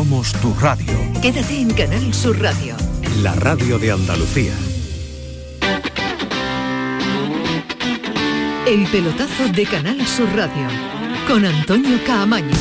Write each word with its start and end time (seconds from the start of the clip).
Somos 0.00 0.32
tu 0.40 0.54
radio. 0.54 0.98
Quédate 1.20 1.60
en 1.60 1.74
Canal 1.74 2.14
Sur 2.14 2.40
Radio. 2.40 2.74
La 3.22 3.34
radio 3.34 3.78
de 3.78 3.90
Andalucía. 3.90 4.54
El 8.66 8.86
pelotazo 8.86 9.48
de 9.54 9.66
Canal 9.66 10.06
Sur 10.06 10.34
Radio 10.34 10.68
con 11.28 11.44
Antonio 11.44 11.98
Caamaño. 12.06 12.56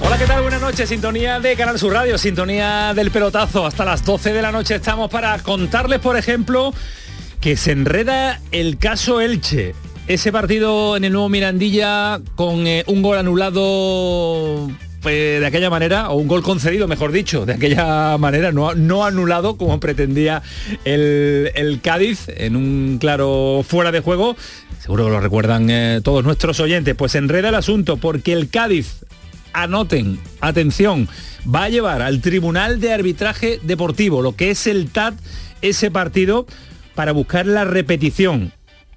Hola, 0.00 0.18
¿qué 0.18 0.24
tal? 0.26 0.42
Buenas 0.42 0.60
noches. 0.60 0.88
Sintonía 0.88 1.38
de 1.38 1.54
Canal 1.54 1.78
Sur 1.78 1.92
Radio, 1.92 2.18
sintonía 2.18 2.92
del 2.94 3.12
pelotazo. 3.12 3.64
Hasta 3.64 3.84
las 3.84 4.04
12 4.04 4.32
de 4.32 4.42
la 4.42 4.50
noche 4.50 4.74
estamos 4.74 5.08
para 5.08 5.38
contarles, 5.38 6.00
por 6.00 6.16
ejemplo, 6.16 6.74
que 7.40 7.56
se 7.56 7.70
enreda 7.70 8.40
el 8.50 8.76
caso 8.76 9.20
Elche. 9.20 9.85
Ese 10.08 10.30
partido 10.30 10.96
en 10.96 11.02
el 11.02 11.12
nuevo 11.12 11.28
Mirandilla 11.28 12.20
con 12.36 12.64
eh, 12.68 12.84
un 12.86 13.02
gol 13.02 13.18
anulado 13.18 14.70
pues, 15.02 15.40
de 15.40 15.46
aquella 15.46 15.68
manera, 15.68 16.10
o 16.10 16.16
un 16.16 16.28
gol 16.28 16.44
concedido, 16.44 16.86
mejor 16.86 17.10
dicho, 17.10 17.44
de 17.44 17.54
aquella 17.54 18.16
manera, 18.16 18.52
no, 18.52 19.04
anulado 19.04 19.56
como 19.56 19.80
pretendía 19.80 20.42
el, 20.84 21.80
Cádiz 21.82 22.28
en 22.28 22.54
un 22.54 22.98
claro 23.00 23.64
fuera 23.66 23.90
de 23.90 23.98
juego. 23.98 24.36
Seguro 24.78 25.06
que 25.06 25.10
lo 25.10 25.20
recuerdan 25.20 25.70
eh, 25.70 26.00
todos 26.04 26.24
nuestros 26.24 26.60
oyentes. 26.60 26.94
Pues 26.94 27.16
enreda 27.16 27.48
el 27.48 27.56
asunto 27.56 27.96
porque 27.96 28.32
el 28.32 28.48
Cádiz 28.48 29.04
anoten, 29.52 30.20
atención, 30.40 31.08
va 31.52 31.64
a 31.64 31.68
llevar 31.68 32.00
al 32.00 32.20
Tribunal 32.20 32.78
de 32.78 32.92
Arbitraje 32.92 33.58
Deportivo, 33.62 34.22
lo 34.22 34.36
que 34.36 34.50
es 34.50 34.68
el 34.68 34.88
TAT, 34.88 35.14
ese 35.62 35.90
partido, 35.90 36.46
para 36.94 37.10
buscar 37.10 37.46
la 37.46 37.64
repetición. 37.64 38.52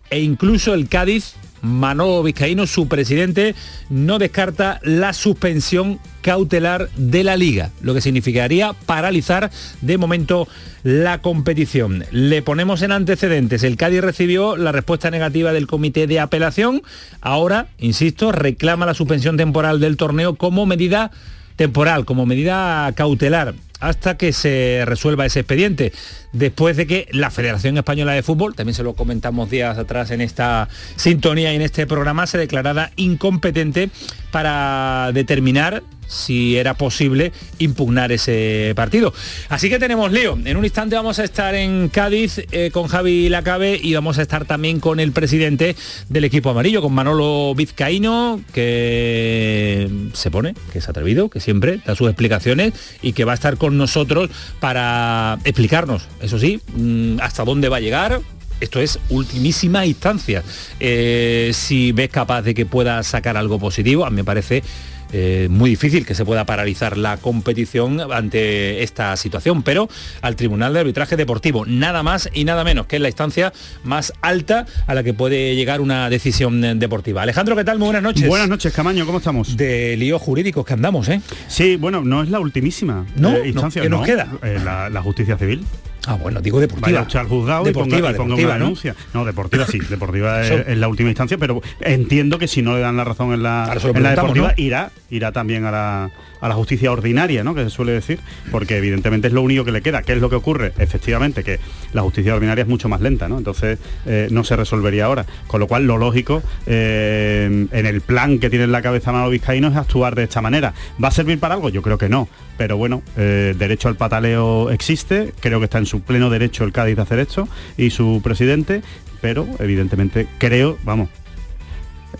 E 0.09 0.21
incluso 0.21 0.73
el 0.73 0.87
Cádiz, 0.87 1.35
Manolo 1.61 2.23
Vizcaíno, 2.23 2.65
su 2.67 2.87
presidente, 2.87 3.55
no 3.89 4.17
descarta 4.17 4.79
la 4.83 5.13
suspensión 5.13 5.99
cautelar 6.21 6.89
de 6.95 7.23
la 7.23 7.37
liga, 7.37 7.71
lo 7.81 7.93
que 7.93 8.01
significaría 8.01 8.73
paralizar 8.85 9.51
de 9.81 9.97
momento 9.97 10.47
la 10.83 11.21
competición. 11.21 12.05
Le 12.11 12.41
ponemos 12.41 12.81
en 12.81 12.91
antecedentes, 12.91 13.63
el 13.63 13.77
Cádiz 13.77 14.01
recibió 14.01 14.55
la 14.57 14.71
respuesta 14.71 15.11
negativa 15.11 15.53
del 15.53 15.67
comité 15.67 16.07
de 16.07 16.19
apelación, 16.19 16.81
ahora, 17.21 17.67
insisto, 17.77 18.31
reclama 18.31 18.85
la 18.85 18.93
suspensión 18.93 19.37
temporal 19.37 19.79
del 19.79 19.97
torneo 19.97 20.35
como 20.35 20.65
medida 20.65 21.11
temporal, 21.55 22.05
como 22.05 22.25
medida 22.25 22.91
cautelar 22.95 23.53
hasta 23.79 24.17
que 24.17 24.33
se 24.33 24.83
resuelva 24.85 25.25
ese 25.25 25.41
expediente, 25.41 25.93
después 26.33 26.77
de 26.77 26.87
que 26.87 27.07
la 27.11 27.31
Federación 27.31 27.77
Española 27.77 28.13
de 28.13 28.23
Fútbol, 28.23 28.55
también 28.55 28.75
se 28.75 28.83
lo 28.83 28.93
comentamos 28.93 29.49
días 29.49 29.77
atrás 29.77 30.11
en 30.11 30.21
esta 30.21 30.67
sintonía 30.95 31.53
y 31.53 31.55
en 31.55 31.61
este 31.61 31.87
programa, 31.87 32.27
se 32.27 32.37
declarara 32.37 32.91
incompetente 32.95 33.89
para 34.31 35.11
determinar 35.13 35.83
si 36.09 36.57
era 36.57 36.73
posible 36.73 37.31
impugnar 37.59 38.11
ese 38.11 38.73
partido. 38.75 39.13
Así 39.47 39.69
que 39.69 39.79
tenemos 39.79 40.11
lío. 40.11 40.37
En 40.43 40.57
un 40.57 40.65
instante 40.65 40.95
vamos 40.95 41.19
a 41.19 41.23
estar 41.23 41.55
en 41.55 41.87
Cádiz 41.87 42.41
eh, 42.51 42.71
con 42.73 42.87
Javi 42.87 43.29
Lacabe 43.29 43.79
y 43.81 43.93
vamos 43.93 44.17
a 44.17 44.23
estar 44.23 44.45
también 44.45 44.79
con 44.79 44.99
el 44.99 45.11
presidente 45.11 45.75
del 46.09 46.23
equipo 46.25 46.49
amarillo, 46.49 46.81
con 46.81 46.93
Manolo 46.93 47.53
Vizcaíno, 47.55 48.41
que 48.53 49.87
se 50.13 50.31
pone, 50.31 50.55
que 50.73 50.79
es 50.79 50.89
atrevido, 50.89 51.29
que 51.29 51.39
siempre 51.39 51.79
da 51.85 51.95
sus 51.95 52.09
explicaciones 52.09 52.73
y 53.01 53.13
que 53.13 53.23
va 53.23 53.33
a 53.33 53.35
estar 53.35 53.57
con 53.57 53.68
nosotros 53.71 54.29
para 54.59 55.39
explicarnos, 55.43 56.07
eso 56.21 56.39
sí, 56.39 56.61
mm, 56.75 57.19
hasta 57.21 57.43
dónde 57.43 57.69
va 57.69 57.77
a 57.77 57.81
llegar, 57.81 58.21
esto 58.59 58.79
es 58.79 58.99
ultimísima 59.09 59.85
instancia. 59.85 60.43
Eh, 60.79 61.51
si 61.53 61.91
ves 61.91 62.09
capaz 62.09 62.41
de 62.41 62.53
que 62.53 62.65
pueda 62.65 63.01
sacar 63.03 63.37
algo 63.37 63.59
positivo, 63.59 64.05
a 64.05 64.09
mí 64.09 64.17
me 64.17 64.23
parece 64.23 64.63
eh, 65.11 65.47
muy 65.49 65.71
difícil 65.71 66.05
que 66.05 66.15
se 66.15 66.25
pueda 66.25 66.45
paralizar 66.45 66.97
la 66.97 67.17
competición 67.17 67.99
ante 68.11 68.83
esta 68.83 69.15
situación, 69.17 69.63
pero 69.63 69.89
al 70.21 70.35
Tribunal 70.35 70.73
de 70.73 70.81
Arbitraje 70.81 71.15
Deportivo, 71.15 71.65
nada 71.65 72.03
más 72.03 72.29
y 72.33 72.43
nada 72.45 72.63
menos, 72.63 72.85
que 72.87 72.97
es 72.97 73.01
la 73.01 73.09
instancia 73.09 73.53
más 73.83 74.13
alta 74.21 74.65
a 74.87 74.93
la 74.93 75.03
que 75.03 75.13
puede 75.13 75.55
llegar 75.55 75.81
una 75.81 76.09
decisión 76.09 76.79
deportiva. 76.79 77.21
Alejandro, 77.23 77.55
¿qué 77.55 77.63
tal? 77.63 77.79
Muy 77.79 77.87
buenas 77.87 78.03
noches. 78.03 78.27
Buenas 78.27 78.49
noches, 78.49 78.73
Camaño, 78.73 79.05
¿cómo 79.05 79.17
estamos? 79.19 79.57
De 79.57 79.97
líos 79.97 80.21
jurídicos 80.21 80.65
que 80.65 80.73
andamos, 80.73 81.07
¿eh? 81.09 81.21
Sí, 81.47 81.75
bueno, 81.75 82.01
no 82.03 82.23
es 82.23 82.29
la 82.29 82.39
ultimísima 82.39 83.05
¿No? 83.15 83.35
eh, 83.35 83.47
instancia. 83.49 83.81
¿Qué 83.81 83.89
nos 83.89 84.01
no, 84.01 84.05
queda? 84.05 84.27
eh, 84.43 84.59
la, 84.63 84.89
la 84.89 85.01
justicia 85.01 85.37
civil. 85.37 85.63
Ah, 86.07 86.15
bueno, 86.15 86.41
digo 86.41 86.59
deportiva. 86.59 87.01
Vaya 87.01 87.19
al 87.19 87.27
juzgado 87.27 87.63
deportiva, 87.63 87.97
y 87.97 88.01
ponga, 88.01 88.13
y 88.13 88.17
ponga 88.17 88.35
deportiva, 88.35 88.49
una 88.49 88.59
¿no? 88.59 88.65
denuncia. 88.65 88.95
¿no? 89.13 89.25
deportiva 89.25 89.65
sí, 89.67 89.79
deportiva 89.79 90.41
es, 90.45 90.77
la 90.77 90.87
última 90.87 91.09
instancia, 91.09 91.37
pero 91.37 91.61
entiendo 91.81 92.39
que 92.39 92.47
si 92.47 92.61
no 92.61 92.75
le 92.75 92.81
dan 92.81 92.97
la 92.97 93.03
razón 93.03 93.33
en 93.33 93.43
la, 93.43 93.77
en 93.83 94.03
la 94.03 94.11
deportiva, 94.11 94.47
¿no? 94.49 94.53
irá, 94.57 94.91
irá 95.09 95.31
también 95.31 95.65
a 95.65 95.71
la, 95.71 96.11
a 96.41 96.47
la 96.47 96.55
justicia 96.55 96.91
ordinaria, 96.91 97.43
¿no? 97.43 97.55
Que 97.55 97.63
se 97.63 97.69
suele 97.69 97.91
decir, 97.91 98.19
porque 98.51 98.77
evidentemente 98.77 99.27
es 99.27 99.33
lo 99.33 99.41
único 99.41 99.65
que 99.65 99.71
le 99.71 99.81
queda. 99.81 100.01
¿Qué 100.01 100.13
es 100.13 100.19
lo 100.19 100.29
que 100.29 100.35
ocurre? 100.35 100.73
Efectivamente, 100.77 101.43
que 101.43 101.59
la 101.93 102.01
justicia 102.01 102.35
ordinaria 102.35 102.61
es 102.63 102.67
mucho 102.67 102.89
más 102.89 103.01
lenta, 103.01 103.27
¿no? 103.27 103.37
Entonces 103.37 103.79
eh, 104.05 104.27
no 104.31 104.43
se 104.43 104.55
resolvería 104.55 105.05
ahora. 105.05 105.25
Con 105.47 105.59
lo 105.59 105.67
cual, 105.67 105.85
lo 105.85 105.97
lógico, 105.97 106.41
eh, 106.65 107.67
en 107.71 107.85
el 107.85 108.01
plan 108.01 108.39
que 108.39 108.49
tiene 108.49 108.65
en 108.65 108.71
la 108.71 108.81
cabeza 108.81 109.11
Manolo 109.11 109.31
Vizcaíno 109.31 109.67
es 109.67 109.75
actuar 109.75 110.15
de 110.15 110.23
esta 110.23 110.41
manera. 110.41 110.73
¿Va 111.01 111.09
a 111.09 111.11
servir 111.11 111.39
para 111.39 111.55
algo? 111.55 111.69
Yo 111.69 111.81
creo 111.81 111.97
que 111.97 112.09
no. 112.09 112.27
Pero 112.57 112.77
bueno, 112.77 113.01
eh, 113.17 113.55
derecho 113.57 113.87
al 113.87 113.95
pataleo 113.95 114.69
existe, 114.69 115.33
creo 115.39 115.59
que 115.59 115.65
está 115.65 115.77
en 115.77 115.85
su 115.85 116.01
pleno 116.01 116.29
derecho 116.29 116.63
el 116.63 116.71
Cádiz 116.71 116.97
de 116.97 117.01
hacer 117.01 117.19
esto 117.19 117.47
y 117.77 117.89
su 117.89 118.21
presidente, 118.23 118.81
pero 119.21 119.47
evidentemente 119.59 120.27
creo, 120.37 120.77
vamos, 120.83 121.09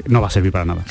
no 0.07 0.21
va 0.21 0.27
a 0.27 0.31
servir 0.31 0.51
para 0.51 0.65
nada. 0.65 0.85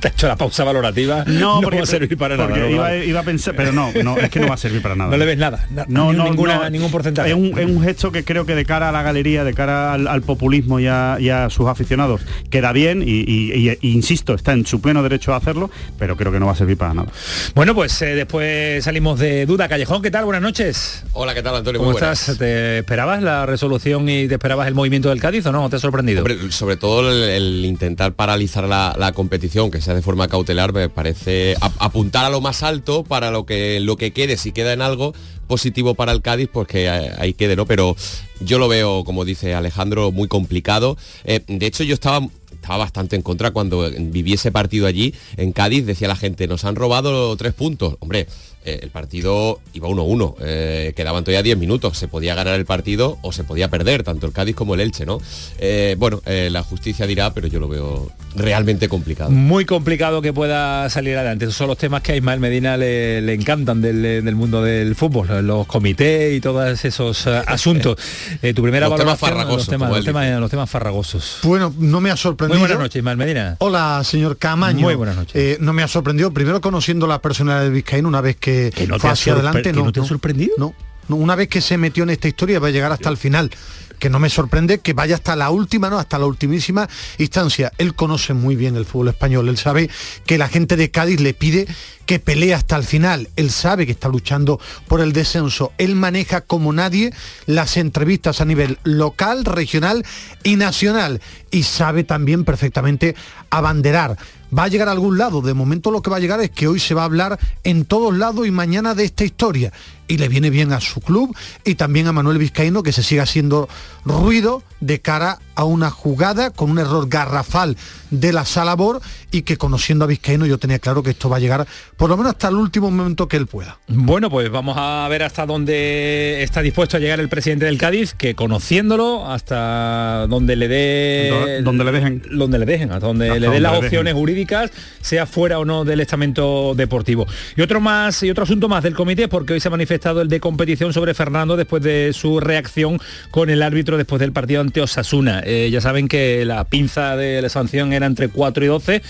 Te 0.00 0.08
ha 0.08 0.10
hecho 0.10 0.28
la 0.28 0.36
pausa 0.36 0.64
valorativa. 0.64 1.24
No, 1.26 1.56
va 1.56 1.60
porque, 1.62 1.80
a 1.80 1.86
servir 1.86 2.16
para 2.18 2.36
nada. 2.36 2.48
porque 2.48 2.60
¿no? 2.74 2.94
iba, 3.04 3.20
a 3.20 3.22
pensar, 3.22 3.54
pero 3.56 3.72
no, 3.72 3.90
no, 4.02 4.16
es 4.18 4.30
que 4.30 4.40
no 4.40 4.48
va 4.48 4.54
a 4.54 4.58
servir 4.58 4.82
para 4.82 4.94
nada. 4.96 5.10
No 5.10 5.16
le 5.16 5.24
ves 5.26 5.38
nada. 5.38 5.66
na- 5.70 5.84
No, 5.88 6.12
ni- 6.12 6.18
no, 6.18 6.24
ninguna, 6.24 6.56
no. 6.64 6.70
ningún 6.70 6.90
porcentaje. 6.90 7.30
Es 7.30 7.34
un, 7.36 7.58
es 7.58 7.66
un 7.66 7.82
gesto 7.82 8.10
que 8.12 8.24
creo 8.24 8.46
que 8.46 8.54
de 8.54 8.64
cara 8.64 8.88
a 8.88 8.92
la 8.92 9.02
galería, 9.02 9.44
de 9.44 9.54
cara 9.54 9.92
al, 9.94 10.06
al 10.08 10.22
populismo 10.22 10.80
y 10.80 10.86
a, 10.86 11.16
y 11.20 11.28
a 11.28 11.50
sus 11.50 11.68
aficionados, 11.68 12.20
queda 12.50 12.72
bien 12.72 13.02
y, 13.02 13.10
y- 13.20 13.52
y- 13.70 13.78
y 13.80 13.90
insisto, 13.92 14.34
está 14.34 14.52
en 14.52 14.66
su 14.66 14.80
pleno 14.80 15.02
derecho 15.02 15.34
a 15.34 15.36
hacerlo, 15.36 15.70
pero 15.98 16.16
creo 16.16 16.32
que 16.32 16.40
no 16.40 16.46
va 16.46 16.52
a 16.52 16.56
servir 16.56 16.76
para 16.76 16.94
nada. 16.94 17.08
Bueno, 17.54 17.74
pues 17.74 18.00
eh, 18.02 18.14
después 18.14 18.82
salimos 18.84 19.18
de 19.18 19.46
duda. 19.46 19.68
Callejón, 19.68 20.02
¿qué 20.02 20.10
tal? 20.10 20.24
Buenas 20.24 20.42
noches. 20.42 21.04
Hola, 21.12 21.34
¿qué 21.34 21.42
tal, 21.42 21.56
Antonio? 21.56 21.78
¿Cómo 21.80 21.92
Muy 21.92 21.98
estás? 22.00 22.36
¿Te 22.38 22.78
esperabas 22.78 23.22
la 23.22 23.44
resolución 23.46 24.08
y 24.08 24.26
te 24.28 24.34
esperabas 24.34 24.66
el 24.68 24.74
movimiento 24.74 25.08
del 25.10 25.20
Cádiz 25.20 25.44
o 25.46 25.52
no? 25.52 25.68
¿Te 25.68 25.76
ha 25.76 25.78
sorprendido? 25.78 26.20
Hombre, 26.20 26.50
sobre 26.50 26.76
todo 26.76 27.10
el, 27.12 27.22
el 27.24 27.64
intentar 27.64 28.12
paralizar 28.14 28.64
la, 28.64 28.94
la 28.98 29.12
competición, 29.12 29.70
que 29.70 29.80
sea 29.82 29.94
de 29.94 30.02
forma 30.02 30.28
cautelar, 30.28 30.72
me 30.72 30.88
parece 30.88 31.54
ap- 31.60 31.74
apuntar 31.78 32.24
a 32.24 32.30
lo 32.30 32.40
más 32.40 32.62
alto 32.62 33.04
para 33.04 33.30
lo 33.30 33.44
que 33.44 33.80
lo 33.80 33.96
que 33.96 34.12
quede, 34.12 34.36
si 34.36 34.52
queda 34.52 34.72
en 34.72 34.80
algo 34.82 35.12
positivo 35.46 35.94
para 35.94 36.12
el 36.12 36.22
Cádiz, 36.22 36.48
pues 36.50 36.66
que 36.68 36.88
ahí 36.88 37.34
quede, 37.34 37.56
¿no? 37.56 37.66
Pero 37.66 37.94
yo 38.40 38.58
lo 38.58 38.68
veo, 38.68 39.04
como 39.04 39.24
dice 39.24 39.54
Alejandro, 39.54 40.10
muy 40.12 40.28
complicado. 40.28 40.96
Eh, 41.24 41.40
de 41.46 41.66
hecho, 41.66 41.84
yo 41.84 41.94
estaba 41.94 42.26
estaba 42.52 42.76
bastante 42.78 43.16
en 43.16 43.22
contra 43.22 43.50
cuando 43.50 43.90
viví 43.98 44.34
ese 44.34 44.52
partido 44.52 44.86
allí 44.86 45.12
en 45.36 45.50
Cádiz, 45.52 45.84
decía 45.84 46.06
la 46.06 46.14
gente, 46.14 46.46
nos 46.46 46.64
han 46.64 46.76
robado 46.76 47.36
tres 47.36 47.54
puntos. 47.54 47.96
Hombre, 47.98 48.28
eh, 48.64 48.80
el 48.82 48.90
partido 48.90 49.60
iba 49.72 49.88
1-1, 49.88 50.34
eh, 50.40 50.92
quedaban 50.96 51.24
todavía 51.24 51.42
10 51.42 51.58
minutos, 51.58 51.98
se 51.98 52.08
podía 52.08 52.34
ganar 52.34 52.54
el 52.58 52.64
partido 52.66 53.18
o 53.22 53.32
se 53.32 53.44
podía 53.44 53.68
perder, 53.68 54.02
tanto 54.02 54.26
el 54.26 54.32
Cádiz 54.32 54.54
como 54.56 54.74
el 54.74 54.80
Elche, 54.80 55.06
¿no? 55.06 55.18
Eh, 55.58 55.96
bueno, 55.98 56.20
eh, 56.26 56.48
la 56.50 56.62
justicia 56.62 57.06
dirá, 57.06 57.32
pero 57.34 57.46
yo 57.48 57.60
lo 57.60 57.68
veo 57.68 58.10
realmente 58.34 58.88
complicado. 58.88 59.30
Muy 59.30 59.64
complicado 59.64 60.22
que 60.22 60.32
pueda 60.32 60.88
salir 60.90 61.16
adelante. 61.16 61.44
Esos 61.44 61.56
son 61.56 61.68
los 61.68 61.78
temas 61.78 62.02
que 62.02 62.12
a 62.12 62.16
Ismael 62.16 62.40
Medina 62.40 62.76
le, 62.76 63.20
le 63.20 63.34
encantan 63.34 63.80
del, 63.82 64.02
del 64.02 64.34
mundo 64.34 64.62
del 64.62 64.94
fútbol, 64.94 65.46
los 65.46 65.66
comités 65.66 66.34
y 66.34 66.40
todos 66.40 66.84
esos 66.84 67.26
asuntos. 67.46 67.96
Eh, 68.42 68.54
tu 68.54 68.62
primera 68.62 68.88
Los 68.88 68.98
temas 68.98 69.18
farragosos, 69.18 69.56
los 69.58 69.68
temas, 69.68 69.90
los 69.90 70.04
temas- 70.04 70.40
los 70.40 70.50
temas 70.50 70.70
farragosos. 70.70 71.38
Bueno, 71.42 71.72
no 71.78 72.00
me 72.00 72.10
ha 72.10 72.16
sorprendido. 72.16 72.58
Muy 72.58 72.68
buenas 72.68 72.82
noches, 72.82 72.96
Ismael 72.96 73.16
Medina. 73.16 73.56
Hola, 73.58 74.00
señor 74.04 74.36
Camaño. 74.38 74.80
Muy 74.80 74.94
buenas 74.94 75.16
noches. 75.16 75.34
Eh, 75.34 75.56
no 75.60 75.72
me 75.72 75.82
ha 75.82 75.88
sorprendido, 75.88 76.32
primero 76.32 76.60
conociendo 76.60 77.06
la 77.06 77.20
personalidad 77.20 77.64
de 77.64 77.70
Vizcaíno 77.70 78.08
una 78.08 78.20
vez 78.20 78.36
que, 78.36 78.51
Que 78.74 78.86
no 78.86 78.98
fue 78.98 79.10
hacia 79.10 79.34
adelante. 79.34 79.72
no 79.72 79.92
te 79.92 80.00
ha 80.00 80.04
sorprendido. 80.04 80.54
No, 80.58 80.74
no, 81.08 81.16
una 81.16 81.34
vez 81.34 81.48
que 81.48 81.60
se 81.60 81.78
metió 81.78 82.04
en 82.04 82.10
esta 82.10 82.28
historia 82.28 82.60
va 82.60 82.68
a 82.68 82.70
llegar 82.70 82.92
hasta 82.92 83.08
el 83.08 83.16
final. 83.16 83.50
Que 83.98 84.10
no 84.10 84.18
me 84.18 84.28
sorprende 84.28 84.80
que 84.80 84.94
vaya 84.94 85.14
hasta 85.14 85.36
la 85.36 85.50
última, 85.50 85.88
no, 85.88 85.96
hasta 85.96 86.18
la 86.18 86.26
ultimísima 86.26 86.88
instancia. 87.18 87.70
Él 87.78 87.94
conoce 87.94 88.34
muy 88.34 88.56
bien 88.56 88.74
el 88.76 88.84
fútbol 88.84 89.08
español. 89.08 89.48
Él 89.48 89.56
sabe 89.58 89.90
que 90.26 90.38
la 90.38 90.48
gente 90.48 90.74
de 90.74 90.90
Cádiz 90.90 91.20
le 91.20 91.34
pide 91.34 91.68
que 92.04 92.18
pelee 92.18 92.52
hasta 92.52 92.76
el 92.76 92.82
final. 92.82 93.28
Él 93.36 93.52
sabe 93.52 93.86
que 93.86 93.92
está 93.92 94.08
luchando 94.08 94.58
por 94.88 95.00
el 95.00 95.12
descenso. 95.12 95.72
Él 95.78 95.94
maneja 95.94 96.40
como 96.40 96.72
nadie 96.72 97.12
las 97.46 97.76
entrevistas 97.76 98.40
a 98.40 98.44
nivel 98.44 98.78
local, 98.82 99.44
regional 99.44 100.04
y 100.42 100.56
nacional. 100.56 101.20
Y 101.52 101.62
sabe 101.62 102.02
también 102.02 102.44
perfectamente 102.44 103.14
abanderar. 103.50 104.18
Va 104.56 104.64
a 104.64 104.68
llegar 104.68 104.88
a 104.88 104.92
algún 104.92 105.18
lado. 105.18 105.40
De 105.40 105.54
momento 105.54 105.90
lo 105.90 106.02
que 106.02 106.10
va 106.10 106.18
a 106.18 106.20
llegar 106.20 106.40
es 106.40 106.50
que 106.50 106.68
hoy 106.68 106.78
se 106.78 106.94
va 106.94 107.02
a 107.02 107.06
hablar 107.06 107.38
en 107.64 107.84
todos 107.84 108.16
lados 108.16 108.46
y 108.46 108.50
mañana 108.50 108.94
de 108.94 109.04
esta 109.04 109.24
historia. 109.24 109.72
Y 110.08 110.18
le 110.18 110.28
viene 110.28 110.50
bien 110.50 110.72
a 110.72 110.80
su 110.80 111.00
club 111.00 111.34
y 111.64 111.76
también 111.76 112.06
a 112.06 112.12
Manuel 112.12 112.38
Vizcaíno 112.38 112.82
que 112.82 112.92
se 112.92 113.02
siga 113.02 113.22
haciendo 113.22 113.68
ruido 114.04 114.62
de 114.80 115.00
cara 115.00 115.38
a 115.54 115.64
una 115.64 115.90
jugada 115.90 116.50
con 116.50 116.70
un 116.70 116.78
error 116.78 117.08
garrafal 117.08 117.76
de 118.10 118.32
la 118.32 118.44
Salabor 118.44 119.00
y 119.32 119.42
que 119.42 119.56
conociendo 119.56 120.04
a 120.04 120.08
Vizcaíno 120.08 120.46
yo 120.46 120.58
tenía 120.58 120.78
claro 120.78 121.02
que 121.02 121.10
esto 121.10 121.28
va 121.28 121.38
a 121.38 121.40
llegar 121.40 121.66
por 121.96 122.10
lo 122.10 122.16
menos 122.16 122.32
hasta 122.32 122.48
el 122.48 122.56
último 122.56 122.90
momento 122.90 123.26
que 123.26 123.38
él 123.38 123.46
pueda. 123.46 123.78
Bueno, 123.88 124.30
pues 124.30 124.50
vamos 124.50 124.76
a 124.78 125.08
ver 125.08 125.22
hasta 125.22 125.46
dónde 125.46 126.42
está 126.42 126.60
dispuesto 126.62 126.98
a 126.98 127.00
llegar 127.00 127.18
el 127.18 127.28
presidente 127.28 127.64
del 127.64 127.78
Cádiz, 127.78 128.14
que 128.14 128.34
conociéndolo 128.34 129.26
hasta 129.26 130.26
donde 130.28 130.54
le 130.54 130.68
dé... 130.68 131.62
Donde 131.62 131.84
le 131.84 131.92
dejen. 131.92 132.22
Donde 132.30 132.58
le 132.58 132.66
dejen, 132.66 132.92
hasta 132.92 133.06
donde 133.06 133.28
Hasta 133.28 133.40
le 133.40 133.48
den 133.48 133.62
las 133.62 133.78
opciones 133.78 134.12
jurídicas, 134.14 134.70
sea 135.00 135.24
fuera 135.26 135.58
o 135.58 135.64
no 135.64 135.84
del 135.84 136.00
estamento 136.00 136.74
deportivo. 136.76 137.26
Y 137.56 137.62
otro 137.62 137.80
más 137.80 138.22
y 138.22 138.30
otro 138.30 138.44
asunto 138.44 138.68
más 138.68 138.82
del 138.82 138.94
comité, 138.94 139.28
porque 139.28 139.54
hoy 139.54 139.60
se 139.60 139.68
ha 139.68 139.70
manifestado 139.70 140.20
el 140.20 140.28
de 140.28 140.40
competición 140.40 140.92
sobre 140.92 141.14
Fernando 141.14 141.56
después 141.56 141.82
de 141.82 142.12
su 142.12 142.38
reacción 142.38 143.00
con 143.30 143.48
el 143.48 143.62
árbitro 143.62 143.96
después 143.96 144.20
del 144.20 144.32
partido 144.32 144.60
ante 144.60 144.82
Osasuna. 144.82 145.42
Eh, 145.44 145.70
ya 145.72 145.80
saben 145.80 146.06
que 146.08 146.44
la 146.44 146.64
pinza 146.64 147.16
de 147.16 147.40
la 147.40 147.48
sanción 147.48 147.94
era 147.94 148.04
entre 148.06 148.28
4 148.28 148.64
y 148.64 148.68
12 148.68 149.02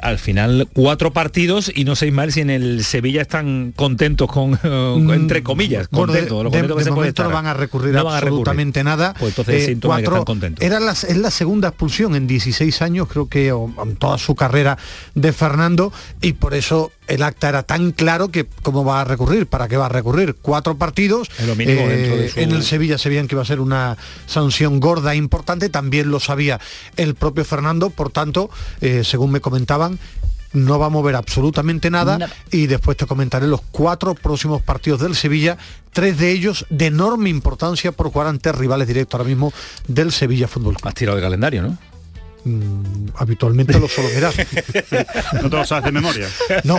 al 0.00 0.18
final 0.18 0.68
cuatro 0.72 1.12
partidos 1.12 1.70
y 1.74 1.84
no 1.84 1.94
sé 1.96 2.10
mal 2.10 2.32
si 2.32 2.40
en 2.40 2.50
el 2.50 2.84
Sevilla 2.84 3.22
están 3.22 3.72
contentos 3.76 4.28
con, 4.30 4.58
entre 5.12 5.42
comillas 5.42 5.88
Mm, 5.90 5.96
Bueno, 5.96 6.12
de, 6.12 6.18
contentos 6.20 6.44
lo 6.44 6.50
de- 6.50 6.58
contento 6.58 6.74
que 6.74 6.78
de 6.80 6.84
se 6.84 6.90
puede 6.90 7.00
momento 7.00 7.24
no 7.24 7.30
van 7.30 7.46
a 7.46 7.54
recurrir 7.54 7.94
No 7.94 8.04
van 8.04 8.14
a 8.14 8.20
recurrir. 8.20 8.40
absolutamente 8.40 8.84
nada. 8.84 9.14
Pues 9.18 9.30
entonces 9.32 9.68
Eh, 9.68 9.74
que 9.74 9.80
cuatro- 9.86 10.04
están 10.14 10.24
contentos. 10.24 10.64
Era 10.64 10.80
la, 10.80 10.92
es 10.92 11.16
la 11.16 11.30
segunda 11.30 11.68
expulsión 11.68 12.14
en 12.16 12.26
16 12.26 12.82
años, 12.82 13.06
creo 13.08 13.28
que 13.28 13.52
o- 13.52 13.72
en 13.82 13.96
toda 13.96 14.18
su 14.18 14.34
carrera 14.34 14.76
de 15.14 15.32
Fernando, 15.32 15.92
y 16.20 16.32
por 16.34 16.54
eso 16.54 16.90
el 17.08 17.22
acta 17.22 17.48
era 17.48 17.62
tan 17.62 17.92
claro 17.92 18.28
que 18.30 18.46
cómo 18.62 18.84
va 18.84 19.00
a 19.00 19.04
recurrir, 19.04 19.46
para 19.46 19.68
qué 19.68 19.76
va 19.76 19.86
a 19.86 19.88
recurrir. 19.88 20.36
Cuatro 20.40 20.76
partidos. 20.78 21.28
Es 21.38 21.46
lo 21.46 21.56
mínimo 21.56 21.86
dentro 21.88 22.16
de 22.16 22.28
su- 22.30 22.40
En 22.40 22.52
el 22.52 22.62
Sevilla 22.62 22.96
sabían 22.98 23.26
que 23.28 23.34
iba 23.34 23.42
a 23.42 23.46
ser 23.46 23.60
una 23.60 23.96
sanción 24.26 24.80
gorda 24.80 25.12
e 25.12 25.16
importante, 25.16 25.68
también 25.68 26.10
lo 26.10 26.20
sabía 26.20 26.60
el 26.96 27.14
propio 27.14 27.44
Fernando, 27.44 27.90
por 27.90 28.10
tanto, 28.10 28.50
eh, 28.80 29.02
según 29.04 29.30
me 29.32 29.40
comentaban, 29.40 29.98
no 30.54 30.78
va 30.78 30.86
a 30.86 30.90
mover 30.90 31.16
absolutamente 31.16 31.88
nada, 31.90 32.18
y 32.50 32.66
después 32.66 32.96
te 32.96 33.06
comentaré 33.06 33.46
los 33.46 33.62
cuatro 33.70 34.14
próximos 34.14 34.60
partidos 34.60 35.00
del 35.00 35.14
Sevilla, 35.16 35.56
tres 35.92 36.18
de 36.18 36.30
ellos 36.30 36.66
de 36.68 36.86
enorme 36.86 37.30
importancia 37.30 37.90
por 37.92 38.10
jugar 38.12 38.26
ante 38.28 38.52
rivales 38.52 38.86
directos 38.86 39.18
ahora 39.18 39.28
mismo 39.28 39.50
del 39.88 40.12
Sevilla 40.12 40.48
Fútbol. 40.48 40.76
Has 40.82 40.94
tirado 40.94 41.16
el 41.16 41.24
calendario, 41.24 41.62
¿no? 41.62 41.78
Mm, 42.44 43.06
habitualmente 43.16 43.78
lo 43.78 43.86
suelo 43.88 44.10
mirar. 44.14 44.32
No 45.42 45.48
te 45.50 45.56
lo 45.56 45.64
sabes 45.64 45.84
de 45.84 45.92
memoria. 45.92 46.26
No, 46.64 46.78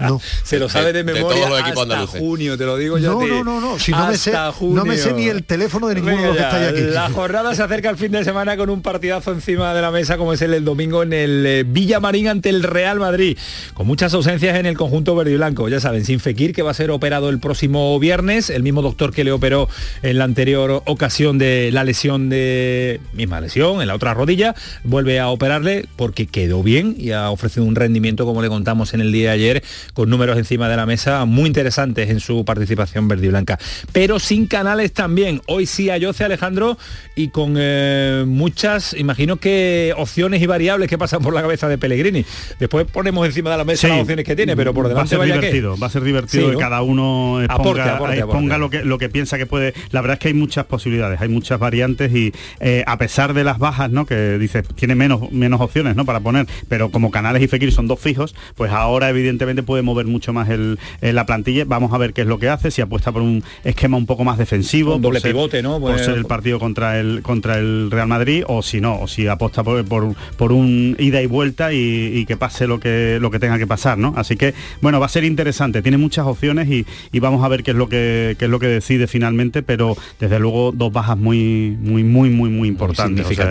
no. 0.00 0.20
Se 0.44 0.58
lo 0.58 0.68
sabe 0.68 0.92
de, 0.92 1.02
De- 1.02 1.04
de 1.04 1.14
memoria 1.14 1.36
todos 1.38 1.50
los 1.50 1.60
equipos 1.60 1.82
hasta 1.82 1.94
andaluces. 1.94 2.20
junio, 2.20 2.56
te 2.58 2.64
lo 2.64 2.76
digo 2.76 2.98
yo. 2.98 3.12
No, 3.20 3.26
no, 3.26 3.44
no, 3.44 3.60
no, 3.60 3.78
si 3.78 3.92
no 3.92 4.06
me 4.08 4.16
sé- 4.16 4.32
no 4.60 4.84
me 4.84 4.96
sé 4.96 5.12
ni 5.12 5.26
el 5.28 5.44
teléfono 5.44 5.88
de 5.88 5.96
ninguno 5.96 6.16
de 6.20 6.26
los 6.28 6.36
que 6.36 6.42
estáis 6.42 6.68
aquí. 6.68 6.80
La 6.94 7.10
jornada 7.10 7.54
se 7.54 7.62
acerca 7.62 7.88
al 7.88 7.96
fin 7.96 8.12
de 8.12 8.24
semana 8.24 8.56
con 8.56 8.70
un 8.70 8.82
partidazo 8.82 9.32
encima 9.32 9.74
de 9.74 9.82
la 9.82 9.90
mesa 9.90 10.16
como 10.16 10.32
es 10.32 10.42
el 10.42 10.52
del 10.52 10.64
domingo 10.64 11.02
en 11.02 11.12
el 11.12 11.44
eh, 11.46 11.64
Villamarín 11.66 12.28
ante 12.28 12.48
el 12.48 12.62
Real 12.62 13.00
Madrid, 13.00 13.36
con 13.74 13.86
muchas 13.86 14.14
ausencias 14.14 14.56
en 14.56 14.66
el 14.66 14.76
conjunto 14.76 15.14
verde 15.16 15.32
y 15.32 15.36
blanco. 15.36 15.68
Ya 15.68 15.80
saben, 15.80 16.04
sin 16.04 16.20
Fekir 16.20 16.52
que 16.54 16.62
va 16.62 16.70
a 16.70 16.74
ser 16.74 16.90
operado 16.90 17.30
el 17.30 17.38
próximo 17.40 17.98
viernes, 17.98 18.48
el 18.50 18.62
mismo 18.62 18.80
doctor 18.82 19.12
que 19.12 19.24
le 19.24 19.32
operó 19.32 19.68
en 20.02 20.18
la 20.18 20.24
anterior 20.24 20.82
ocasión 20.86 21.38
de 21.38 21.70
la 21.72 21.84
lesión 21.84 22.28
de 22.28 23.00
misma 23.12 23.40
lesión 23.40 23.80
en 23.82 23.88
la 23.88 23.94
otra 23.94 24.14
rodilla, 24.14 24.54
vuelve 24.84 25.18
a 25.18 25.28
operarle 25.28 25.86
porque 25.96 26.26
quedó 26.26 26.62
bien 26.62 26.94
y 26.98 27.10
ha 27.10 27.30
ofrecido 27.30 27.64
un 27.64 27.74
rendimiento 27.74 28.24
como 28.26 28.42
le 28.42 28.48
contamos 28.48 28.94
en 28.94 29.00
el 29.00 29.10
día 29.12 29.30
de 29.30 29.34
ayer 29.34 29.62
con 29.94 30.08
números 30.10 30.38
encima 30.38 30.68
de 30.68 30.76
la 30.76 30.86
mesa 30.86 31.24
muy 31.24 31.46
interesantes 31.46 32.10
en 32.10 32.20
su 32.20 32.44
participación 32.44 33.08
verde 33.08 33.26
y 33.26 33.28
blanca. 33.30 33.58
Pero 33.92 34.18
sin 34.18 34.46
canales 34.46 34.92
también. 34.92 35.40
Hoy 35.46 35.66
sí 35.66 35.90
a 35.90 35.96
Yoce 35.96 36.24
Alejandro 36.24 36.78
y 37.16 37.28
con 37.28 37.54
eh, 37.58 38.24
muchas, 38.26 38.94
imagino 38.94 39.36
que 39.36 39.94
opciones 39.96 40.42
y 40.42 40.46
variables 40.46 40.88
que 40.88 40.98
pasan 40.98 41.22
por 41.22 41.34
la 41.34 41.42
cabeza 41.42 41.68
de 41.68 41.78
Pellegrini. 41.78 42.24
Después 42.60 42.86
ponemos 42.90 43.26
encima 43.26 43.50
de 43.50 43.56
la 43.58 43.64
mesa 43.64 43.88
las 43.88 44.00
opciones 44.00 44.24
que 44.24 44.36
tiene, 44.36 44.56
pero 44.56 44.74
por 44.74 44.84
va 44.84 44.88
a 44.88 44.90
delante 44.90 45.10
ser 45.10 45.18
vaya 45.18 45.34
que- 45.34 45.40
divertido, 45.40 45.76
va 45.78 45.86
a 45.86 45.90
ser 45.90 46.02
divertido 46.04 46.46
Sí, 46.50 46.52
que 46.56 46.58
cada 46.60 46.82
uno 46.82 47.40
exponga, 47.42 47.54
Aporte, 47.62 47.80
aporte, 47.82 48.18
exponga 48.18 48.54
aporte. 48.56 48.78
lo 48.78 48.82
que 48.82 48.88
lo 48.88 48.98
que 48.98 49.08
piensa 49.08 49.38
que 49.38 49.46
puede. 49.46 49.72
La 49.90 50.00
verdad 50.00 50.14
es 50.14 50.18
que 50.20 50.28
hay 50.28 50.34
muchas 50.34 50.66
posibilidades, 50.66 51.20
hay 51.20 51.28
muchas 51.28 51.58
variantes 51.58 52.12
y 52.14 52.32
eh, 52.60 52.84
a 52.86 52.98
pesar 52.98 53.34
de 53.34 53.44
las 53.44 53.58
bajas, 53.58 53.90
¿no? 53.90 54.04
Que 54.06 54.38
dice 54.38 54.62
tiene 54.74 54.94
menos 54.94 55.30
menos 55.32 55.60
opciones, 55.60 55.96
¿no? 55.96 56.04
Para 56.04 56.20
poner, 56.20 56.46
pero 56.68 56.90
como 56.90 57.10
Canales 57.10 57.42
y 57.42 57.48
Fekir 57.48 57.72
son 57.72 57.86
dos 57.88 58.00
fijos, 58.00 58.34
pues 58.56 58.70
ahora 58.72 59.08
evidentemente 59.10 59.62
puede 59.62 59.82
mover 59.82 60.06
mucho 60.06 60.32
más 60.32 60.48
el, 60.48 60.78
eh, 61.00 61.12
la 61.12 61.26
plantilla. 61.26 61.64
Vamos 61.66 61.92
a 61.92 61.98
ver 61.98 62.12
qué 62.12 62.22
es 62.22 62.26
lo 62.26 62.38
que 62.38 62.48
hace, 62.48 62.70
si 62.70 62.80
apuesta 62.82 63.12
por 63.12 63.22
un 63.22 63.42
esquema 63.64 63.96
un 63.96 64.06
poco 64.06 64.24
más 64.24 64.38
defensivo, 64.38 64.96
Un 64.96 65.02
doble 65.02 65.20
ser- 65.20 65.32
pivote, 65.32 65.62
¿no? 65.62 65.80
Por 65.80 65.98
ser 65.98 66.16
el 66.16 66.24
partido 66.26 66.58
contra 66.58 66.98
el 67.00 67.22
contra 67.22 67.58
el 67.58 67.90
Real 67.90 68.08
Madrid 68.08 68.44
o 68.46 68.62
si 68.62 68.80
no, 68.80 69.00
o 69.00 69.08
si 69.08 69.26
aposta 69.26 69.62
por, 69.62 69.84
por, 69.84 70.14
por 70.36 70.52
un 70.52 70.96
ida 70.98 71.20
y 71.22 71.26
vuelta 71.26 71.72
y, 71.72 72.10
y 72.14 72.26
que 72.26 72.36
pase 72.36 72.66
lo 72.66 72.80
que 72.80 73.18
lo 73.20 73.30
que 73.30 73.38
tenga 73.38 73.58
que 73.58 73.66
pasar, 73.66 73.98
¿no? 73.98 74.14
Así 74.16 74.36
que 74.36 74.54
bueno, 74.80 75.00
va 75.00 75.06
a 75.06 75.08
ser 75.08 75.24
interesante, 75.24 75.82
tiene 75.82 75.98
muchas 75.98 76.26
opciones 76.26 76.68
y, 76.68 76.86
y 77.12 77.20
vamos 77.20 77.44
a 77.44 77.48
ver 77.48 77.62
qué 77.62 77.70
es 77.72 77.76
lo 77.76 77.88
que 77.88 78.36
qué 78.38 78.44
es 78.46 78.50
lo 78.50 78.58
que 78.58 78.66
decide 78.66 79.06
finalmente, 79.06 79.62
pero 79.62 79.96
desde 80.20 80.38
luego 80.38 80.72
dos 80.72 80.92
bajas 80.92 81.16
muy 81.18 81.76
muy 81.80 82.02
muy 82.04 82.30
muy 82.30 82.50
muy 82.50 82.68
importantes, 82.68 83.26
O 83.26 83.28
sea, 83.34 83.44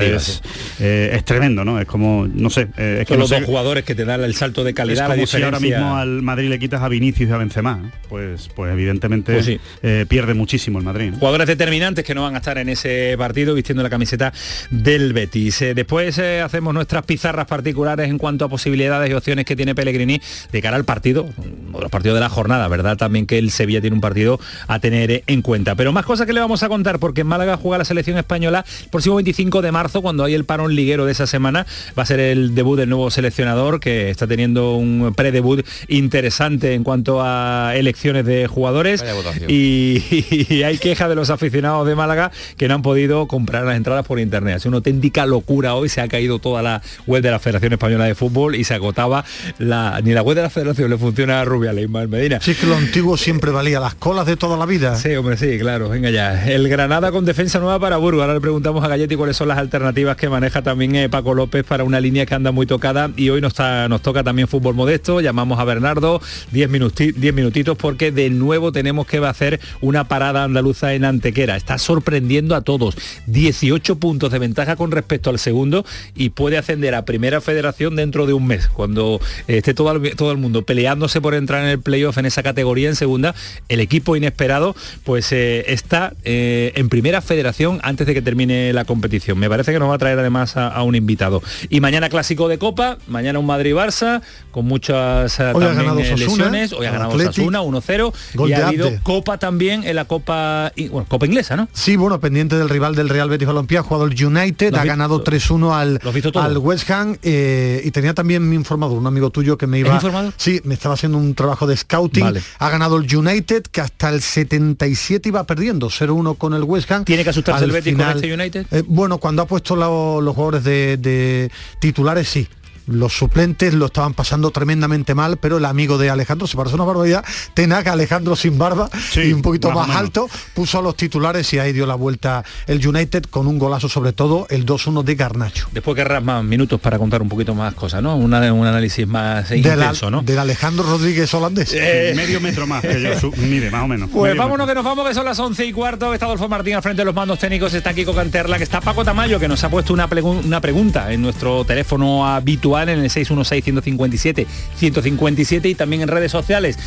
eh, 0.79 1.09
es 1.15 1.25
tremendo, 1.25 1.63
¿no? 1.65 1.79
Es 1.79 1.85
como 1.85 2.27
no 2.33 2.49
sé, 2.49 2.67
eh, 2.77 2.99
es 3.01 3.07
que 3.07 3.13
no 3.15 3.21
los 3.21 3.29
sé- 3.29 3.35
dos 3.37 3.45
jugadores 3.45 3.83
que 3.83 3.95
te 3.95 4.05
dan 4.05 4.23
el 4.23 4.35
salto 4.35 4.63
de 4.63 4.71
es 4.71 4.75
calidad, 4.75 5.07
la 5.09 5.15
como 5.15 5.27
si 5.27 5.41
ahora 5.41 5.59
mismo 5.59 5.95
al 5.95 6.21
Madrid 6.21 6.49
le 6.49 6.59
quitas 6.59 6.81
a 6.81 6.87
Vinicius 6.89 7.29
y 7.29 7.33
a 7.33 7.37
Benzema, 7.37 7.75
¿no? 7.77 7.91
pues 8.09 8.49
pues 8.55 8.71
evidentemente 8.73 9.33
Pues 9.33 9.45
sí. 9.45 9.59
eh, 9.81 10.05
pierde 10.07 10.33
muchísimo 10.33 10.79
el 10.79 10.85
Madrid. 10.85 11.11
¿no? 11.11 11.17
Jugadores 11.17 11.47
determinantes 11.47 12.03
que 12.05 12.13
no 12.15 12.23
van 12.23 12.35
a 12.35 12.37
estar 12.39 12.57
en 12.57 12.69
ese 12.69 13.15
partido 13.17 13.53
vistiendo 13.55 13.83
la 13.83 13.89
camiseta 13.89 14.33
del 14.69 15.13
Betis. 15.13 15.61
Eh, 15.61 15.73
después 15.73 16.17
eh, 16.17 16.41
hacemos 16.41 16.73
nuestras 16.73 17.03
pizarras 17.05 17.45
particulares 17.47 18.09
en 18.09 18.17
cuanto 18.17 18.45
a 18.45 18.49
posibilidades 18.49 19.09
y 19.09 19.13
opciones 19.13 19.45
que 19.45 19.55
tiene 19.55 19.75
Pellegrini 19.75 20.21
de 20.51 20.61
cara 20.61 20.75
al 20.77 20.85
partido, 20.85 21.23
uno 21.37 21.77
de 21.77 21.81
los 21.83 21.91
partidos 21.91 22.15
de 22.15 22.21
la 22.21 22.29
jornada, 22.29 22.67
¿verdad? 22.67 22.97
También 22.97 23.25
que 23.25 23.37
el 23.37 23.51
Sevilla 23.51 23.81
tiene 23.81 23.95
un 23.95 24.01
partido 24.01 24.39
a 24.67 24.79
tener 24.79 25.23
en 25.27 25.41
cuenta. 25.41 25.75
Pero 25.75 25.91
más 25.91 26.05
cosas 26.05 26.25
que 26.27 26.33
le 26.33 26.39
vamos 26.39 26.63
a 26.63 26.69
contar 26.69 26.99
porque 26.99 27.21
en 27.21 27.27
Málaga 27.27 27.57
juega 27.57 27.77
la 27.79 27.85
selección 27.85 28.17
española 28.17 28.65
el 28.83 28.89
próximo 28.89 29.15
25 29.15 29.61
de 29.61 29.71
marzo, 29.71 30.01
cuando 30.01 30.23
hay 30.23 30.33
el 30.33 30.45
parón 30.45 30.75
liguero 30.75 31.02
de 31.05 31.11
esa 31.11 31.27
semana. 31.27 31.65
Va 31.97 32.03
a 32.03 32.05
ser 32.05 32.19
el 32.19 32.55
debut 32.55 32.77
del 32.77 32.89
nuevo 32.89 33.09
seleccionador 33.11 33.79
que 33.79 34.09
está 34.09 34.27
teniendo 34.27 34.75
un 34.75 35.13
predebut 35.15 35.65
interesante 35.87 36.73
en 36.73 36.83
cuanto 36.83 37.21
a 37.21 37.73
elecciones 37.75 38.25
de 38.25 38.47
jugadores. 38.47 39.03
Y, 39.47 40.03
y 40.49 40.63
hay 40.63 40.77
quejas 40.77 41.09
de 41.09 41.15
los 41.15 41.29
aficionados 41.29 41.87
de 41.87 41.95
Málaga 41.95 42.31
que 42.57 42.67
no 42.67 42.75
han 42.75 42.81
podido 42.81 43.27
comprar 43.27 43.63
las 43.65 43.75
entradas 43.75 44.05
por 44.05 44.19
internet. 44.19 44.57
Es 44.57 44.65
una 44.65 44.77
auténtica 44.77 45.25
locura 45.25 45.75
hoy, 45.75 45.89
se 45.89 46.01
ha 46.01 46.07
caído 46.07 46.39
toda 46.39 46.61
la 46.61 46.81
web 47.07 47.21
de 47.21 47.31
la 47.31 47.39
Federación 47.39 47.73
Española 47.73 48.05
de 48.05 48.15
Fútbol 48.15 48.55
y 48.55 48.63
se 48.63 48.73
agotaba 48.73 49.23
la. 49.57 50.01
Ni 50.03 50.11
la 50.13 50.21
web 50.21 50.35
de 50.35 50.41
la 50.43 50.49
Federación 50.49 50.89
le 50.89 50.97
funciona 50.97 51.41
a 51.41 51.45
Rubiales, 51.45 51.85
Ismael 51.85 52.07
Medina. 52.07 52.39
Sí, 52.41 52.55
que 52.55 52.65
lo 52.65 52.75
antiguo 52.75 53.17
siempre 53.17 53.51
valía, 53.51 53.79
las 53.79 53.95
colas 53.95 54.25
de 54.25 54.37
toda 54.37 54.57
la 54.57 54.65
vida. 54.65 54.95
Sí, 54.95 55.15
hombre, 55.15 55.37
sí, 55.37 55.57
claro, 55.59 55.89
venga 55.89 56.09
ya. 56.09 56.45
El 56.47 56.67
Granada 56.69 57.11
con 57.11 57.25
defensa 57.25 57.59
nueva 57.59 57.79
para 57.79 57.97
Burgos. 57.97 58.21
Ahora 58.21 58.33
le 58.33 58.41
preguntamos 58.41 58.83
a 58.83 58.87
Galletti 58.87 59.15
cuáles 59.15 59.37
son 59.37 59.47
las 59.47 59.57
alternativas 59.57 60.17
que 60.17 60.29
maneja 60.29 60.61
también 60.61 60.92
eh, 60.95 61.09
Paco 61.09 61.33
López 61.33 61.63
para 61.63 61.83
una 61.83 61.99
línea 61.99 62.25
que 62.25 62.35
anda 62.35 62.51
muy 62.51 62.65
tocada 62.65 63.11
y 63.15 63.29
hoy 63.29 63.41
nos, 63.41 63.53
nos 63.89 64.01
toca 64.01 64.23
también 64.23 64.47
fútbol 64.47 64.75
modesto. 64.75 65.21
Llamamos 65.21 65.59
a 65.59 65.63
Bernardo, 65.63 66.21
10 66.51 66.69
minuti- 66.69 67.13
10 67.13 67.33
minutitos 67.33 67.77
porque 67.77 68.11
de 68.11 68.29
nuevo 68.29 68.71
tenemos 68.71 69.07
que 69.07 69.17
hacer 69.17 69.59
una 69.81 70.07
parada 70.07 70.43
andaluza 70.43 70.93
en 70.93 71.05
Antequera. 71.05 71.55
Está 71.55 71.77
sorprendiendo 71.77 72.55
a 72.55 72.61
todos. 72.61 72.95
18 73.27 73.97
puntos 73.97 74.31
de 74.31 74.39
ventaja 74.39 74.75
con 74.75 74.91
respecto 74.91 75.29
al 75.29 75.39
segundo 75.39 75.85
y 76.15 76.29
puede 76.29 76.57
ascender 76.57 76.95
a 76.95 77.05
primera 77.05 77.41
federación 77.41 77.95
dentro 77.95 78.25
de 78.25 78.33
un 78.33 78.47
mes, 78.47 78.67
cuando 78.67 79.19
eh, 79.47 79.57
esté 79.57 79.73
todo 79.73 79.91
el, 80.31 80.37
mundo 80.37 80.63
peleándose 80.63 81.21
por 81.21 81.33
entrar 81.33 81.63
en 81.63 81.69
el 81.69 81.79
playoff 81.79 82.17
en 82.17 82.25
esa 82.25 82.43
categoría 82.43 82.89
en 82.89 82.95
segunda, 82.95 83.35
el 83.69 83.79
equipo 83.79 84.15
inesperado 84.15 84.75
pues 85.03 85.31
eh, 85.31 85.65
está 85.67 86.13
en 86.23 86.89
primera 86.89 87.21
federación 87.21 87.79
antes 87.83 88.07
de 88.07 88.13
que 88.13 88.21
termine 88.21 88.73
la 88.73 88.85
competición. 88.85 89.37
Me 89.37 89.49
parece 89.49 89.71
que 89.71 89.79
nos 89.79 89.89
va 89.89 89.95
a 89.95 89.97
traer 89.97 90.19
además 90.19 90.57
a 90.57 90.82
un 90.83 90.95
invitado. 90.95 91.41
Y 91.69 91.79
mañana 91.81 92.09
clásico 92.09 92.47
de 92.47 92.57
Copa, 92.57 92.97
mañana 93.07 93.39
un 93.39 93.45
Madrid-Barça, 93.45 94.21
con 94.51 94.65
muchas 94.65 95.39
eh, 95.39 95.43
Hoy 95.53 95.63
ha 95.63 95.67
también, 95.67 95.75
ganado 95.77 95.99
eh, 95.99 96.17
lesiones. 96.17 96.73
Hoy 96.73 96.85
ha 96.85 96.91
ganado. 96.91 97.15
Osasuna 97.15 97.61
1-0 97.61 98.13
Gol 98.35 98.49
y 98.49 98.53
de 98.53 98.61
ha 98.61 98.67
habido 98.67 98.87
Abde. 98.87 98.99
Copa 99.03 99.37
también 99.37 99.83
en 99.83 99.95
la 99.95 100.05
Copa, 100.05 100.71
bueno, 100.91 101.05
Copa 101.09 101.25
inglesa, 101.25 101.55
¿no? 101.55 101.67
Sí, 101.73 101.95
bueno, 101.95 102.19
pendiente 102.19 102.55
del 102.57 102.69
rival 102.69 102.95
del 102.95 103.09
Real 103.09 103.29
Betis 103.29 103.47
Balompié, 103.47 103.77
ha 103.79 103.83
jugado 103.83 104.05
el 104.05 104.25
United, 104.25 104.71
¿Lo 104.71 104.77
has 104.77 104.83
ha 104.83 104.85
ganado 104.85 105.23
3-1 105.23 105.73
al, 105.73 105.99
al 106.35 106.57
West 106.57 106.89
Ham 106.91 107.17
eh, 107.23 107.81
y 107.83 107.91
tenía 107.91 108.13
también 108.13 108.47
mi 108.47 108.55
informador, 108.55 108.97
un 108.97 109.07
amigo 109.07 109.29
tuyo 109.29 109.57
que 109.57 109.67
me 109.67 109.79
¿El 109.79 109.85
iba... 109.87 109.95
informador? 109.95 110.33
Sí, 110.37 110.61
me 110.63 110.73
estaba 110.73 110.95
haciendo 110.95 111.17
un 111.17 111.33
trabajo 111.35 111.67
de 111.67 111.75
scouting. 111.77 112.23
Vale. 112.23 112.41
Ha 112.59 112.69
ganado 112.69 112.97
el 112.97 113.15
United, 113.15 113.63
que 113.71 113.81
hasta 113.81 114.09
el 114.09 114.21
77 114.21 115.29
iba 115.29 115.43
perdiendo, 115.45 115.89
0-1 115.89 116.37
con 116.37 116.53
el 116.53 116.63
West 116.63 116.91
Ham. 116.91 117.05
¿Tiene 117.05 117.23
que 117.23 117.29
asustarse 117.29 117.63
Al 117.63 117.69
el 117.69 117.73
Betis 117.75 117.95
con 117.95 118.09
este 118.09 118.33
United? 118.33 118.65
eh, 118.71 118.83
bueno, 118.87 119.17
cuando 119.17 119.41
ha 119.41 119.47
puesto 119.47 119.75
la- 119.75 119.83
los 120.21 120.35
jugadores 120.35 120.63
de, 120.63 120.72
de 120.99 121.51
titulares, 121.79 122.27
sí. 122.27 122.47
Los 122.87 123.13
suplentes 123.13 123.73
lo 123.73 123.85
estaban 123.87 124.13
pasando 124.13 124.51
tremendamente 124.51 125.15
mal, 125.15 125.37
pero 125.37 125.57
el 125.57 125.65
amigo 125.65 125.97
de 125.97 126.09
Alejandro, 126.09 126.47
se 126.47 126.57
parece 126.57 126.75
una 126.75 126.83
barbaridad, 126.85 127.23
Tenac, 127.53 127.87
Alejandro 127.87 128.35
sin 128.35 128.57
barba 128.57 128.89
Sí, 129.11 129.21
y 129.21 129.33
un 129.33 129.41
poquito 129.41 129.71
más 129.71 129.89
alto, 129.95 130.29
puso 130.53 130.79
a 130.79 130.81
los 130.81 130.95
titulares 130.95 131.51
y 131.53 131.59
ahí 131.59 131.73
dio 131.73 131.85
la 131.85 131.95
vuelta 131.95 132.43
el 132.67 132.85
United 132.85 133.23
con 133.29 133.47
un 133.47 133.57
golazo 133.59 133.87
sobre 133.89 134.13
todo, 134.13 134.47
el 134.49 134.65
2-1 134.65 135.03
de 135.03 135.15
Garnacho. 135.15 135.67
Después 135.71 135.95
querrás 135.95 136.23
más 136.23 136.43
minutos 136.43 136.79
para 136.81 136.97
contar 136.99 137.21
un 137.21 137.29
poquito 137.29 137.55
más 137.55 137.73
cosas, 137.73 138.01
¿no? 138.01 138.15
Una- 138.15 138.53
un 138.53 138.65
análisis 138.65 139.07
más 139.07 139.49
Del, 139.49 139.59
intenso, 139.59 140.09
¿no? 140.11 140.21
del 140.21 140.39
Alejandro 140.39 140.83
Rodríguez 140.83 141.33
holandés. 141.33 141.71
medio 142.15 142.41
metro 142.41 142.67
más 142.67 142.81
que 142.81 143.01
yo, 143.01 143.31
mide 143.37 143.69
más 143.71 143.83
o 143.83 143.87
menos. 143.87 144.09
Pues 144.11 144.31
Medio 144.33 144.41
vámonos 144.41 144.67
metro. 144.67 144.73
que 144.73 144.75
nos 144.75 144.83
vamos, 144.95 145.07
que 145.07 145.13
son 145.15 145.25
las 145.25 145.39
11 145.39 145.65
y 145.65 145.71
cuarto. 145.71 146.13
Está 146.13 146.25
Adolfo 146.25 146.49
Martín 146.49 146.75
al 146.75 146.81
frente 146.81 147.01
de 147.01 147.05
los 147.05 147.15
mandos 147.15 147.39
técnicos. 147.39 147.73
Está 147.73 147.93
Kiko 147.93 148.13
Canterla, 148.13 148.57
que 148.57 148.63
está 148.63 148.81
Paco 148.81 149.05
Tamayo, 149.05 149.39
que 149.39 149.47
nos 149.47 149.63
ha 149.63 149.69
puesto 149.69 149.93
una, 149.93 150.07
una 150.43 150.59
pregunta 150.61 151.11
en 151.13 151.21
nuestro 151.21 151.63
teléfono 151.65 152.27
habitual 152.27 152.72
en 152.81 152.89
el 152.89 153.11
616-157-157 153.11 155.69
y 155.69 155.75
también 155.75 156.01
en 156.01 156.07
redes 156.07 156.31
sociales. 156.31 156.79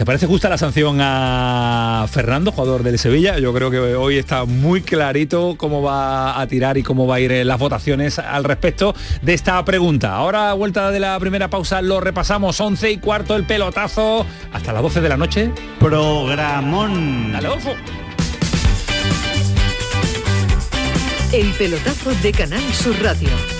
¿Te 0.00 0.06
parece 0.06 0.26
justa 0.26 0.48
la 0.48 0.56
sanción 0.56 0.96
a 1.02 2.06
Fernando, 2.10 2.52
jugador 2.52 2.82
del 2.82 2.98
Sevilla? 2.98 3.38
Yo 3.38 3.52
creo 3.52 3.70
que 3.70 3.78
hoy 3.78 4.16
está 4.16 4.46
muy 4.46 4.80
clarito 4.80 5.56
cómo 5.58 5.82
va 5.82 6.40
a 6.40 6.46
tirar 6.46 6.78
y 6.78 6.82
cómo 6.82 7.06
va 7.06 7.16
a 7.16 7.20
ir 7.20 7.30
en 7.32 7.46
las 7.46 7.58
votaciones 7.58 8.18
al 8.18 8.44
respecto 8.44 8.94
de 9.20 9.34
esta 9.34 9.62
pregunta. 9.62 10.14
Ahora, 10.14 10.52
a 10.52 10.54
vuelta 10.54 10.90
de 10.90 11.00
la 11.00 11.20
primera 11.20 11.50
pausa, 11.50 11.82
lo 11.82 12.00
repasamos. 12.00 12.58
11 12.58 12.92
y 12.92 12.96
cuarto, 12.96 13.36
el 13.36 13.44
pelotazo. 13.44 14.24
Hasta 14.54 14.72
las 14.72 14.80
12 14.80 15.02
de 15.02 15.08
la 15.10 15.18
noche. 15.18 15.50
Programón. 15.78 17.32
Dale, 17.32 17.48
Adolfo. 17.48 17.74
El 21.30 21.52
pelotazo 21.58 22.14
de 22.22 22.32
Canal 22.32 22.62
Sur 22.72 22.96
Radio 23.02 23.59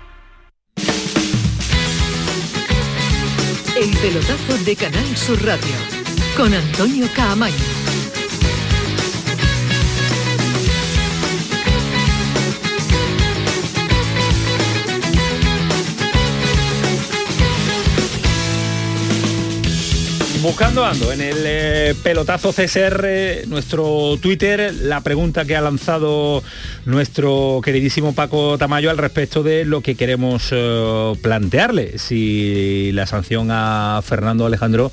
El 3.81 3.97
pelotazo 3.97 4.63
de 4.63 4.75
Canal 4.75 5.17
Sur 5.17 5.43
Radio 5.43 5.73
con 6.37 6.53
Antonio 6.53 7.07
Caamaño. 7.15 7.55
Buscando 20.43 20.85
ando 20.85 21.11
en 21.11 21.21
el 21.21 21.37
eh, 21.45 21.95
pelotazo 22.03 22.51
CSR, 22.51 23.47
nuestro 23.47 24.17
Twitter, 24.21 24.75
la 24.75 25.01
pregunta 25.01 25.45
que 25.45 25.55
ha 25.55 25.61
lanzado 25.61 26.43
nuestro 26.85 27.61
queridísimo 27.63 28.13
Paco 28.13 28.57
Tamayo 28.57 28.89
al 28.89 28.97
respecto 28.97 29.43
de 29.43 29.65
lo 29.65 29.81
que 29.81 29.95
queremos 29.95 30.49
eh, 30.51 31.13
plantearle. 31.21 31.97
Si 31.99 32.91
la 32.93 33.05
sanción 33.07 33.49
a 33.51 34.01
Fernando 34.03 34.45
Alejandro 34.45 34.91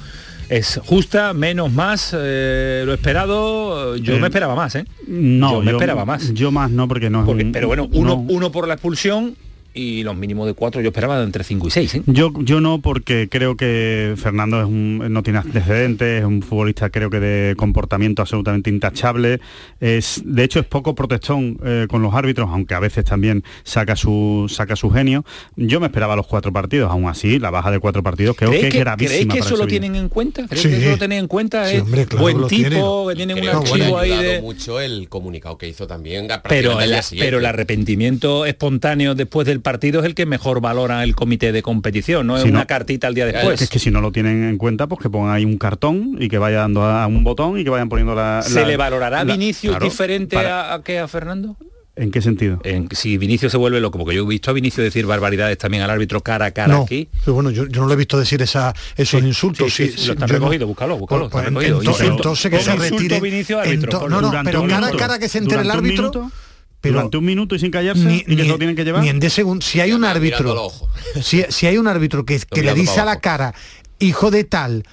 es 0.48 0.80
justa, 0.84 1.34
menos, 1.34 1.72
más, 1.72 2.14
eh, 2.18 2.82
lo 2.86 2.94
esperado. 2.94 3.96
Yo 3.96 4.16
Eh, 4.16 4.20
me 4.20 4.28
esperaba 4.28 4.54
más, 4.54 4.74
¿eh? 4.76 4.84
No, 5.06 5.52
yo 5.56 5.62
me 5.62 5.70
esperaba 5.72 6.04
más. 6.04 6.32
Yo 6.32 6.50
más 6.50 6.70
no, 6.70 6.88
porque 6.88 7.10
no 7.10 7.20
es 7.20 7.26
Porque- 7.26 7.44
un- 7.44 7.52
pero 7.52 7.68
bueno, 7.68 7.88
uno, 7.92 8.10
no. 8.16 8.26
uno 8.28 8.50
por 8.52 8.66
la 8.66 8.74
expulsión 8.74 9.34
y 9.78 10.02
los 10.02 10.16
mínimos 10.16 10.46
de 10.46 10.54
cuatro 10.54 10.80
yo 10.80 10.88
esperaba 10.88 11.18
de 11.18 11.24
entre 11.24 11.44
cinco 11.44 11.68
y 11.68 11.70
seis, 11.70 11.94
¿eh? 11.94 12.02
Yo, 12.06 12.32
yo 12.40 12.60
no, 12.60 12.80
porque 12.80 13.28
creo 13.30 13.56
que 13.56 14.14
Fernando 14.16 14.60
es 14.60 14.66
un- 14.66 15.06
no 15.12 15.22
tiene 15.22 15.38
antecedentes, 15.38 16.20
es 16.20 16.24
un 16.26 16.42
futbolista 16.42 16.90
creo 16.90 17.10
que 17.10 17.20
de 17.20 17.54
comportamiento 17.56 18.22
absolutamente 18.22 18.70
intachable. 18.70 19.40
Es, 19.80 20.22
de 20.24 20.44
hecho, 20.44 20.58
es 20.60 20.66
poco 20.66 20.94
protestón 20.94 21.58
eh, 21.64 21.86
con 21.88 22.02
los 22.02 22.14
árbitros, 22.14 22.48
aunque 22.50 22.74
a 22.74 22.80
veces 22.80 23.04
también 23.04 23.44
saca 23.62 23.94
su, 23.96 24.46
saca 24.48 24.74
su 24.76 24.90
genio. 24.90 25.24
Yo 25.56 25.80
me 25.80 25.86
esperaba 25.86 26.16
los 26.16 26.26
cuatro 26.26 26.52
partidos, 26.52 26.90
aún 26.90 27.06
así, 27.08 27.38
la 27.38 27.50
baja 27.50 27.70
de 27.70 27.78
cuatro 27.78 28.02
partidos 28.02 28.36
creo 28.36 28.50
que 28.50 28.56
¿Creéis 28.58 28.74
es 28.74 28.78
que, 28.78 28.80
gravísima. 28.80 29.08
¿creéis 29.10 29.32
que 29.32 29.38
eso 29.38 29.56
lo 29.56 29.66
tienen 29.66 29.94
en 29.94 30.08
cuenta? 30.08 30.46
¿Creéis 30.48 30.62
Sí. 30.62 30.68
que 30.70 30.76
eso 30.80 30.90
lo 30.90 30.98
tienen 30.98 31.18
en 31.20 31.28
cuenta? 31.28 31.68
Sí, 31.68 31.76
¿Es 31.76 31.82
hombre, 31.82 32.06
claro 32.06 32.22
buen 32.22 32.36
tipo, 32.36 32.48
tienen. 32.48 32.82
que 33.08 33.14
tienen 33.16 33.38
un 33.38 33.48
archivo 33.48 33.98
ahí 33.98 34.22
de... 34.22 34.40
mucho 34.42 34.80
el 34.80 35.08
comunicado 35.08 35.56
que 35.58 35.68
hizo 35.68 35.86
también 35.86 36.26
Pero 36.48 36.80
el, 36.80 36.94
pero 37.18 37.38
el 37.38 37.46
arrepentimiento 37.46 38.46
espontáneo 38.46 39.14
después 39.14 39.46
del 39.46 39.60
partido 39.72 40.00
es 40.00 40.06
el 40.06 40.14
que 40.14 40.24
mejor 40.26 40.60
valora 40.60 41.02
el 41.04 41.14
comité 41.14 41.52
de 41.52 41.60
competición, 41.62 42.26
no 42.26 42.36
es 42.36 42.42
Si 42.42 42.48
una 42.48 42.60
no- 42.60 42.66
cartita 42.66 43.06
al 43.06 43.14
día 43.14 43.26
después. 43.26 43.60
es 43.60 43.68
que 43.68 43.78
si 43.78 43.90
no 43.90 44.00
lo 44.00 44.12
tienen 44.12 44.44
en 44.44 44.56
cuenta, 44.56 44.86
pues 44.86 45.00
que 45.02 45.10
pongan 45.10 45.34
ahí 45.34 45.44
un 45.44 45.58
cartón 45.58 46.16
y 46.18 46.28
que 46.28 46.38
vaya 46.38 46.58
dando 46.60 46.84
a 46.84 47.06
un 47.06 47.22
botón 47.24 47.58
y 47.58 47.64
que 47.64 47.70
vayan 47.70 47.88
poniendo 47.88 48.14
la... 48.14 48.40
¿Se 48.42 48.60
la- 48.62 48.66
le 48.66 48.76
valorará 48.78 49.20
a 49.20 49.24
la- 49.24 49.32
Vinicius 49.34 49.72
claro, 49.72 49.84
diferente 49.84 50.36
para- 50.36 50.70
a, 50.72 50.74
a 50.76 50.82
que 50.82 50.98
a 50.98 51.06
Fernando? 51.06 51.56
¿En 51.96 52.10
qué 52.12 52.22
sentido? 52.22 52.60
En- 52.64 52.88
si 52.92 53.18
Vinicius 53.18 53.50
se 53.52 53.58
vuelve 53.58 53.80
loco, 53.80 53.98
porque 53.98 54.14
yo 54.14 54.22
he 54.24 54.26
visto 54.28 54.50
a 54.50 54.54
Vinicius 54.54 54.84
decir 54.84 55.04
barbaridades 55.04 55.58
también 55.58 55.82
al 55.82 55.90
árbitro 55.90 56.20
cara 56.22 56.46
a 56.46 56.50
cara 56.52 56.72
no, 56.74 56.82
aquí. 56.84 57.08
pero 57.24 57.34
bueno, 57.34 57.50
yo, 57.50 57.66
yo 57.66 57.80
no 57.82 57.88
lo 57.88 57.92
he 57.92 57.96
visto 57.96 58.16
decir 58.18 58.40
esa, 58.40 58.72
esos 58.96 59.20
insultos. 59.22 59.74
sí, 59.74 59.88
sí, 59.96 60.06
lo 60.06 60.12
están 60.14 60.28
no- 60.28 60.34
recogido, 60.34 60.66
búscalo, 60.68 60.96
búscalo, 60.96 61.28
Pues, 61.28 61.44
está 61.44 61.52
pues, 61.52 61.68
recogido. 61.68 61.92
ento- 61.92 62.16
entonces 62.16 62.50
que 62.52 62.60
se 62.60 62.76
retire. 62.76 63.16
Árbitro, 63.16 64.00
por- 64.00 64.10
no, 64.10 64.20
no, 64.22 64.30
pero 64.44 64.64
cara 64.66 64.86
a 64.86 64.92
cara 64.92 65.18
que 65.18 65.28
se 65.28 65.38
entere 65.38 65.62
el 65.62 65.70
árbitro. 65.72 66.04
minuto, 66.12 66.30
pero 66.80 66.94
durante 66.94 67.16
un 67.16 67.24
minuto 67.24 67.54
y 67.54 67.58
sin 67.58 67.70
callarse 67.70 68.04
ni, 68.04 68.16
y 68.18 68.24
que 68.24 68.36
ni- 68.36 68.42
se 68.42 68.48
lo 68.48 68.58
tienen 68.58 68.76
que 68.76 68.84
llevar. 68.84 69.02
ni 69.02 69.08
en 69.08 69.18
de 69.20 69.30
segundo. 69.30 69.64
Si 69.64 69.80
hay 69.80 69.92
un 69.92 70.04
árbitro, 70.04 70.70
si, 71.22 71.44
si 71.48 71.66
hay 71.66 71.76
un 71.78 71.88
árbitro 71.88 72.24
que, 72.24 72.38
que 72.38 72.62
le 72.62 72.74
dice 72.74 73.00
a 73.00 73.04
la 73.04 73.20
cara, 73.20 73.54
hijo 73.98 74.30
de 74.30 74.44
tal, 74.44 74.84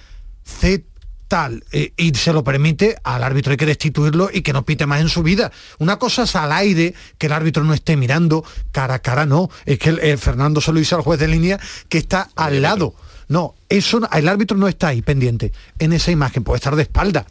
C 0.43 0.83
tal, 1.27 1.63
eh, 1.71 1.91
y 1.97 2.13
se 2.13 2.33
lo 2.33 2.43
permite, 2.43 2.97
al 3.03 3.23
árbitro 3.23 3.51
hay 3.51 3.57
que 3.57 3.65
destituirlo 3.65 4.29
y 4.31 4.41
que 4.41 4.53
no 4.53 4.63
pite 4.63 4.85
más 4.85 5.01
en 5.01 5.09
su 5.09 5.23
vida. 5.23 5.51
Una 5.79 5.97
cosa 5.97 6.23
es 6.23 6.35
al 6.35 6.51
aire, 6.51 6.93
que 7.17 7.25
el 7.27 7.33
árbitro 7.33 7.63
no 7.63 7.73
esté 7.73 7.97
mirando, 7.97 8.43
cara 8.71 8.95
a 8.95 8.99
cara 8.99 9.25
no. 9.25 9.49
Es 9.65 9.79
que 9.79 9.89
el- 9.89 10.17
Fernando 10.19 10.61
se 10.61 10.71
lo 10.71 10.79
dice 10.79 10.93
al 10.95 11.01
juez 11.01 11.19
de 11.19 11.27
línea 11.27 11.59
que 11.89 11.97
está 11.97 12.29
al 12.35 12.61
lado. 12.61 12.93
No, 13.27 13.55
eso 13.69 13.99
no- 13.99 14.09
el 14.13 14.27
árbitro 14.27 14.55
no 14.55 14.67
está 14.67 14.89
ahí 14.89 15.01
pendiente. 15.01 15.51
En 15.79 15.93
esa 15.93 16.11
imagen 16.11 16.43
puede 16.43 16.57
estar 16.57 16.75
de 16.75 16.83
espalda. 16.83 17.25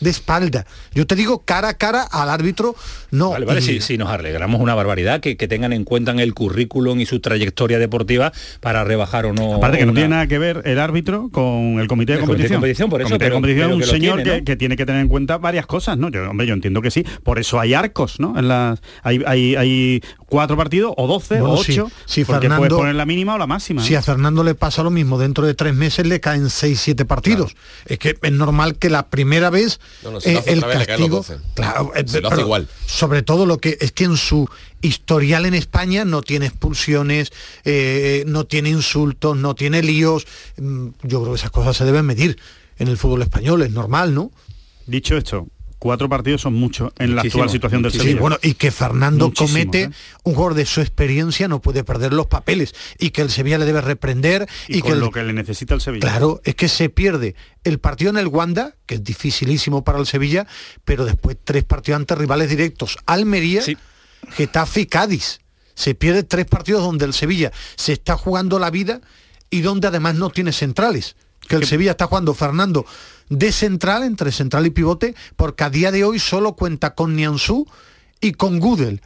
De 0.00 0.10
espalda. 0.10 0.66
Yo 0.94 1.06
te 1.06 1.14
digo 1.16 1.42
cara 1.44 1.68
a 1.70 1.74
cara 1.74 2.02
al 2.02 2.28
árbitro, 2.28 2.74
no. 3.10 3.30
Vale, 3.30 3.46
vale, 3.46 3.60
y- 3.60 3.62
sí, 3.62 3.80
sí, 3.80 3.96
nos 3.96 4.10
alegramos 4.10 4.60
una 4.60 4.74
barbaridad 4.74 5.20
que, 5.20 5.36
que 5.36 5.48
tengan 5.48 5.72
en 5.72 5.84
cuenta 5.84 6.10
en 6.10 6.20
el 6.20 6.34
currículum 6.34 7.00
y 7.00 7.06
su 7.06 7.20
trayectoria 7.20 7.78
deportiva 7.78 8.32
para 8.60 8.84
rebajar 8.84 9.26
o 9.26 9.32
no. 9.32 9.54
Aparte 9.54 9.78
que 9.78 9.86
no 9.86 9.92
tiene 9.94 10.08
nada 10.10 10.26
que 10.26 10.38
ver 10.38 10.62
el 10.66 10.78
árbitro 10.78 11.30
con 11.32 11.78
el 11.80 11.86
comité 11.88 12.12
de 12.12 12.18
El 12.18 12.24
comité 12.26 12.42
de 12.48 12.48
competición. 12.54 12.60
competición, 12.60 12.90
por 12.90 13.00
eso, 13.00 13.08
comité 13.08 13.24
de 13.24 13.30
competición 13.30 13.70
es 13.70 13.76
un 13.76 13.82
señor 13.84 14.16
tiene, 14.22 14.30
que, 14.30 14.38
¿no? 14.38 14.44
que 14.44 14.56
tiene 14.56 14.76
que 14.76 14.86
tener 14.86 15.00
en 15.00 15.08
cuenta 15.08 15.38
varias 15.38 15.66
cosas, 15.66 15.96
¿no? 15.96 16.10
Yo, 16.10 16.28
hombre, 16.28 16.46
yo 16.46 16.54
entiendo 16.54 16.82
que 16.82 16.90
sí. 16.90 17.04
Por 17.22 17.38
eso 17.38 17.58
hay 17.58 17.72
arcos, 17.74 18.20
¿no? 18.20 18.38
En 18.38 18.48
las, 18.48 18.80
hay, 19.02 19.22
hay, 19.26 19.56
hay 19.56 20.02
cuatro 20.28 20.56
partidos, 20.56 20.92
o 20.96 21.06
doce, 21.06 21.40
Bueno, 21.40 21.54
o 21.54 21.58
ocho, 21.60 21.90
sí, 22.04 22.24
porque 22.24 22.40
Fernando- 22.48 22.58
puedes 22.68 22.74
poner 22.74 22.94
la 22.96 23.06
mínima 23.06 23.34
o 23.34 23.38
la 23.38 23.46
máxima. 23.46 23.82
Si 23.82 23.92
¿no? 23.94 23.98
a 23.98 24.02
Fernando 24.02 24.44
le 24.44 24.54
pasa 24.54 24.82
lo 24.82 24.90
mismo, 24.90 25.18
dentro 25.18 25.46
de 25.46 25.54
tres 25.54 25.74
meses 25.74 26.06
le 26.06 26.20
caen 26.20 26.50
seis, 26.50 26.80
siete 26.80 27.04
partidos. 27.04 27.54
Es 27.86 27.98
que 27.98 28.16
es 28.20 28.32
normal 28.32 28.76
que 28.76 28.90
la 28.90 29.06
primera 29.08 29.50
vez 29.50 29.80
No, 30.02 30.10
no, 30.12 30.20
si 30.20 30.32
lo 30.32 30.38
hace 30.38 30.50
Eh, 30.50 30.52
el 30.52 30.58
otra 30.58 30.68
vez, 30.68 30.78
le 30.78 30.86
caen 30.86 31.00
los 31.00 31.10
castigo, 31.10 31.36
12. 31.36 31.54
claro, 31.54 31.92
eh, 31.94 32.04
Se 32.06 32.20
lo 32.20 32.28
hace 32.28 32.36
pero 32.36 32.46
igual. 32.46 32.68
Sobre 32.86 33.22
todo 33.22 33.46
lo 33.46 33.58
que 33.58 33.76
es 33.80 33.92
que 33.92 34.04
en 34.04 34.16
su 34.16 34.48
historial 34.82 35.46
en 35.46 35.54
España 35.54 36.04
no 36.04 36.22
tiene 36.22 36.46
expulsiones, 36.46 37.32
eh, 37.64 38.24
no 38.26 38.44
tiene 38.46 38.68
insultos, 38.70 39.36
no 39.36 39.54
tiene 39.54 39.82
líos. 39.82 40.26
Mm, 40.58 40.88
Yo 41.02 41.20
creo 41.22 41.32
que 41.32 41.38
esas 41.40 41.50
cosas 41.50 41.76
se 41.76 41.84
deben 41.84 42.04
medir 42.06 42.38
en 42.78 42.88
el 42.88 42.96
fútbol 42.98 43.22
español, 43.22 43.62
es 43.62 43.70
normal, 43.70 44.14
¿no? 44.14 44.30
Dicho 44.86 45.16
esto, 45.16 45.48
cuatro 45.86 46.08
partidos 46.08 46.40
son 46.42 46.54
muchos 46.54 46.92
en 46.98 47.10
la 47.16 47.22
Muchísimo, 47.22 47.42
actual 47.44 47.50
situación 47.54 47.82
del 47.82 47.92
Sí, 47.92 47.98
Sevilla. 47.98 48.20
bueno, 48.20 48.38
y 48.42 48.54
que 48.54 48.70
Fernando 48.70 49.26
Muchísimo, 49.28 49.48
comete 49.48 49.82
¿eh? 49.84 49.90
un 50.24 50.34
jugador 50.34 50.54
de 50.54 50.66
su 50.66 50.80
experiencia 50.80 51.48
no 51.48 51.60
puede 51.60 51.82
perder 51.84 52.12
los 52.12 52.26
papeles 52.26 52.74
y 52.98 53.10
que 53.10 53.22
el 53.22 53.30
Sevilla 53.30 53.58
le 53.58 53.64
debe 53.64 53.80
reprender 53.80 54.46
y, 54.68 54.78
y, 54.78 54.80
con 54.80 54.88
que 54.90 54.94
el- 54.94 55.00
lo 55.00 55.10
que 55.10 55.22
le 55.22 55.32
necesita 55.32 55.74
el 55.74 55.80
Sevilla. 55.80 56.00
Claro, 56.06 56.40
es 56.44 56.54
que 56.54 56.68
se 56.68 56.88
pierde 56.88 57.34
el 57.64 57.78
partido 57.78 58.10
en 58.10 58.18
el 58.18 58.26
Wanda, 58.26 58.74
que 58.86 58.96
es 58.96 59.04
dificilísimo 59.04 59.82
para 59.84 59.98
el 59.98 60.06
Sevilla, 60.06 60.46
pero 60.84 61.04
después 61.04 61.36
tres 61.42 61.64
partidos 61.64 62.00
ante 62.00 62.14
rivales 62.14 62.50
directos. 62.50 62.98
Almería, 63.06 63.62
Getafe 64.32 64.80
y 64.82 64.86
Cádiz. 64.86 65.40
Se 65.74 65.94
pierde 65.94 66.22
tres 66.22 66.46
partidos 66.46 66.82
donde 66.82 67.04
el 67.04 67.12
Sevilla 67.12 67.52
se 67.76 67.92
está 67.92 68.16
jugando 68.16 68.58
la 68.58 68.70
vida 68.70 69.00
y 69.50 69.60
donde 69.60 69.88
además 69.88 70.14
no 70.14 70.30
tiene 70.30 70.52
centrales. 70.52 71.16
Que 71.48 71.56
el 71.56 71.66
Sevilla 71.66 71.92
está 71.92 72.06
jugando 72.06 72.34
Fernando 72.34 72.84
de 73.28 73.52
central, 73.52 74.02
entre 74.02 74.32
central 74.32 74.66
y 74.66 74.70
pivote, 74.70 75.14
porque 75.36 75.64
a 75.64 75.70
día 75.70 75.90
de 75.92 76.04
hoy 76.04 76.18
solo 76.18 76.54
cuenta 76.54 76.94
con 76.94 77.16
Nianzú 77.16 77.66
y 78.20 78.32
con 78.32 78.60
Gudel. 78.60 79.02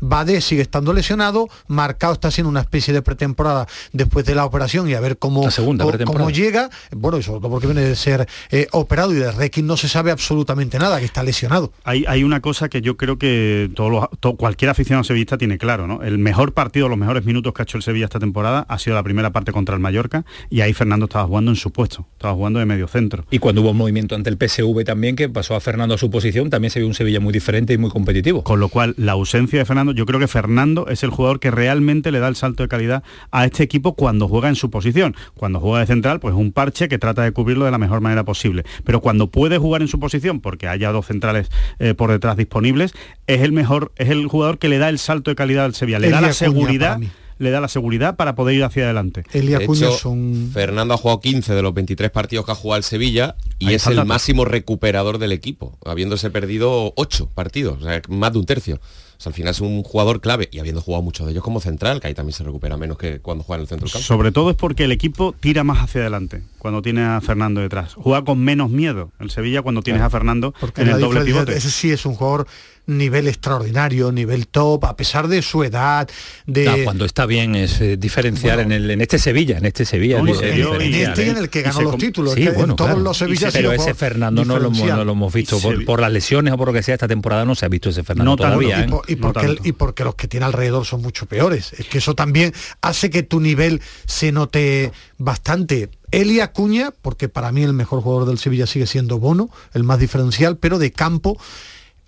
Bade 0.00 0.40
sigue 0.40 0.62
estando 0.62 0.92
lesionado, 0.92 1.48
Marcao 1.68 2.12
está 2.12 2.28
haciendo 2.28 2.50
una 2.50 2.60
especie 2.60 2.92
de 2.94 3.02
pretemporada 3.02 3.66
después 3.92 4.24
de 4.26 4.34
la 4.34 4.44
operación 4.44 4.88
y 4.88 4.94
a 4.94 5.00
ver 5.00 5.18
cómo, 5.18 5.50
segunda 5.50 5.84
cómo- 6.04 6.30
llega, 6.30 6.70
bueno, 6.90 7.18
y 7.18 7.22
sobre 7.22 7.40
todo 7.40 7.50
porque 7.50 7.66
viene 7.66 7.82
de 7.82 7.96
ser 7.96 8.26
eh, 8.50 8.66
operado 8.72 9.12
y 9.12 9.16
de 9.16 9.30
Rekin 9.32 9.66
no 9.66 9.76
se 9.76 9.88
sabe 9.88 10.10
absolutamente 10.10 10.78
nada, 10.78 10.98
que 10.98 11.04
está 11.04 11.22
lesionado. 11.22 11.72
Hay, 11.84 12.04
hay 12.08 12.24
una 12.24 12.40
cosa 12.40 12.68
que 12.68 12.80
yo 12.82 12.96
creo 12.96 13.18
que 13.18 13.70
todos 13.74 13.90
los- 14.20 14.34
cualquier 14.36 14.70
aficionado 14.70 15.04
sevillista 15.04 15.38
tiene 15.38 15.58
claro, 15.58 15.86
¿no? 15.86 16.02
El 16.02 16.18
mejor 16.18 16.52
partido, 16.52 16.88
los 16.88 16.98
mejores 16.98 17.24
minutos 17.24 17.52
que 17.54 17.62
ha 17.62 17.64
hecho 17.64 17.76
el 17.76 17.82
Sevilla 17.82 18.06
esta 18.06 18.18
temporada 18.18 18.66
ha 18.68 18.78
sido 18.78 18.96
la 18.96 19.02
primera 19.02 19.30
parte 19.30 19.52
contra 19.52 19.74
el 19.74 19.80
Mallorca 19.80 20.24
y 20.50 20.60
ahí 20.60 20.72
Fernando 20.72 21.04
estaba 21.06 21.26
jugando 21.26 21.50
en 21.50 21.56
su 21.56 21.70
puesto, 21.70 22.06
estaba 22.12 22.34
jugando 22.34 22.58
de 22.58 22.66
medio 22.66 22.88
centro. 22.88 23.24
Y 23.30 23.38
cuando 23.38 23.62
hubo 23.62 23.70
un 23.70 23.76
movimiento 23.76 24.14
ante 24.14 24.30
el 24.30 24.36
PSV 24.38 24.84
también, 24.84 25.16
que 25.16 25.28
pasó 25.28 25.54
a 25.54 25.60
Fernando 25.60 25.94
a 25.94 25.98
su 25.98 26.10
posición, 26.10 26.50
también 26.50 26.70
se 26.70 26.80
vio 26.80 26.88
un 26.88 26.94
Sevilla 26.94 27.20
muy 27.20 27.32
diferente 27.32 27.72
y 27.72 27.78
muy 27.78 27.90
competitivo. 27.90 28.42
Con 28.42 28.60
lo 28.60 28.68
cual, 28.68 28.94
la 28.96 29.12
ausencia 29.12 29.58
de 29.58 29.64
Fernando, 29.64 29.83
yo 29.92 30.06
creo 30.06 30.20
que 30.20 30.28
Fernando 30.28 30.86
es 30.88 31.02
el 31.02 31.10
jugador 31.10 31.40
que 31.40 31.50
realmente 31.50 32.10
le 32.10 32.18
da 32.18 32.28
el 32.28 32.36
salto 32.36 32.62
de 32.62 32.68
calidad 32.68 33.02
a 33.30 33.44
este 33.44 33.62
equipo 33.62 33.94
cuando 33.94 34.28
juega 34.28 34.48
en 34.48 34.56
su 34.56 34.70
posición. 34.70 35.14
Cuando 35.34 35.60
juega 35.60 35.80
de 35.80 35.86
central, 35.86 36.20
pues 36.20 36.34
un 36.34 36.52
parche 36.52 36.88
que 36.88 36.98
trata 36.98 37.22
de 37.22 37.32
cubrirlo 37.32 37.64
de 37.64 37.70
la 37.70 37.78
mejor 37.78 38.00
manera 38.00 38.24
posible. 38.24 38.64
Pero 38.84 39.00
cuando 39.00 39.28
puede 39.30 39.58
jugar 39.58 39.82
en 39.82 39.88
su 39.88 39.98
posición, 40.00 40.40
porque 40.40 40.68
haya 40.68 40.92
dos 40.92 41.06
centrales 41.06 41.48
eh, 41.78 41.94
por 41.94 42.10
detrás 42.10 42.36
disponibles, 42.36 42.94
es 43.26 43.40
el 43.42 43.52
mejor, 43.52 43.92
es 43.96 44.10
el 44.10 44.26
jugador 44.26 44.58
que 44.58 44.68
le 44.68 44.78
da 44.78 44.88
el 44.88 44.98
salto 44.98 45.30
de 45.30 45.36
calidad 45.36 45.64
al 45.64 45.74
Sevilla. 45.74 45.98
Le 45.98 46.10
da 46.10 46.20
la 46.20 46.32
seguridad. 46.32 46.98
Le 47.36 47.50
da 47.50 47.60
la 47.60 47.66
seguridad 47.66 48.14
para 48.14 48.36
poder 48.36 48.54
ir 48.54 48.62
hacia 48.62 48.84
adelante. 48.84 49.24
Elia 49.32 49.58
De 49.58 49.64
Acuña 49.64 49.86
hecho, 49.88 49.96
es 49.96 50.04
un... 50.04 50.50
Fernando 50.54 50.94
ha 50.94 50.96
jugado 50.96 51.20
15 51.20 51.52
de 51.54 51.62
los 51.62 51.74
23 51.74 52.12
partidos 52.12 52.46
que 52.46 52.52
ha 52.52 52.54
jugado 52.54 52.78
el 52.78 52.84
Sevilla 52.84 53.34
y 53.58 53.66
Ahí 53.66 53.74
es 53.74 53.86
el 53.86 53.94
el 53.94 53.96
dato. 53.96 54.06
máximo 54.06 54.44
recuperador 54.44 55.18
del 55.18 55.32
equipo, 55.32 55.76
habiéndose 55.84 56.30
perdido 56.30 56.92
8 56.94 57.30
partidos, 57.34 57.82
o 57.82 57.84
sea, 57.84 58.00
más 58.08 58.32
de 58.34 58.38
un 58.38 58.46
tercio. 58.46 58.80
O 59.16 59.20
sea, 59.20 59.30
al 59.30 59.34
final 59.34 59.52
es 59.52 59.60
un 59.60 59.82
jugador 59.82 60.20
clave 60.20 60.48
y 60.50 60.58
habiendo 60.58 60.80
jugado 60.80 61.02
muchos 61.02 61.26
de 61.26 61.32
ellos 61.32 61.44
como 61.44 61.60
central, 61.60 62.00
que 62.00 62.08
ahí 62.08 62.14
también 62.14 62.34
se 62.34 62.44
recupera 62.44 62.76
menos 62.76 62.98
que 62.98 63.20
cuando 63.20 63.44
juega 63.44 63.58
en 63.58 63.62
el 63.62 63.68
centro 63.68 63.86
del 63.86 63.92
campo. 63.92 64.06
Sobre 64.06 64.32
todo 64.32 64.50
es 64.50 64.56
porque 64.56 64.84
el 64.84 64.92
equipo 64.92 65.34
tira 65.38 65.64
más 65.64 65.78
hacia 65.78 66.00
adelante 66.00 66.42
cuando 66.58 66.82
tiene 66.82 67.02
a 67.02 67.20
Fernando 67.20 67.60
detrás. 67.60 67.94
Juega 67.94 68.24
con 68.24 68.38
menos 68.40 68.70
miedo 68.70 69.10
el 69.20 69.30
Sevilla 69.30 69.62
cuando 69.62 69.82
tienes 69.82 70.02
a 70.02 70.10
Fernando 70.10 70.54
Porque 70.60 70.82
en 70.82 70.88
el 70.88 71.00
doble 71.00 71.24
pivote. 71.24 71.56
Ese 71.56 71.70
sí 71.70 71.90
es 71.90 72.06
un 72.06 72.14
jugador 72.14 72.46
nivel 72.86 73.28
extraordinario, 73.28 74.12
nivel 74.12 74.46
top, 74.48 74.84
a 74.84 74.96
pesar 74.96 75.28
de 75.28 75.40
su 75.42 75.64
edad, 75.64 76.08
de... 76.46 76.82
Cuando 76.84 77.04
está 77.04 77.26
bien 77.26 77.54
es 77.54 77.80
eh, 77.80 77.96
diferenciar 77.96 78.60
en, 78.60 78.72
el, 78.72 78.90
en 78.90 79.00
este 79.00 79.18
Sevilla, 79.18 79.58
en 79.58 79.64
este 79.66 79.84
Sevilla. 79.84 80.20
No, 80.20 80.28
es 80.30 80.36
y 80.36 80.40
se 80.40 80.50
dio- 80.52 80.80
en 80.80 80.94
este 80.94 81.22
¿eh? 81.26 81.30
en 81.30 81.36
el 81.38 81.48
que 81.50 81.62
ganó 81.62 81.78
se 81.78 81.82
los 81.84 81.96
títulos, 81.96 82.34
Sí, 82.34 82.42
que 82.44 82.50
bueno, 82.50 82.72
en 82.72 82.76
todos 82.76 82.90
claro. 82.90 83.02
los 83.04 83.16
Sevillas 83.16 83.52
pero 83.54 83.70
ha 83.70 83.72
sido 83.72 83.84
ese 83.84 83.94
Fernando 83.94 84.44
no 84.44 84.54
lo, 84.54 84.66
hemos, 84.66 84.72
diferencial. 84.72 84.98
no 84.98 85.04
lo 85.04 85.12
hemos 85.12 85.32
visto 85.32 85.58
por, 85.60 85.78
se- 85.78 85.84
por 85.84 86.00
las 86.00 86.12
lesiones 86.12 86.52
o 86.52 86.56
por 86.58 86.68
lo 86.68 86.74
que 86.74 86.82
sea 86.82 86.94
esta 86.94 87.08
temporada 87.08 87.44
no 87.44 87.54
se 87.54 87.64
ha 87.64 87.68
visto 87.68 87.88
ese 87.90 88.02
Fernando 88.04 88.32
No 88.32 88.36
tanto. 88.36 88.58
todavía 88.58 88.80
y, 88.80 88.82
¿eh? 88.82 88.88
por- 88.88 89.10
y 89.10 89.16
porque, 89.16 89.46
el- 89.46 89.54
tanto. 89.56 89.68
y 89.68 89.72
porque 89.72 90.04
los 90.04 90.14
que 90.14 90.28
tiene 90.28 90.46
alrededor 90.46 90.84
son 90.84 91.00
mucho 91.02 91.26
peores. 91.26 91.72
Es 91.78 91.86
que 91.86 91.98
eso 91.98 92.14
también 92.14 92.52
hace 92.82 93.08
que 93.10 93.22
tu 93.22 93.40
nivel 93.40 93.80
se 94.06 94.30
note 94.32 94.92
bastante. 95.18 95.88
Eli 96.10 96.40
Acuña, 96.40 96.92
porque 97.02 97.28
para 97.28 97.50
mí 97.50 97.62
el 97.62 97.72
mejor 97.72 98.00
jugador 98.00 98.28
del 98.28 98.38
Sevilla 98.38 98.66
sigue 98.68 98.86
siendo 98.86 99.18
Bono, 99.18 99.50
el 99.72 99.82
más 99.82 99.98
diferencial, 99.98 100.56
pero 100.58 100.78
de 100.78 100.92
campo, 100.92 101.36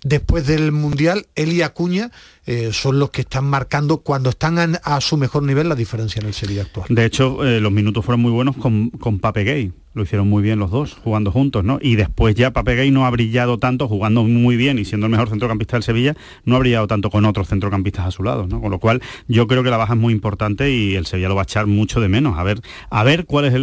después 0.03 0.47
del 0.47 0.71
Mundial, 0.71 1.27
Eli 1.35 1.61
Acuña 1.61 2.11
eh, 2.45 2.69
son 2.71 2.99
los 2.99 3.09
que 3.09 3.21
están 3.21 3.45
marcando 3.45 3.97
cuando 3.97 4.29
están 4.29 4.79
a, 4.81 5.01
su 5.01 5.17
mejor 5.17 5.43
nivel 5.43 5.67
la 5.69 5.75
diferencia 5.75 6.19
en 6.21 6.27
el 6.27 6.33
Sevilla 6.33 6.61
actual. 6.63 6.87
De 6.89 7.05
hecho, 7.05 7.45
eh, 7.45 7.59
los 7.59 7.71
minutos 7.71 8.05
fueron 8.05 8.21
muy 8.21 8.31
buenos 8.31 8.55
con, 8.55 8.89
con 8.91 9.19
Pape 9.19 9.43
Gay. 9.43 9.73
Lo 9.93 10.03
hicieron 10.03 10.29
muy 10.29 10.43
bien 10.43 10.59
los 10.59 10.69
dos, 10.69 10.93
jugando 10.93 11.31
juntos, 11.31 11.63
¿no? 11.63 11.79
Y 11.81 11.95
después 11.95 12.35
ya 12.35 12.51
Pape 12.51 12.75
Gay 12.75 12.91
no 12.91 13.07
ha 13.07 13.09
brillado 13.09 13.57
tanto, 13.57 13.87
jugando 13.87 14.23
muy 14.23 14.55
bien 14.55 14.77
y 14.77 14.85
siendo 14.85 15.07
el 15.07 15.11
mejor 15.11 15.29
centrocampista 15.29 15.75
del 15.75 15.83
Sevilla, 15.83 16.15
no 16.45 16.55
ha 16.55 16.59
brillado 16.59 16.85
tanto 16.85 17.09
con 17.09 17.25
otros 17.25 17.47
centrocampistas 17.47 18.05
a 18.05 18.11
su 18.11 18.21
lado, 18.21 18.45
¿no? 18.45 18.61
Con 18.61 18.69
lo 18.69 18.79
cual, 18.79 19.01
yo 19.27 19.47
creo 19.47 19.63
que 19.63 19.71
la 19.71 19.77
baja 19.77 19.93
es 19.93 19.99
muy 19.99 20.13
importante 20.13 20.71
y 20.71 20.95
el 20.95 21.07
Sevilla 21.07 21.29
lo 21.29 21.35
va 21.35 21.41
a 21.41 21.43
echar 21.43 21.65
mucho 21.65 21.99
de 21.99 22.09
menos. 22.09 22.37
A 22.37 22.43
ver, 22.43 22.61
a 22.91 23.03
ver 23.03 23.25
cuál 23.25 23.45
es 23.45 23.53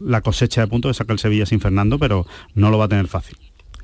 la 0.00 0.20
cosecha 0.20 0.60
de 0.60 0.68
puntos 0.68 0.90
que 0.90 0.94
saca 0.94 1.12
el 1.12 1.18
Sevilla 1.18 1.44
sin 1.44 1.60
Fernando, 1.60 1.98
pero 1.98 2.24
no 2.54 2.70
lo 2.70 2.78
va 2.78 2.84
a 2.84 2.88
tener 2.88 3.08
fácil. 3.08 3.36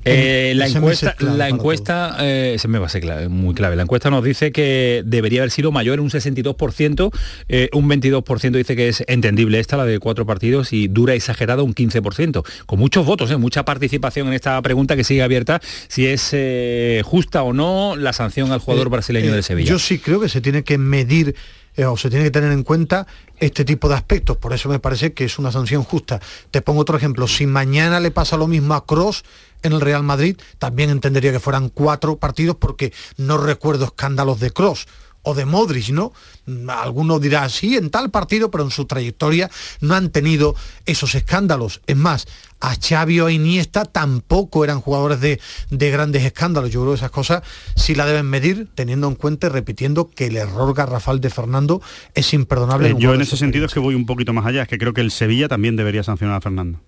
Eh, 0.07 0.53
la 0.55 0.67
encuesta, 0.67 1.13
clave 1.13 1.37
la 1.37 1.49
encuesta 1.49 2.17
eh, 2.19 2.55
se 2.59 2.67
me 2.67 2.79
va 2.79 2.87
a 2.87 2.89
ser 2.89 3.01
clave, 3.01 3.29
muy 3.29 3.53
clave. 3.53 3.75
La 3.75 3.83
encuesta 3.83 4.09
nos 4.09 4.23
dice 4.23 4.51
que 4.51 5.03
debería 5.05 5.41
haber 5.41 5.51
sido 5.51 5.71
mayor 5.71 5.99
un 5.99 6.09
62%, 6.09 7.11
eh, 7.49 7.69
un 7.73 7.89
22% 7.89 8.51
dice 8.51 8.75
que 8.75 8.87
es 8.87 9.03
entendible 9.07 9.59
esta, 9.59 9.77
la 9.77 9.85
de 9.85 9.99
cuatro 9.99 10.25
partidos, 10.25 10.73
y 10.73 10.87
dura 10.87 11.13
exagerada 11.13 11.63
un 11.63 11.73
15%. 11.73 12.43
Con 12.65 12.79
muchos 12.79 13.05
votos, 13.05 13.31
eh, 13.31 13.37
mucha 13.37 13.65
participación 13.65 14.27
en 14.27 14.33
esta 14.33 14.61
pregunta 14.61 14.95
que 14.95 15.03
sigue 15.03 15.23
abierta, 15.23 15.61
si 15.87 16.07
es 16.07 16.35
justa 17.03 17.43
o 17.43 17.53
no 17.53 17.95
la 17.95 18.13
sanción 18.13 18.51
al 18.51 18.59
jugador 18.59 18.89
brasileño 18.89 19.33
del 19.33 19.43
Sevilla. 19.43 19.69
Yo 19.69 19.79
sí 19.79 19.99
creo 19.99 20.19
que 20.19 20.29
se 20.29 20.41
tiene 20.41 20.63
que 20.63 20.77
medir 20.77 21.35
eh, 21.77 21.85
o 21.85 21.95
se 21.95 22.09
tiene 22.09 22.25
que 22.25 22.31
tener 22.31 22.51
en 22.51 22.63
cuenta 22.63 23.07
este 23.39 23.63
tipo 23.63 23.87
de 23.87 23.95
aspectos. 23.95 24.35
Por 24.37 24.51
eso 24.51 24.67
me 24.67 24.79
parece 24.79 25.13
que 25.13 25.25
es 25.25 25.39
una 25.39 25.51
sanción 25.51 25.83
justa. 25.83 26.19
Te 26.51 26.61
pongo 26.61 26.81
otro 26.81 26.97
ejemplo. 26.97 27.27
Si 27.27 27.45
mañana 27.45 27.99
le 27.99 28.11
pasa 28.11 28.35
lo 28.35 28.47
mismo 28.47 28.73
a 28.73 28.85
Cross 28.85 29.23
en 29.61 29.73
el 29.73 29.81
Real 29.81 30.03
Madrid, 30.03 30.37
también 30.57 30.89
entendería 30.89 31.31
que 31.31 31.39
fueran 31.39 31.69
cuatro 31.69 32.17
partidos 32.17 32.55
porque 32.57 32.91
no 33.17 33.37
recuerdo 33.37 33.85
escándalos 33.85 34.39
de 34.39 34.51
Cross 34.51 34.87
o 35.27 35.33
de 35.33 35.45
Modric, 35.45 35.89
¿no? 35.89 36.13
Algunos 36.69 37.19
dirán, 37.19 37.49
sí, 37.49 37.75
en 37.75 37.89
tal 37.89 38.09
partido, 38.11 38.49
pero 38.49 38.63
en 38.63 38.71
su 38.71 38.85
trayectoria 38.85 39.51
no 39.81 39.93
han 39.93 40.09
tenido 40.09 40.55
esos 40.85 41.15
escándalos. 41.15 41.81
Es 41.85 41.97
más, 41.97 42.27
a 42.61 42.75
Xavi 42.75 43.19
o 43.19 43.25
a 43.25 43.31
Iniesta 43.33 43.83
tampoco 43.83 44.63
eran 44.63 44.79
jugadores 44.79 45.19
de, 45.19 45.41
de 45.69 45.91
grandes 45.91 46.23
escándalos. 46.23 46.71
Yo 46.71 46.79
creo 46.79 46.93
que 46.93 46.99
esas 46.99 47.11
cosas 47.11 47.43
sí 47.75 47.93
la 47.93 48.05
deben 48.05 48.25
medir, 48.25 48.69
teniendo 48.73 49.09
en 49.09 49.15
cuenta 49.15 49.47
y 49.47 49.49
repitiendo 49.49 50.09
que 50.09 50.27
el 50.27 50.37
error 50.37 50.73
garrafal 50.73 51.19
de 51.19 51.29
Fernando 51.29 51.81
es 52.13 52.33
imperdonable. 52.33 52.91
Eh, 52.91 52.95
yo 52.97 53.13
en 53.13 53.19
ese 53.19 53.35
sentido 53.35 53.65
es 53.65 53.73
que 53.73 53.81
voy 53.81 53.95
un 53.95 54.05
poquito 54.05 54.31
más 54.31 54.45
allá, 54.45 54.61
es 54.61 54.69
que 54.69 54.77
creo 54.77 54.93
que 54.93 55.01
el 55.01 55.11
Sevilla 55.11 55.49
también 55.49 55.75
debería 55.75 56.03
sancionar 56.03 56.37
a 56.37 56.41
Fernando. 56.41 56.79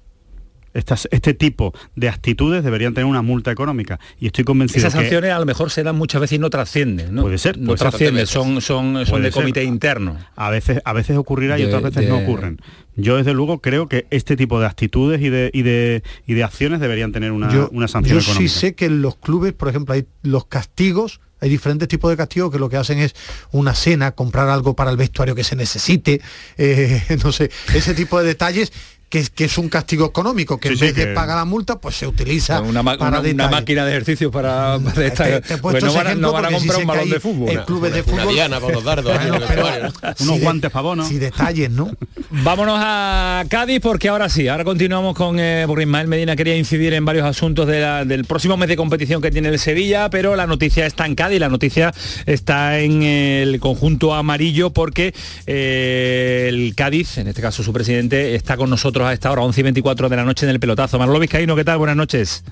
Estas- 0.73 1.08
este 1.12 1.34
tipo 1.34 1.73
de 1.95 2.10
actitudes 2.10 2.63
deberían 2.63 2.93
tener 2.93 3.05
una 3.05 3.21
multa 3.21 3.51
económica 3.51 3.99
y 4.19 4.27
estoy 4.27 4.43
convencido 4.43 4.79
Esas 4.79 4.93
que 4.93 4.99
sanciones 5.01 5.32
a 5.32 5.39
lo 5.39 5.45
mejor 5.45 5.71
se 5.71 5.84
dan 5.84 5.95
muchas 5.95 6.21
veces 6.21 6.36
y 6.38 6.39
no 6.39 6.49
trascienden, 6.49 7.15
¿no? 7.15 7.23
Puede 7.23 7.38
ser, 7.38 7.58
no 7.58 7.67
puede 7.67 7.77
ser. 7.79 7.89
trascienden, 7.89 8.27
son, 8.27 8.62
son, 8.62 9.05
son 9.05 9.21
de 9.21 9.32
ser. 9.32 9.41
comité 9.41 9.63
interno. 9.63 10.17
a 10.36 10.49
veces 10.49 10.82
a 10.86 10.93
veces 10.93 11.17
ocurrirá 11.17 11.58
y 11.60 11.63
otras 11.63 11.82
veces 11.84 12.03
de- 12.03 12.10
no 12.10 12.17
ocurren. 12.19 12.60
Yo 12.95 13.15
desde 13.17 13.34
luego 13.34 13.60
creo 13.60 13.88
que 13.88 14.05
este 14.10 14.36
tipo 14.36 14.60
de 14.60 14.65
actitudes 14.65 15.21
y 15.21 15.29
de 15.29 15.49
y 15.53 15.62
de, 15.62 16.03
y 16.27 16.34
de 16.34 16.43
acciones 16.43 16.79
deberían 16.82 17.12
tener 17.13 17.32
una, 17.32 17.51
yo, 17.53 17.69
una 17.71 17.88
sanción 17.88 18.17
yo 18.17 18.21
sí 18.21 18.32
económica. 18.32 18.53
sé 18.60 18.75
que 18.75 18.86
en 18.86 19.01
los 19.01 19.15
clubes, 19.15 19.53
por 19.53 19.69
ejemplo, 19.69 19.93
hay 19.95 20.05
los 20.21 20.45
castigos, 20.47 21.21
hay 21.41 21.49
diferentes 21.49 21.88
tipos 21.88 22.12
de 22.12 22.17
castigos 22.17 22.51
que 22.51 22.60
lo 22.60 22.67
que 22.67 22.75
hacen 22.75 22.99
es 22.99 23.15
una 23.51 23.73
cena, 23.73 24.12
comprar 24.12 24.49
algo 24.49 24.75
para 24.75 24.91
el 24.91 24.97
vestuario 24.97 25.34
que 25.34 25.45
se 25.45 25.55
necesite, 25.55 26.19
eh, 26.58 27.01
no 27.23 27.32
sé, 27.32 27.49
ese 27.73 27.93
tipo 27.93 28.19
de 28.19 28.25
detalles. 28.27 28.71
Que, 29.10 29.17
es- 29.19 29.32
que 29.32 29.45
es 29.45 29.58
un 29.58 29.69
castigo 29.69 30.06
económico, 30.06 30.60
que 30.60 30.67
Sí, 30.69 30.74
en 30.74 30.80
sí, 30.80 30.86
vez 30.86 30.95
de 30.95 31.08
pagar 31.15 31.38
la 31.38 31.45
multa, 31.45 31.80
pues 31.80 31.95
se 31.95 32.06
utiliza 32.06 32.62
Una, 32.62 32.84
ma- 32.84 32.95
para 32.95 33.19
una- 33.22 33.48
máquina 33.50 33.84
de 33.84 33.91
ejercicio 33.91 34.30
para, 34.30 34.78
para 34.78 35.06
esta- 35.08 35.24
Te- 35.24 35.41
te 35.41 35.54
he 35.56 35.58
pues 35.58 35.84
no 35.84 35.91
van, 35.93 36.08
a- 36.08 36.13
no 36.15 36.32
van 36.32 36.54
comprar 36.54 36.80
un 36.82 36.86
balón 36.88 37.10
de 37.10 37.19
fútbol. 37.19 37.50
en 37.50 37.62
clubes 37.63 37.91
de 37.91 38.02
Una 38.04 38.12
fútbol 38.22 38.34
diana 38.36 38.60
para 38.60 38.74
los 38.74 38.84
dardos 38.84 39.19
el 39.19 39.30
Bueno, 39.32 39.45
pero- 39.48 39.63
vestuario. 39.63 39.93
Unos 40.19 40.36
de- 40.38 40.43
guantes 40.43 40.69
para 40.72 40.84
bono. 40.84 41.06
Sí, 41.08 41.17
detalles, 41.17 41.72
¿no? 41.72 41.89
Vámonos 42.30 42.78
a 42.80 43.43
Cádiz 43.50 43.80
porque 43.82 44.10
ahora 44.10 44.30
sí, 44.30 44.48
ahora 44.48 44.63
continuamos 44.63 45.15
con, 45.15 45.39
eh, 45.39 45.63
porque 45.65 45.84
Ismael 45.86 46.08
Medina 46.08 46.36
quería 46.36 46.56
incidir 46.56 46.93
en 46.93 47.04
varios 47.04 47.26
asuntos 47.26 47.65
de 47.67 47.80
la- 47.82 48.06
del 48.06 48.26
próximo 48.26 48.58
mes 48.58 48.69
de 48.69 48.76
competición 48.78 49.24
que 49.24 49.32
tiene 49.32 49.50
el 49.50 49.58
Sevilla, 49.58 50.12
pero 50.12 50.36
la 50.36 50.45
noticia 50.45 50.86
está 50.86 51.08
en 51.08 51.15
Cádiz, 51.15 51.39
la 51.39 51.50
noticia 51.50 51.91
está 52.28 52.80
en 52.80 53.02
el 53.02 53.60
conjunto 53.60 54.13
amarillo 54.13 54.69
porque 54.69 55.15
eh, 55.48 56.45
el 56.50 56.76
Cádiz, 56.76 57.17
en 57.17 57.28
este 57.28 57.41
caso 57.41 57.63
su 57.63 57.74
presidente, 57.74 58.36
está 58.36 58.56
con 58.56 58.69
nosotros 58.69 58.98
a 59.05 59.13
esta 59.13 59.31
hora, 59.31 59.41
11 59.41 59.59
y 59.59 59.63
24 59.63 60.09
de 60.09 60.15
la 60.15 60.23
noche 60.23 60.45
en 60.45 60.51
el 60.51 60.59
pelotazo. 60.59 60.99
Manolo 60.99 61.19
Vizcaíno, 61.19 61.55
¿qué 61.55 61.63
tal? 61.63 61.77
Buenas 61.77 61.95
noches. 61.95 62.43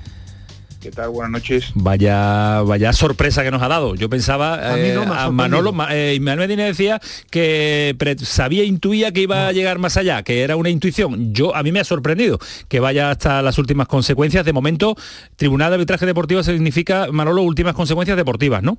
¿Qué 0.81 0.91
tal? 0.91 1.09
Buenas 1.09 1.31
noches. 1.31 1.71
Vaya, 1.73 2.61
vaya 2.61 2.93
sorpresa 2.93 3.43
que 3.43 3.51
nos 3.51 3.61
ha 3.61 3.67
dado. 3.67 3.95
Yo 3.95 4.09
pensaba, 4.09 4.73
A 4.73 4.77
no 4.77 5.13
a 5.13 5.31
Manolo, 5.31 5.73
eh, 5.89 6.13
Ismael 6.15 6.37
Medina 6.37 6.65
decía 6.65 7.01
que 7.31 7.95
sabía, 8.23 8.63
intuía 8.63 9.11
que 9.11 9.21
iba 9.21 9.47
a 9.47 9.51
llegar 9.51 9.79
más 9.79 9.97
allá, 9.97 10.21
que 10.23 10.43
era 10.43 10.55
una 10.55 10.69
intuición. 10.69 11.33
Yo, 11.33 11.55
a 11.55 11.63
mí 11.63 11.71
me 11.71 11.79
ha 11.79 11.83
sorprendido 11.83 12.39
que 12.67 12.79
vaya 12.79 13.09
hasta 13.09 13.41
las 13.41 13.57
últimas 13.57 13.87
consecuencias. 13.87 14.45
De 14.45 14.53
momento, 14.53 14.95
Tribunal 15.35 15.71
de 15.71 15.75
Arbitraje 15.75 16.05
Deportivo 16.05 16.43
significa, 16.43 17.07
Manolo, 17.11 17.41
últimas 17.41 17.73
consecuencias 17.73 18.15
deportivas, 18.15 18.61
¿no? 18.61 18.77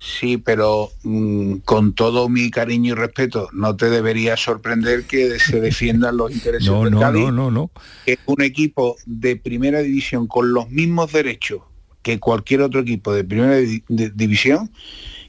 Sí, 0.00 0.38
pero 0.38 0.90
mm, 1.02 1.56
con 1.64 1.92
todo 1.92 2.28
mi 2.28 2.50
cariño 2.50 2.92
y 2.92 2.94
respeto, 2.96 3.48
no 3.52 3.74
te 3.76 3.90
debería 3.90 4.36
sorprender 4.36 5.04
que 5.04 5.38
se 5.40 5.60
defiendan 5.60 6.16
los 6.16 6.30
intereses 6.30 6.68
No, 6.68 6.84
del 6.84 6.92
no, 6.94 7.00
Cádiz, 7.00 7.24
no, 7.24 7.32
no, 7.32 7.50
no. 7.50 7.70
es 8.06 8.18
un 8.26 8.40
equipo 8.42 8.96
de 9.06 9.36
primera 9.36 9.80
división 9.80 10.28
con 10.28 10.52
los 10.52 10.70
mismos 10.70 11.12
derechos 11.12 11.62
que 12.02 12.20
cualquier 12.20 12.62
otro 12.62 12.80
equipo 12.80 13.12
de 13.12 13.24
primera 13.24 13.56
di- 13.56 13.82
de- 13.88 14.10
división 14.10 14.70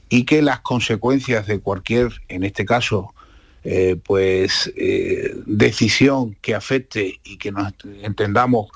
y 0.08 0.23
que 0.25 0.41
las 0.43 0.60
consecuencias 0.62 1.47
de 1.47 1.60
cualquier, 1.60 2.10
en 2.27 2.43
este 2.43 2.63
caso, 2.65 3.13
eh, 3.63 3.95
pues 4.05 4.71
eh, 4.77 5.36
decisión 5.47 6.36
que 6.41 6.53
afecte 6.55 7.19
y 7.23 7.38
que 7.38 7.51
nos 7.51 7.73
entendamos 8.03 8.67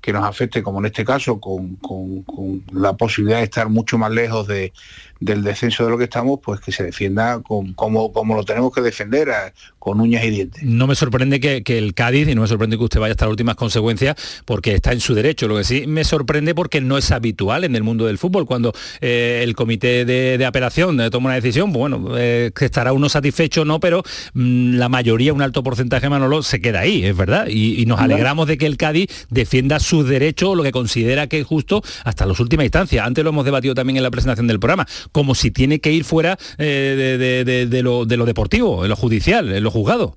que 0.00 0.14
nos 0.14 0.24
afecte, 0.24 0.62
como 0.62 0.78
en 0.78 0.86
este 0.86 1.04
caso, 1.04 1.38
con, 1.40 1.76
con- 1.76 2.22
con 2.22 2.64
la 2.72 2.96
posibilidad 2.96 3.36
de 3.38 3.44
estar 3.44 3.68
mucho 3.68 3.98
más 3.98 4.10
lejos 4.10 4.46
de- 4.46 4.72
del 5.20 5.42
descenso 5.44 5.84
de 5.84 5.90
lo 5.90 5.98
que 5.98 6.04
estamos, 6.04 6.40
pues 6.42 6.60
que 6.60 6.72
se 6.72 6.82
defienda 6.82 7.40
con- 7.40 7.74
como, 7.74 8.12
como 8.12 8.34
lo 8.34 8.44
tenemos 8.44 8.72
que 8.72 8.80
defender, 8.80 9.30
a- 9.30 9.52
con 9.78 10.00
uñas 10.00 10.24
y 10.24 10.30
dientes. 10.30 10.62
No 10.62 10.86
me 10.86 10.94
sorprende 10.94 11.40
que, 11.40 11.62
que 11.62 11.78
el 11.78 11.94
Cádiz, 11.94 12.28
y 12.28 12.34
no 12.34 12.42
me 12.42 12.48
sorprende 12.48 12.76
que 12.76 12.84
usted 12.84 13.00
vaya 13.00 13.12
hasta 13.12 13.24
las 13.26 13.30
últimas 13.30 13.54
consecuencias, 13.56 14.16
porque 14.44 14.74
está 14.74 14.92
en 14.92 15.00
su 15.00 15.14
derecho. 15.14 15.48
Lo 15.48 15.56
que 15.56 15.64
sí 15.64 15.86
me 15.86 16.04
sorprende 16.04 16.54
porque 16.54 16.80
no 16.80 16.98
es 16.98 17.10
habitual 17.12 17.64
en 17.64 17.76
el 17.76 17.82
mundo 17.82 18.06
del 18.06 18.18
fútbol, 18.18 18.46
cuando 18.46 18.72
eh, 19.00 19.40
el 19.42 19.54
comité 19.54 20.04
de, 20.04 20.36
de 20.38 20.44
apelación 20.46 21.00
eh, 21.00 21.10
toma 21.10 21.26
una 21.30 21.34
decisión, 21.36 21.72
bueno, 21.72 22.14
eh, 22.18 22.50
que 22.54 22.64
estará 22.66 22.92
uno 22.92 23.08
satisfecho 23.08 23.62
o 23.62 23.64
no, 23.64 23.80
pero 23.80 24.02
mm, 24.34 24.74
la 24.74 24.88
mayoría, 24.88 25.32
un 25.32 25.42
alto 25.42 25.62
porcentaje, 25.62 26.08
Manolo, 26.08 26.42
se 26.42 26.60
queda 26.60 26.80
ahí, 26.80 27.04
es 27.04 27.16
verdad. 27.16 27.46
Y, 27.48 27.80
y 27.80 27.86
nos 27.86 28.00
alegramos 28.00 28.46
de 28.48 28.58
que 28.58 28.66
el 28.66 28.76
Cádiz 28.76 29.26
defienda 29.30 29.80
sus 29.80 30.06
derechos, 30.08 30.56
lo 30.56 30.62
que 30.62 30.72
considera 30.72 31.26
que 31.26 31.40
es 31.40 31.46
justo, 31.46 31.82
hasta 32.04 32.26
las 32.26 32.38
últimas 32.40 32.64
instancias. 32.64 33.06
Antes 33.06 33.24
lo 33.24 33.30
hemos 33.30 33.44
debatido 33.44 33.74
también 33.74 33.96
en 33.96 34.02
la 34.02 34.10
presentación 34.10 34.46
del 34.46 34.60
programa, 34.60 34.86
como 35.12 35.34
si 35.34 35.50
tiene 35.50 35.80
que 35.80 35.92
ir 35.92 36.04
fuera 36.04 36.38
eh, 36.58 37.66
de, 37.68 37.82
lo, 37.82 38.04
de 38.04 38.16
lo 38.16 38.26
deportivo, 38.26 38.84
en 38.84 38.90
lo 38.90 38.96
judicial, 38.96 39.52
en 39.52 39.62
lo 39.62 39.70
juzgado. 39.70 40.16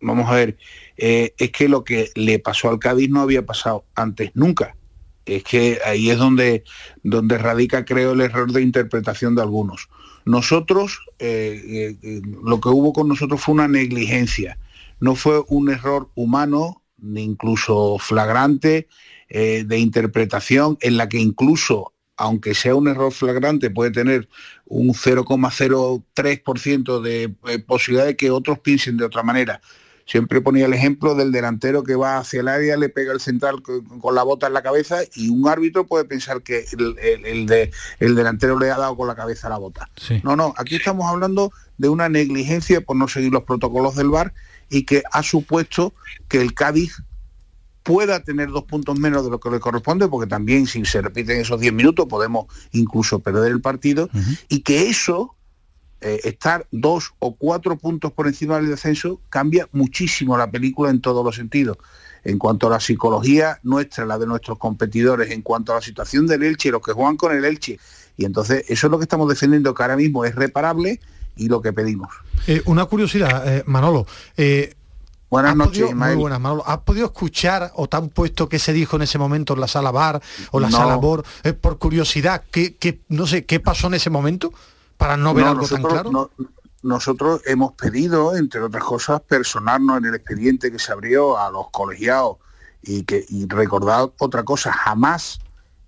vamos 0.00 0.28
a 0.30 0.34
ver, 0.34 0.58
eh, 0.96 1.34
es 1.38 1.50
que 1.52 1.68
lo 1.68 1.84
que 1.84 2.10
le 2.14 2.38
pasó 2.38 2.70
al 2.70 2.78
Cádiz 2.78 3.10
no 3.10 3.20
había 3.20 3.44
pasado 3.44 3.84
antes 3.94 4.30
nunca. 4.34 4.76
Es 5.24 5.42
que 5.42 5.80
ahí 5.84 6.10
es 6.10 6.18
donde, 6.18 6.62
radica, 7.02 7.84
creo, 7.84 8.12
el 8.12 8.20
error 8.20 8.52
de 8.52 8.62
interpretación 8.62 9.34
de 9.34 9.42
algunos. 9.42 9.88
Nosotros, 10.24 11.00
eh, 11.18 11.96
lo 12.44 12.60
que 12.60 12.68
hubo 12.68 12.92
con 12.92 13.08
nosotros 13.08 13.40
fue 13.40 13.54
una 13.54 13.66
negligencia, 13.66 14.56
no 15.00 15.16
fue 15.16 15.42
un 15.48 15.68
error 15.68 16.10
humano, 16.14 16.82
ni 16.98 17.24
incluso 17.24 17.98
flagrante, 17.98 18.86
de 19.28 19.78
interpretación, 19.78 20.78
en 20.80 20.96
la 20.96 21.08
que 21.08 21.18
incluso, 21.18 21.92
aunque 22.16 22.54
sea 22.54 22.74
un 22.74 22.88
error 22.88 23.12
flagrante, 23.12 23.70
puede 23.70 23.90
tener 23.90 24.28
un 24.64 24.94
0,03% 24.94 27.00
de 27.00 27.34
eh, 27.48 27.58
posibilidad 27.58 28.06
de 28.06 28.16
que 28.16 28.30
otros 28.30 28.58
piensen 28.58 28.96
de 28.96 29.04
otra 29.04 29.22
manera. 29.22 29.60
Siempre 30.08 30.40
ponía 30.40 30.66
el 30.66 30.72
ejemplo 30.72 31.16
del 31.16 31.32
delantero 31.32 31.82
que 31.82 31.96
va 31.96 32.18
hacia 32.18 32.38
el 32.40 32.46
área, 32.46 32.76
le 32.76 32.88
pega 32.88 33.12
el 33.12 33.18
central 33.20 33.60
con, 33.60 34.14
la 34.14 34.22
bota 34.22 34.46
en 34.46 34.52
la 34.52 34.62
cabeza 34.62 34.98
y 35.16 35.30
un 35.30 35.48
árbitro 35.48 35.84
puede 35.84 36.04
pensar 36.04 36.42
que 36.42 36.64
el, 36.78 36.96
el- 37.00 37.26
el 37.26 37.46
de- 37.46 37.72
el 37.98 38.14
delantero 38.14 38.56
le 38.58 38.70
ha 38.70 38.78
dado 38.78 38.96
con 38.96 39.08
la 39.08 39.16
cabeza 39.16 39.48
la 39.48 39.58
bota. 39.58 39.90
No, 40.22 40.36
no, 40.36 40.54
aquí 40.58 40.76
estamos 40.76 41.10
hablando 41.10 41.50
de 41.76 41.88
una 41.88 42.08
negligencia 42.08 42.80
por 42.80 42.96
no 42.96 43.08
seguir 43.08 43.32
los 43.32 43.42
protocolos 43.42 43.96
del 43.96 44.10
VAR 44.10 44.32
y 44.70 44.84
que 44.84 45.02
ha 45.10 45.24
supuesto 45.24 45.92
que 46.28 46.40
el 46.40 46.54
Cádiz 46.54 47.02
pueda 47.86 48.18
tener 48.18 48.50
dos 48.50 48.64
puntos 48.64 48.98
menos 48.98 49.24
de 49.24 49.30
lo 49.30 49.38
que 49.38 49.48
le 49.48 49.60
corresponde, 49.60 50.08
porque 50.08 50.28
también 50.28 50.66
si 50.66 50.84
se 50.84 51.00
repiten 51.00 51.40
esos 51.40 51.60
10 51.60 51.72
minutos 51.72 52.06
podemos 52.06 52.46
incluso 52.72 53.20
perder 53.20 53.52
el 53.52 53.60
partido, 53.60 54.10
y 54.48 54.60
que 54.62 54.88
eso, 54.88 55.36
eh, 56.00 56.18
estar 56.24 56.66
dos 56.72 57.14
o 57.20 57.36
cuatro 57.36 57.78
puntos 57.78 58.12
por 58.12 58.26
encima 58.26 58.56
del 58.56 58.70
descenso, 58.70 59.20
cambia 59.30 59.68
muchísimo 59.70 60.36
la 60.36 60.50
película 60.50 60.90
en 60.90 61.00
todos 61.00 61.24
los 61.24 61.36
sentidos. 61.36 61.78
En 62.24 62.38
cuanto 62.38 62.66
a 62.66 62.70
la 62.70 62.80
psicología 62.80 63.60
nuestra, 63.62 64.04
la 64.04 64.18
de 64.18 64.26
nuestros 64.26 64.58
competidores, 64.58 65.30
en 65.30 65.42
cuanto 65.42 65.70
a 65.70 65.76
la 65.76 65.80
situación 65.80 66.26
del 66.26 66.42
Elche, 66.42 66.72
los 66.72 66.82
que 66.82 66.92
juegan 66.92 67.16
con 67.16 67.36
el 67.36 67.44
Elche. 67.44 67.78
Y 68.16 68.24
entonces 68.24 68.64
eso 68.66 68.88
es 68.88 68.90
lo 68.90 68.98
que 68.98 69.04
estamos 69.04 69.28
defendiendo, 69.28 69.72
que 69.72 69.82
ahora 69.84 69.96
mismo 69.96 70.24
es 70.24 70.34
reparable 70.34 70.98
y 71.36 71.46
lo 71.46 71.62
que 71.62 71.72
pedimos. 71.72 72.08
Eh, 72.48 72.62
una 72.64 72.86
curiosidad, 72.86 73.46
eh, 73.46 73.62
Manolo. 73.64 74.08
Buenas 75.28 75.52
¿has 75.52 75.56
noches, 75.56 75.82
podido-. 75.82 75.96
Muy 75.96 76.14
buenas, 76.14 76.40
Manolo. 76.40 76.62
¿Has 76.66 76.78
podido 76.78 77.06
escuchar 77.06 77.72
o 77.74 77.88
te 77.88 77.96
han 77.96 78.08
puesto 78.08 78.48
qué 78.48 78.58
se 78.58 78.72
dijo 78.72 78.96
en 78.96 79.02
ese 79.02 79.18
momento 79.18 79.54
en 79.54 79.60
la 79.60 79.68
sala 79.68 79.90
bar 79.90 80.22
o 80.52 80.60
la 80.60 80.70
No. 80.70 80.76
sala 80.76 80.96
BOR? 80.96 81.24
Eh, 81.42 81.52
por 81.52 81.78
curiosidad, 81.78 82.44
¿qué, 82.50 82.76
qué- 82.76 83.00
no 83.08 83.26
sé, 83.26 83.44
¿qué 83.44 83.58
pasó 83.60 83.88
en 83.88 83.94
ese 83.94 84.10
momento? 84.10 84.52
Para 84.96 85.16
no 85.16 85.34
ver 85.34 85.44
No, 85.44 85.50
algo 85.52 85.66
tan 85.68 85.82
claro. 85.82 86.10
no- 86.10 86.30
nosotros 86.82 87.40
hemos 87.46 87.72
pedido, 87.72 88.36
entre 88.36 88.60
otras 88.60 88.84
cosas, 88.84 89.20
personarnos 89.20 89.98
en 89.98 90.04
el 90.06 90.14
expediente 90.14 90.70
que 90.70 90.78
se 90.78 90.92
abrió 90.92 91.36
a 91.38 91.50
los 91.50 91.70
colegiados 91.70 92.36
y 92.82 93.02
que 93.02 93.24
y 93.28 93.48
recordar 93.48 94.10
otra 94.18 94.44
cosa, 94.44 94.72
jamás 94.72 95.40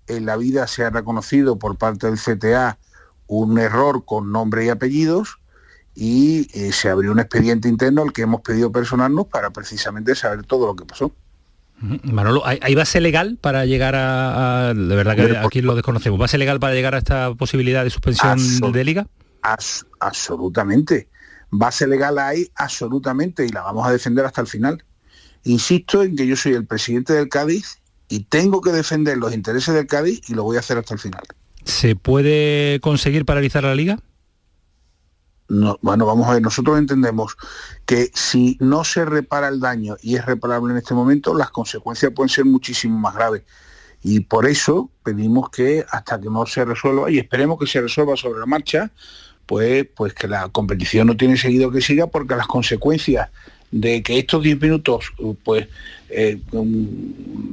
en 0.07 0.25
la 0.25 0.35
vida 0.35 0.67
se 0.67 0.83
ha 0.83 0.89
reconocido 0.89 1.57
por 1.57 1.77
parte 1.77 2.07
del 2.07 2.17
CTA 2.19 2.77
un 3.27 3.57
error 3.59 4.03
con 4.03 4.31
nombre 4.33 4.65
y 4.65 4.69
apellidos 4.69 5.39
y 6.01 6.47
eh, 6.57 6.71
se 6.71 6.87
abrió 6.89 7.11
un 7.11 7.19
expediente 7.19 7.67
interno 7.67 8.03
al 8.03 8.13
que 8.13 8.21
hemos 8.21 8.39
pedido 8.41 8.71
personarnos 8.71 9.27
para 9.27 9.49
precisamente 9.49 10.15
saber 10.15 10.45
todo 10.45 10.65
lo 10.67 10.75
que 10.75 10.85
pasó. 10.85 11.11
Ujú. 11.83 11.97
Manolo, 12.03 12.41
¿hay, 12.45 12.73
base 12.75 13.01
legal 13.01 13.37
para 13.41 13.65
llegar 13.65 13.95
a, 13.95 14.69
a- 14.69 14.73
De 14.73 14.95
verdad 14.95 15.15
que 15.17 15.37
aquí 15.37 15.61
lo 15.61 15.75
desconocemos. 15.75 16.17
¿Base 16.17 16.37
legal 16.37 16.59
para 16.59 16.73
llegar 16.73 16.95
a 16.95 16.99
esta 16.99 17.33
posibilidad 17.35 17.83
de 17.83 17.89
suspensión 17.89 18.37
Absol- 18.39 18.71
de 18.71 18.83
liga? 18.85 19.07
As- 19.41 19.85
absolutamente. 19.99 21.09
Base 21.51 21.85
legal 21.87 22.17
hay 22.19 22.47
absolutamente 22.55 23.45
y 23.45 23.49
la 23.49 23.61
vamos 23.63 23.85
a 23.87 23.91
defender 23.91 24.25
hasta 24.25 24.41
el 24.41 24.47
final. 24.47 24.83
Insisto 25.43 26.03
en 26.03 26.15
que 26.15 26.27
yo 26.27 26.35
soy 26.35 26.53
el 26.53 26.65
presidente 26.65 27.13
del 27.13 27.27
Cádiz 27.29 27.79
y 28.07 28.21
tengo 28.25 28.61
que 28.61 28.71
defender 28.71 29.17
los 29.17 29.33
intereses 29.33 29.73
del 29.73 29.87
Cádiz 29.87 30.21
y 30.29 30.33
lo 30.33 30.43
voy 30.43 30.57
a 30.57 30.59
hacer 30.59 30.77
hasta 30.77 30.93
el 30.93 30.99
final. 30.99 31.23
¿Se 31.63 31.95
puede 31.95 32.79
conseguir 32.81 33.25
paralizar 33.25 33.63
la 33.63 33.75
liga? 33.75 33.99
No, 35.49 35.79
bueno, 35.81 36.05
vamos 36.05 36.27
a 36.27 36.33
ver, 36.33 36.41
nosotros 36.43 36.77
entendemos 36.77 37.35
que 37.87 38.11
si 38.13 38.55
no 38.59 38.83
se 38.83 39.03
repara 39.03 39.47
el 39.47 39.59
daño 39.59 39.97
y 40.01 40.15
es 40.15 40.25
reparable 40.25 40.71
en 40.71 40.77
este 40.77 40.93
momento, 40.93 41.33
las 41.33 41.49
consecuencias 41.49 42.11
pueden 42.13 42.29
ser 42.29 42.45
muchísimo 42.45 42.97
más 42.99 43.15
graves. 43.15 43.41
Y 44.03 44.19
por 44.21 44.45
eso 44.45 44.91
pedimos 45.03 45.49
que 45.49 45.83
hasta 45.89 46.21
que 46.21 46.29
no 46.29 46.45
se 46.45 46.63
resuelva, 46.65 47.09
y 47.11 47.17
esperemos 47.17 47.59
que 47.59 47.65
se 47.67 47.81
resuelva 47.81 48.15
sobre 48.15 48.39
la 48.39 48.45
marcha, 48.45 48.91
pues, 49.47 49.87
pues 49.95 50.13
que 50.13 50.27
la 50.27 50.47
competición 50.49 51.07
no 51.07 51.17
tiene 51.17 51.35
seguido 51.35 51.71
que 51.71 51.81
siga, 51.81 52.05
porque 52.07 52.35
las 52.35 52.45
consecuencias 52.47 53.29
de 53.71 54.03
que 54.03 54.19
estos 54.19 54.43
10 54.43 54.61
minutos, 54.61 55.11
pues, 55.43 55.67
eh, 56.09 56.39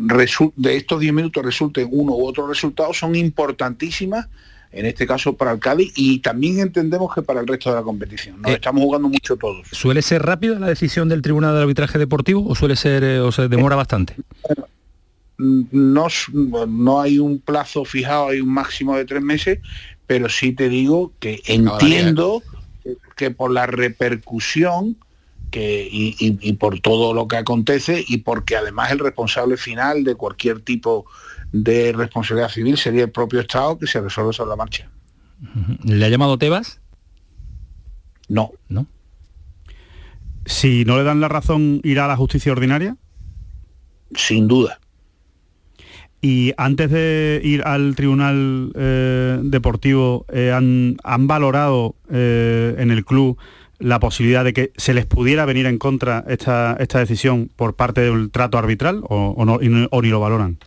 resu- 0.06 0.52
de 0.56 0.76
estos 0.76 1.00
10 1.00 1.12
minutos 1.14 1.44
resulten 1.44 1.88
uno 1.90 2.12
u 2.12 2.26
otro 2.26 2.46
resultado 2.46 2.92
son 2.94 3.14
importantísimas 3.16 4.28
en 4.76 4.86
este 4.86 5.06
caso 5.06 5.36
para 5.36 5.52
el 5.52 5.58
Cádiz 5.58 5.92
y 5.96 6.18
también 6.20 6.60
entendemos 6.60 7.14
que 7.14 7.22
para 7.22 7.40
el 7.40 7.46
resto 7.46 7.70
de 7.70 7.76
la 7.76 7.82
competición. 7.82 8.40
Nos 8.42 8.50
Eh, 8.52 8.54
estamos 8.54 8.82
jugando 8.82 9.08
mucho 9.08 9.36
todos. 9.36 9.66
¿Suele 9.72 10.02
ser 10.02 10.22
rápida 10.22 10.58
la 10.58 10.68
decisión 10.68 11.08
del 11.08 11.22
Tribunal 11.22 11.54
de 11.54 11.62
Arbitraje 11.62 11.98
Deportivo 11.98 12.46
o 12.46 12.54
suele 12.54 12.76
ser 12.76 13.02
eh, 13.02 13.20
o 13.20 13.32
se 13.32 13.48
demora 13.48 13.74
bastante? 13.76 14.14
Mm, 15.38 15.62
No, 15.72 16.06
no 16.68 17.00
hay 17.00 17.18
un 17.18 17.38
plazo 17.40 17.84
fijado, 17.84 18.28
hay 18.28 18.40
un 18.40 18.52
máximo 18.52 18.96
de 18.96 19.04
tres 19.04 19.22
meses, 19.22 19.60
pero 20.06 20.28
sí 20.28 20.52
te 20.52 20.68
digo 20.68 21.12
que 21.20 21.40
entiendo 21.46 22.42
que 23.16 23.30
por 23.30 23.50
la 23.50 23.66
repercusión 23.66 24.96
que, 25.50 25.88
y, 25.90 26.16
y- 26.18 26.38
y 26.40 26.52
por 26.54 26.80
todo 26.80 27.14
lo 27.14 27.28
que 27.28 27.36
acontece 27.36 28.04
y 28.06 28.18
porque 28.18 28.56
además 28.56 28.90
el 28.92 28.98
responsable 28.98 29.56
final 29.56 30.04
de 30.04 30.14
cualquier 30.14 30.60
tipo 30.60 31.06
de 31.52 31.92
responsabilidad 31.92 32.48
civil 32.50 32.76
sería 32.76 33.04
el 33.04 33.10
propio 33.10 33.40
Estado 33.40 33.78
que 33.78 33.86
se 33.86 34.00
resuelve 34.00 34.32
sobre 34.32 34.50
la 34.50 34.56
marcha. 34.56 34.90
¿Le 35.84 36.04
ha 36.04 36.08
llamado 36.08 36.38
Tebas? 36.38 36.80
No. 38.28 38.52
¿No? 38.68 38.86
Si 40.44 40.84
no 40.84 40.96
le 40.96 41.04
dan 41.04 41.20
la 41.20 41.28
razón, 41.28 41.80
irá 41.84 42.04
a 42.04 42.08
la 42.08 42.16
justicia 42.16 42.52
ordinaria. 42.52 42.96
Sin 44.14 44.46
duda. 44.48 44.80
Y 46.22 46.52
antes 46.56 46.90
de 46.90 47.40
ir 47.44 47.62
al 47.62 47.94
tribunal 47.94 48.72
eh, 48.74 49.38
deportivo, 49.42 50.24
eh, 50.32 50.50
han, 50.52 50.96
han 51.04 51.26
valorado 51.26 51.94
eh, 52.10 52.74
en 52.78 52.90
el 52.90 53.04
club 53.04 53.38
la 53.78 54.00
posibilidad 54.00 54.44
de 54.44 54.52
que 54.52 54.72
se 54.76 54.94
les 54.94 55.06
pudiera 55.06 55.44
venir 55.44 55.66
en 55.66 55.78
contra 55.78 56.24
esta, 56.28 56.76
esta 56.78 56.98
decisión 56.98 57.50
por 57.54 57.74
parte 57.74 58.00
del 58.00 58.30
trato 58.30 58.58
arbitral 58.58 59.02
o, 59.08 59.44
no, 59.44 59.60
y 59.60 59.68
ni 59.68 60.08
lo 60.08 60.20
valoran. 60.20 60.58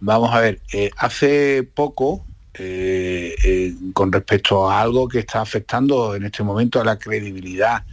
Vamos 0.00 0.34
a 0.34 0.40
ver, 0.40 0.60
eh, 0.72 0.90
hace 0.96 1.62
poco, 1.62 2.24
eh, 2.54 3.34
eh, 3.44 3.74
con 3.92 4.12
respecto 4.12 4.70
a 4.70 4.80
algo 4.80 5.08
que 5.08 5.20
está 5.20 5.40
afectando 5.40 6.14
en 6.14 6.24
este 6.24 6.42
momento 6.42 6.80
a 6.80 6.84
la 6.84 6.98
credibilidad 6.98 7.84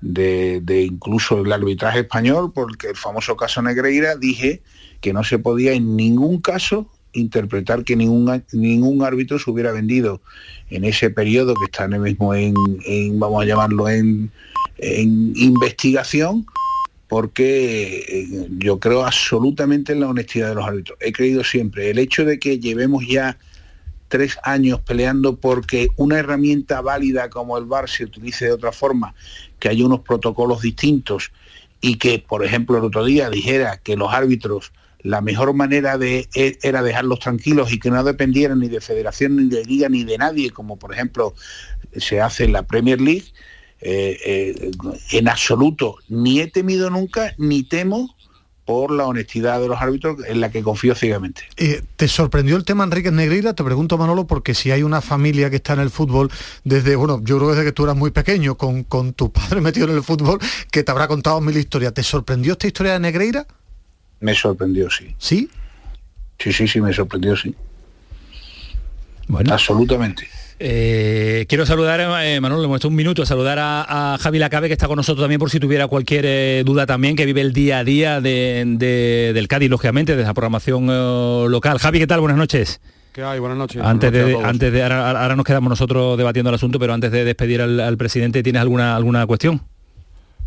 de 0.00 0.88
incluso 0.88 1.40
el 1.40 1.52
arbitraje 1.52 2.00
español, 2.00 2.52
porque 2.54 2.88
el 2.88 2.96
famoso 2.96 3.36
caso 3.36 3.62
Negreira, 3.62 4.14
dije 4.14 4.62
que 5.00 5.12
no 5.12 5.24
se 5.24 5.38
podía 5.38 5.72
en 5.72 5.96
ningún 5.96 6.40
caso 6.40 6.90
interpretar 7.16 7.84
que 7.84 7.96
ningún, 7.96 8.44
ningún 8.52 9.02
árbitro 9.02 9.38
se 9.38 9.50
hubiera 9.50 9.72
vendido 9.72 10.20
en 10.70 10.84
ese 10.84 11.10
periodo 11.10 11.54
que 11.54 11.64
está 11.64 11.84
ahora 11.84 11.98
mismo 11.98 12.34
en, 12.34 12.54
en, 12.84 13.18
vamos 13.18 13.42
a 13.42 13.46
llamarlo, 13.46 13.88
en, 13.88 14.30
en 14.78 15.32
investigación, 15.36 16.46
porque 17.08 18.04
eh, 18.08 18.48
yo 18.58 18.80
creo 18.80 19.04
absolutamente 19.04 19.92
en 19.92 20.00
la 20.00 20.08
honestidad 20.08 20.48
de 20.48 20.54
los 20.56 20.66
árbitros. 20.66 20.98
He 21.00 21.12
creído 21.12 21.44
siempre, 21.44 21.90
el 21.90 21.98
hecho 21.98 22.24
de 22.24 22.38
que 22.38 22.58
llevemos 22.58 23.06
ya 23.06 23.38
tres 24.08 24.38
años 24.42 24.80
peleando 24.80 25.36
porque 25.36 25.88
una 25.96 26.18
herramienta 26.18 26.80
válida 26.80 27.30
como 27.30 27.58
el 27.58 27.64
VAR 27.64 27.88
se 27.88 28.04
utilice 28.04 28.46
de 28.46 28.52
otra 28.52 28.72
forma, 28.72 29.14
que 29.58 29.68
hay 29.68 29.82
unos 29.82 30.00
protocolos 30.00 30.62
distintos 30.62 31.32
y 31.80 31.96
que, 31.96 32.18
por 32.18 32.44
ejemplo, 32.44 32.78
el 32.78 32.84
otro 32.84 33.04
día 33.04 33.30
dijera 33.30 33.78
que 33.78 33.96
los 33.96 34.12
árbitros 34.12 34.72
la 35.06 35.20
mejor 35.20 35.54
manera 35.54 35.98
de 35.98 36.28
e, 36.34 36.58
era 36.62 36.82
dejarlos 36.82 37.20
tranquilos 37.20 37.72
y 37.72 37.78
que 37.78 37.90
no 37.90 38.02
dependieran 38.02 38.58
ni 38.58 38.68
de 38.68 38.80
federación, 38.80 39.36
ni 39.36 39.48
de 39.48 39.64
liga, 39.64 39.88
ni 39.88 40.04
de 40.04 40.18
nadie, 40.18 40.50
como 40.50 40.78
por 40.78 40.92
ejemplo 40.92 41.34
se 41.96 42.20
hace 42.20 42.44
en 42.44 42.52
la 42.52 42.64
Premier 42.64 43.00
League, 43.00 43.26
eh, 43.80 44.18
eh, 44.24 44.70
en 45.12 45.28
absoluto 45.28 45.96
ni 46.08 46.40
he 46.40 46.48
temido 46.48 46.90
nunca, 46.90 47.34
ni 47.38 47.62
temo 47.62 48.16
por 48.64 48.90
la 48.90 49.06
honestidad 49.06 49.60
de 49.60 49.68
los 49.68 49.80
árbitros 49.80 50.16
en 50.26 50.40
la 50.40 50.50
que 50.50 50.60
confío 50.60 50.96
ciegamente. 50.96 51.42
Eh, 51.56 51.82
¿Te 51.94 52.08
sorprendió 52.08 52.56
el 52.56 52.64
tema 52.64 52.82
Enrique 52.82 53.12
Negreira? 53.12 53.54
Te 53.54 53.62
pregunto 53.62 53.96
Manolo, 53.96 54.26
porque 54.26 54.54
si 54.54 54.72
hay 54.72 54.82
una 54.82 55.00
familia 55.00 55.50
que 55.50 55.56
está 55.56 55.74
en 55.74 55.80
el 55.80 55.90
fútbol 55.90 56.32
desde, 56.64 56.96
bueno, 56.96 57.20
yo 57.22 57.36
creo 57.36 57.50
desde 57.50 57.64
que 57.64 57.70
tú 57.70 57.84
eras 57.84 57.94
muy 57.94 58.10
pequeño, 58.10 58.56
con, 58.56 58.82
con 58.82 59.12
tu 59.12 59.30
padre 59.30 59.60
metido 59.62 59.88
en 59.88 59.94
el 59.94 60.02
fútbol, 60.02 60.40
que 60.72 60.82
te 60.82 60.90
habrá 60.90 61.06
contado 61.06 61.40
mil 61.40 61.56
historias. 61.56 61.94
¿Te 61.94 62.02
sorprendió 62.02 62.52
esta 62.52 62.66
historia 62.66 62.94
de 62.94 62.98
Negreira? 62.98 63.46
Me 64.20 64.34
sorprendió, 64.34 64.90
sí. 64.90 65.14
¿Sí? 65.18 65.48
Sí, 66.38 66.52
sí, 66.52 66.68
sí, 66.68 66.80
me 66.80 66.92
sorprendió, 66.92 67.36
sí. 67.36 67.54
Bueno. 69.28 69.52
Absolutamente. 69.52 70.28
Eh, 70.58 71.44
quiero 71.48 71.66
saludar, 71.66 72.00
eh, 72.22 72.40
Manuel, 72.40 72.62
le 72.62 72.68
muestro 72.68 72.88
un 72.88 72.96
minuto, 72.96 73.26
saludar 73.26 73.58
a, 73.58 74.14
a, 74.14 74.18
Javi 74.18 74.38
Lacabe, 74.38 74.68
que 74.68 74.72
está 74.72 74.86
con 74.86 74.96
nosotros 74.96 75.22
también 75.22 75.38
por 75.38 75.50
si 75.50 75.60
tuviera 75.60 75.86
cualquier 75.86 76.24
eh, 76.26 76.62
duda 76.64 76.86
también, 76.86 77.14
que 77.14 77.26
vive 77.26 77.42
el 77.42 77.52
día 77.52 77.80
a 77.80 77.84
día 77.84 78.20
de, 78.22 78.64
de, 78.66 79.32
del 79.34 79.48
Cádiz, 79.48 79.68
lógicamente, 79.68 80.16
de 80.16 80.22
la 80.22 80.32
programación 80.32 80.88
eh, 80.88 81.46
local. 81.48 81.78
Javi, 81.78 81.98
¿qué 81.98 82.06
tal? 82.06 82.20
Buenas 82.20 82.38
noches. 82.38 82.80
¿Qué 83.12 83.22
hay? 83.22 83.38
Buenas 83.38 83.58
noches. 83.58 83.82
Antes 83.82 84.10
Buenas 84.10 84.26
de, 84.26 84.32
noches 84.32 84.46
a 84.46 84.48
antes 84.48 84.72
de 84.72 84.82
ahora, 84.82 85.22
ahora 85.22 85.36
nos 85.36 85.44
quedamos 85.44 85.68
nosotros 85.68 86.16
debatiendo 86.16 86.48
el 86.50 86.54
asunto, 86.54 86.78
pero 86.78 86.94
antes 86.94 87.10
de 87.10 87.24
despedir 87.24 87.60
al, 87.60 87.78
al 87.80 87.96
presidente, 87.98 88.42
¿tienes 88.42 88.62
alguna, 88.62 88.96
alguna 88.96 89.26
cuestión? 89.26 89.60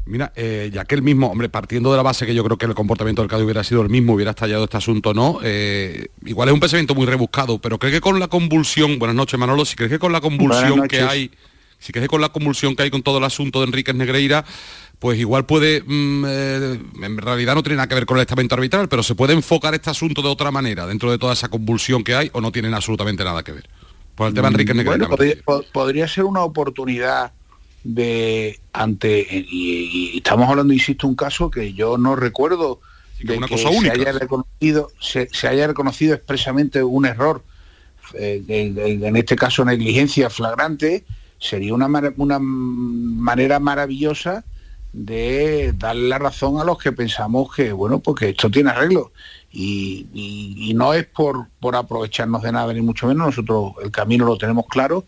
Mira, 0.10 0.34
eh, 0.36 0.72
ya 0.74 0.86
que 0.86 0.96
el 0.96 1.02
mismo, 1.04 1.28
hombre, 1.28 1.50
partiendo 1.50 1.92
de 1.92 1.98
la 1.98 2.04
base 2.04 2.26
que 2.26 2.34
yo 2.34 2.44
creo 2.44 2.58
que 2.58 2.66
el 2.66 2.74
comportamiento 2.74 3.22
del 3.22 3.30
Cádiz 3.30 3.46
hubiera 3.46 3.64
sido 3.64 3.82
el 3.82 3.90
mismo, 3.90 4.14
hubiera 4.14 4.32
estallado 4.32 4.64
este 4.64 4.78
asunto, 4.78 5.14
¿no? 5.14 5.40
Eh, 5.44 6.08
igual 6.26 6.50
es 6.50 6.54
un 6.54 6.60
pensamiento 6.60 6.96
muy 6.96 7.06
rebuscado, 7.06 7.60
pero 7.60 7.78
creo 7.78 7.92
que 7.92 8.02
con 8.02 8.20
la 8.20 8.28
convulsión, 8.28 8.98
buenas 9.00 9.16
noches 9.16 9.40
Manolo, 9.40 9.66
si 9.66 9.76
crees 9.76 9.92
que 9.92 10.00
con 10.00 10.12
la 10.12 10.20
convulsión 10.20 10.88
que 10.88 11.02
hay, 11.02 11.32
si 11.78 11.94
crees 11.94 12.06
que 12.06 12.10
con 12.10 12.22
la 12.22 12.30
convulsión 12.30 12.76
que 12.76 12.84
hay 12.84 12.90
con 12.90 13.04
todo 13.04 13.20
el 13.20 13.24
asunto 13.24 13.60
de 13.60 13.68
Enríquez 13.68 13.94
Negreira, 13.96 14.44
pues 14.98 15.18
igual 15.20 15.46
puede, 15.46 15.82
mm, 15.86 16.26
eh, 16.28 16.80
en 17.04 17.18
realidad 17.20 17.56
no 17.56 17.64
tiene 17.64 17.78
nada 17.78 17.88
que 17.88 17.96
ver 17.96 18.06
con 18.06 18.18
el 18.18 18.22
estamento 18.22 18.56
arbitral, 18.56 18.90
pero 18.90 19.04
se 19.04 19.16
puede 19.16 19.34
enfocar 19.34 19.74
este 19.76 19.90
asunto 19.92 20.22
de 20.22 20.28
otra 20.28 20.50
manera, 20.52 20.88
dentro 20.88 21.12
de 21.12 21.18
toda 21.18 21.34
esa 21.34 21.50
convulsión 21.50 22.04
que 22.04 22.16
hay, 22.16 22.30
o 22.34 22.42
no 22.42 22.52
tienen 22.52 22.74
absolutamente 22.74 23.24
nada 23.24 23.44
que 23.44 23.52
ver. 23.52 23.70
Por 24.16 24.28
el 24.28 24.34
tema 24.34 24.50
de 24.50 24.56
Enríquez 24.56 24.76
Negreira. 24.76 25.08
Bueno, 25.08 25.16
podría, 25.16 25.36
po- 25.46 25.64
podría 25.72 26.08
ser 26.08 26.26
una 26.26 26.42
oportunidad 26.42 27.32
de 27.84 28.60
ante 28.74 29.26
y, 29.32 30.12
y 30.14 30.18
estamos 30.18 30.50
hablando 30.50 30.74
insisto 30.74 31.08
un 31.08 31.16
caso 31.16 31.50
que 31.50 31.74
yo 31.74 31.98
no 31.98 32.16
recuerdo 32.16 32.82
de 33.22 33.38
una 33.38 33.48
que 33.48 33.56
cosa 33.56 33.70
se 33.70 33.78
única. 33.78 33.94
haya 33.94 34.12
reconocido 34.14 34.92
se, 35.00 35.30
se 35.32 35.48
haya 35.48 35.68
reconocido 35.68 36.14
expresamente 36.16 36.84
un 36.84 37.06
error 37.06 37.44
eh, 38.16 38.44
en, 38.48 39.16
este 39.16 39.36
caso 39.36 39.64
negligencia 39.66 40.30
flagrante 40.30 41.06
sería 41.40 41.74
una, 41.74 41.88
una 42.18 42.40
manera 42.40 43.60
maravillosa 43.60 44.44
de 44.92 45.74
darle 45.78 46.08
la 46.10 46.18
razón 46.18 46.60
a 46.60 46.64
los 46.64 46.78
que 46.80 46.92
pensamos 46.92 47.54
que 47.56 47.72
bueno 47.72 48.00
porque 48.00 48.30
esto 48.30 48.50
tiene 48.50 48.72
arreglo 48.72 49.12
y, 49.52 50.08
y- 50.14 50.70
y 50.72 50.74
no 50.74 50.94
es 50.94 51.06
por, 51.06 51.48
por 51.60 51.76
aprovecharnos 51.76 52.42
de 52.42 52.52
nada 52.52 52.74
ni 52.74 52.82
mucho 52.82 53.08
menos 53.08 53.28
nosotros 53.28 53.74
el 53.84 53.92
camino 53.92 54.26
lo 54.26 54.38
tenemos 54.38 54.66
claro 54.68 55.06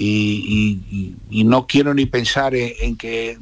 y, 0.00 1.44
no 1.44 1.66
quiero 1.66 1.94
ni 1.94 2.06
pensar 2.06 2.54
en, 2.54 2.72
en 2.80 2.96
que 2.96 3.38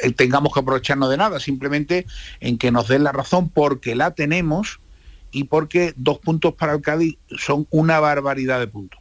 eh, 0.00 0.12
tengamos 0.12 0.52
que 0.52 0.60
aprovecharnos 0.60 1.10
de 1.10 1.16
nada, 1.16 1.40
simplemente 1.40 2.06
en 2.40 2.58
que 2.58 2.70
nos 2.70 2.88
den 2.88 3.04
la 3.04 3.12
razón 3.12 3.48
porque 3.50 3.94
la 3.94 4.12
tenemos 4.12 4.80
y 5.30 5.44
porque 5.44 5.92
dos 5.96 6.18
puntos 6.18 6.54
para 6.54 6.72
el 6.72 6.80
Cádiz 6.80 7.16
son 7.36 7.66
una 7.70 8.00
barbaridad 8.00 8.60
de 8.60 8.66
puntos. 8.66 9.00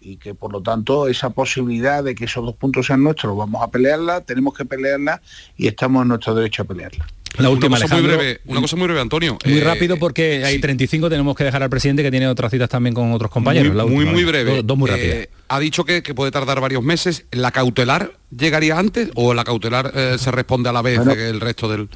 Y 0.00 0.16
que 0.16 0.34
por 0.34 0.50
lo 0.52 0.62
tanto 0.62 1.08
esa 1.08 1.30
posibilidad 1.30 2.02
de 2.02 2.14
que 2.14 2.24
esos 2.24 2.44
dos 2.44 2.56
puntos 2.56 2.86
sean 2.86 3.04
nuestros, 3.04 3.36
vamos 3.36 3.62
a 3.62 3.70
pelearla, 3.70 4.22
tenemos 4.22 4.54
que 4.54 4.64
pelearla 4.64 5.20
y 5.56 5.68
estamos 5.68 6.02
en 6.02 6.08
nuestro 6.08 6.34
derecho 6.34 6.62
a 6.62 6.64
pelearla. 6.64 7.06
La 7.42 7.50
última, 7.50 7.76
una 7.76 7.84
cosa 7.84 7.94
muy 7.94 8.04
Alejandro. 8.04 8.16
breve, 8.18 8.40
una 8.46 8.60
cosa 8.60 8.76
muy 8.76 8.84
breve, 8.86 9.00
Antonio. 9.00 9.38
Muy 9.44 9.58
Eh, 9.58 9.64
rápido 9.64 9.96
porque 9.98 10.44
hay 10.44 10.58
35, 10.60 11.08
tenemos 11.10 11.36
que 11.36 11.44
dejar 11.44 11.62
al 11.62 11.70
presidente 11.70 12.02
que 12.02 12.10
tiene 12.10 12.28
otras 12.28 12.50
citas 12.50 12.68
también 12.68 12.94
con 12.94 13.12
otros 13.12 13.30
compañeros. 13.30 13.68
Muy, 13.68 13.76
La 13.76 13.84
muy, 13.84 13.94
última, 13.96 14.12
muy 14.12 14.24
venga. 14.24 14.30
breve. 14.38 14.56
Dos, 14.58 14.66
dos 14.66 14.78
muy 14.78 14.90
Eh, 14.90 14.92
rápidas. 14.94 15.28
ha 15.48 15.58
dicho 15.60 15.84
que, 15.84 16.02
que 16.02 16.14
puede 16.14 16.30
tardar 16.30 16.60
varios 16.60 16.82
meses. 16.82 17.24
¿La 17.30 17.50
cautelar 17.50 18.12
llegaría 18.36 18.78
antes 18.78 19.10
o 19.14 19.34
la 19.34 19.44
cautelar 19.44 19.92
eh, 19.94 20.16
se 20.18 20.30
responde 20.30 20.68
a 20.68 20.72
la 20.72 20.82
vez 20.82 20.96
Bueno. 20.98 21.14
que 21.14 21.28
el 21.28 21.40
resto 21.40 21.68
del...? 21.68 21.88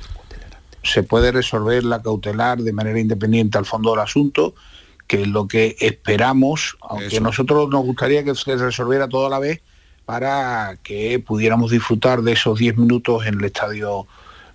se 0.83 1.03
puede 1.03 1.33
resolver 1.33 1.83
la 1.83 2.03
cautelar 2.03 2.59
de 2.61 2.73
manera 2.75 3.01
independiente 3.01 3.57
al 3.57 3.65
fondo 3.65 3.93
del 3.93 4.01
asunto, 4.01 4.55
que 5.07 5.23
es 5.23 5.29
lo 5.29 5.49
que 5.49 5.77
esperamos, 5.81 6.77
aunque 6.83 7.07
Eso. 7.07 7.21
nosotros 7.23 7.71
nos 7.71 7.85
gustaría 7.85 8.23
que 8.23 8.35
se 8.35 8.55
resolviera 8.57 9.09
todo 9.09 9.27
a 9.27 9.31
la 9.31 9.39
vez 9.39 9.63
para 10.05 10.77
que 10.83 11.19
pudiéramos 11.21 11.71
disfrutar 11.71 12.21
de 12.21 12.33
esos 12.33 12.59
10 12.59 12.77
minutos 12.77 13.25
en 13.27 13.39
el 13.39 13.45
estadio 13.47 14.07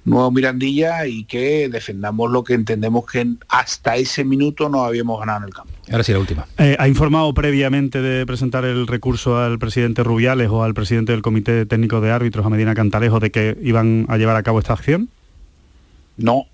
Nuevo 0.05 0.31
Mirandilla 0.31 1.05
y 1.05 1.25
que 1.25 1.69
defendamos 1.69 2.31
lo 2.31 2.43
que 2.43 2.53
entendemos 2.53 3.05
que 3.05 3.27
hasta 3.49 3.95
ese 3.97 4.23
minuto 4.23 4.69
no 4.69 4.83
habíamos 4.85 5.19
ganado 5.19 5.39
en 5.39 5.45
el 5.49 5.53
campo. 5.53 5.71
Ahora 5.91 6.03
sí, 6.03 6.13
la 6.13 6.19
última. 6.19 6.45
Eh, 6.57 6.75
¿Ha 6.79 6.87
informado 6.87 7.33
previamente 7.33 8.01
de 8.01 8.25
presentar 8.25 8.63
el 8.65 8.87
recurso 8.87 9.37
al 9.37 9.59
presidente 9.59 10.03
Rubiales 10.03 10.49
o 10.49 10.63
al 10.63 10.73
presidente 10.73 11.11
del 11.11 11.21
Comité 11.21 11.65
Técnico 11.65 12.01
de 12.01 12.11
Árbitros, 12.11 12.45
a 12.45 12.49
Medina 12.49 12.73
Cantalejo, 12.75 13.19
de 13.19 13.29
que 13.31 13.57
iban 13.61 14.05
a 14.09 14.17
llevar 14.17 14.35
a 14.35 14.43
cabo 14.43 14.59
esta 14.59 14.73
acción? 14.73 15.09
No. 16.17 16.45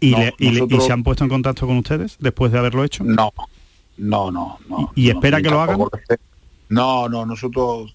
¿Y, 0.00 0.10
No, 0.12 0.18
le- 0.18 0.34
y 0.38 0.74
y 0.74 0.80
se 0.80 0.92
han 0.92 1.02
puesto 1.02 1.24
en 1.24 1.30
contacto 1.30 1.66
con 1.66 1.78
ustedes 1.78 2.16
después 2.20 2.52
de 2.52 2.58
haberlo 2.58 2.84
hecho? 2.84 3.02
No, 3.04 3.32
no, 3.96 4.30
no. 4.30 4.58
no 4.68 4.92
¿Y 4.94 5.06
no, 5.06 5.12
espera 5.12 5.40
que 5.42 5.50
lo 5.50 5.60
hagan? 5.60 5.78
No, 6.68 7.08
no, 7.08 7.24
nosotros 7.26 7.94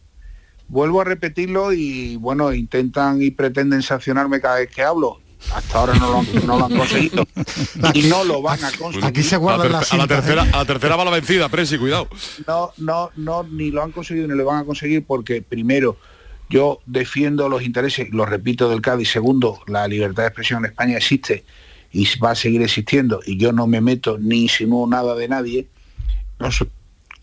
vuelvo 0.72 1.02
a 1.02 1.04
repetirlo 1.04 1.74
y 1.74 2.16
bueno, 2.16 2.54
intentan 2.54 3.22
y 3.22 3.32
pretenden 3.32 3.84
sancionarme 3.84 4.40
cada 4.40 4.56
vez 4.56 4.70
que 4.70 4.82
hablo. 4.82 5.20
Hasta 5.54 5.80
ahora 5.80 5.94
no 5.96 6.12
lo 6.12 6.20
han, 6.20 6.48
no 6.48 6.60
lo 6.60 6.66
han 6.66 6.78
conseguido 6.78 7.28
y 7.94 8.04
no 8.04 8.24
lo 8.24 8.42
van 8.42 8.64
a 8.64 8.72
conseguir. 8.72 9.06
Aquí 9.06 9.22
se 9.24 9.38
guardan 9.38 9.68
a, 9.68 9.70
la 9.70 9.80
las 9.80 9.92
a 9.92 9.98
la 9.98 10.08
tercera, 10.08 10.46
¿eh? 10.46 10.52
a 10.54 10.58
la 10.60 10.66
tercera 10.66 10.96
va 10.96 11.04
la 11.04 11.12
vencida, 11.12 11.50
Presi, 11.50 11.78
cuidado. 11.78 12.08
No, 12.48 12.72
no, 12.78 13.10
no, 13.18 13.44
ni 13.44 13.72
lo 13.72 13.84
han 13.84 13.92
conseguido 13.92 14.28
ni 14.28 14.36
lo 14.36 14.46
van 14.46 14.60
a 14.60 14.64
conseguir 14.64 15.04
porque 15.06 15.42
primero 15.42 15.98
yo 16.50 16.80
defiendo 16.86 17.50
los 17.50 17.64
intereses, 17.64 18.10
lo 18.12 18.26
repito, 18.26 18.70
del 18.70 18.82
Cádiz. 18.82 19.10
Segundo, 19.10 19.60
la 19.68 19.88
libertad 19.88 20.24
de 20.24 20.28
expresión 20.28 20.64
en 20.64 20.72
España 20.72 20.98
existe 20.98 21.44
y 21.92 22.08
va 22.20 22.32
a 22.32 22.36
seguir 22.36 22.62
existiendo 22.62 23.20
y 23.26 23.38
yo 23.38 23.52
no 23.52 23.68
me 23.68 23.82
meto 23.82 24.18
ni 24.20 24.44
insinúo 24.44 24.88
nada 24.88 25.16
de 25.16 25.28
nadie. 25.28 25.68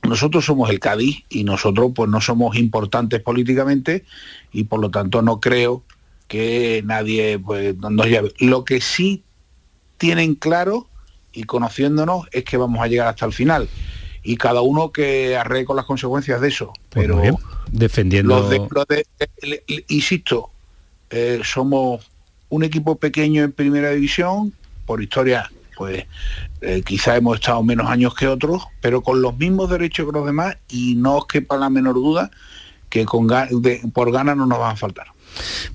Nosotros 0.02 0.44
somos 0.44 0.70
el 0.70 0.80
Cádiz 0.80 1.24
y 1.28 1.44
nosotros 1.44 1.92
pues 1.94 2.08
no 2.08 2.20
somos 2.20 2.56
importantes 2.56 3.20
políticamente 3.20 4.04
y 4.52 4.64
por 4.64 4.80
lo 4.80 4.90
tanto 4.90 5.22
no 5.22 5.40
creo 5.40 5.82
que 6.28 6.82
nadie 6.84 7.38
pues 7.38 7.76
nos 7.76 8.06
llave. 8.06 8.32
Lo 8.38 8.64
que 8.64 8.80
sí 8.80 9.22
tienen 9.96 10.34
claro 10.34 10.86
y 11.32 11.44
conociéndonos 11.44 12.26
es 12.32 12.44
que 12.44 12.56
vamos 12.56 12.80
a 12.82 12.86
llegar 12.86 13.08
hasta 13.08 13.26
el 13.26 13.32
final 13.32 13.68
y 14.22 14.36
cada 14.36 14.60
uno 14.60 14.92
que 14.92 15.36
arregle 15.36 15.64
con 15.64 15.76
las 15.76 15.86
consecuencias 15.86 16.40
de 16.40 16.48
eso. 16.48 16.72
Pues 16.90 17.06
Pero 17.06 17.20
bien. 17.20 17.36
Defendiendo... 17.72 18.38
los 18.38 18.50
de, 18.50 18.58
los 18.70 18.86
de- 18.88 19.06
le- 19.42 19.62
le- 19.66 19.84
insisto, 19.88 20.50
eh, 21.10 21.40
somos 21.44 22.10
un 22.50 22.64
equipo 22.64 22.96
pequeño 22.96 23.42
en 23.42 23.52
primera 23.52 23.90
división, 23.90 24.52
por 24.86 25.02
historia, 25.02 25.50
pues 25.78 26.04
eh, 26.60 26.82
quizá 26.84 27.16
hemos 27.16 27.36
estado 27.36 27.62
menos 27.62 27.88
años 27.88 28.14
que 28.14 28.26
otros, 28.26 28.64
pero 28.80 29.00
con 29.00 29.22
los 29.22 29.38
mismos 29.38 29.70
derechos 29.70 30.06
que 30.06 30.12
los 30.12 30.26
demás 30.26 30.56
y 30.68 30.96
no 30.96 31.18
os 31.18 31.26
quepa 31.26 31.56
la 31.56 31.70
menor 31.70 31.94
duda 31.94 32.30
que 32.88 33.04
con 33.04 33.28
de- 33.28 33.80
por 33.94 34.10
ganas 34.10 34.36
no 34.36 34.46
nos 34.46 34.58
van 34.58 34.72
a 34.72 34.76
faltar. 34.76 35.06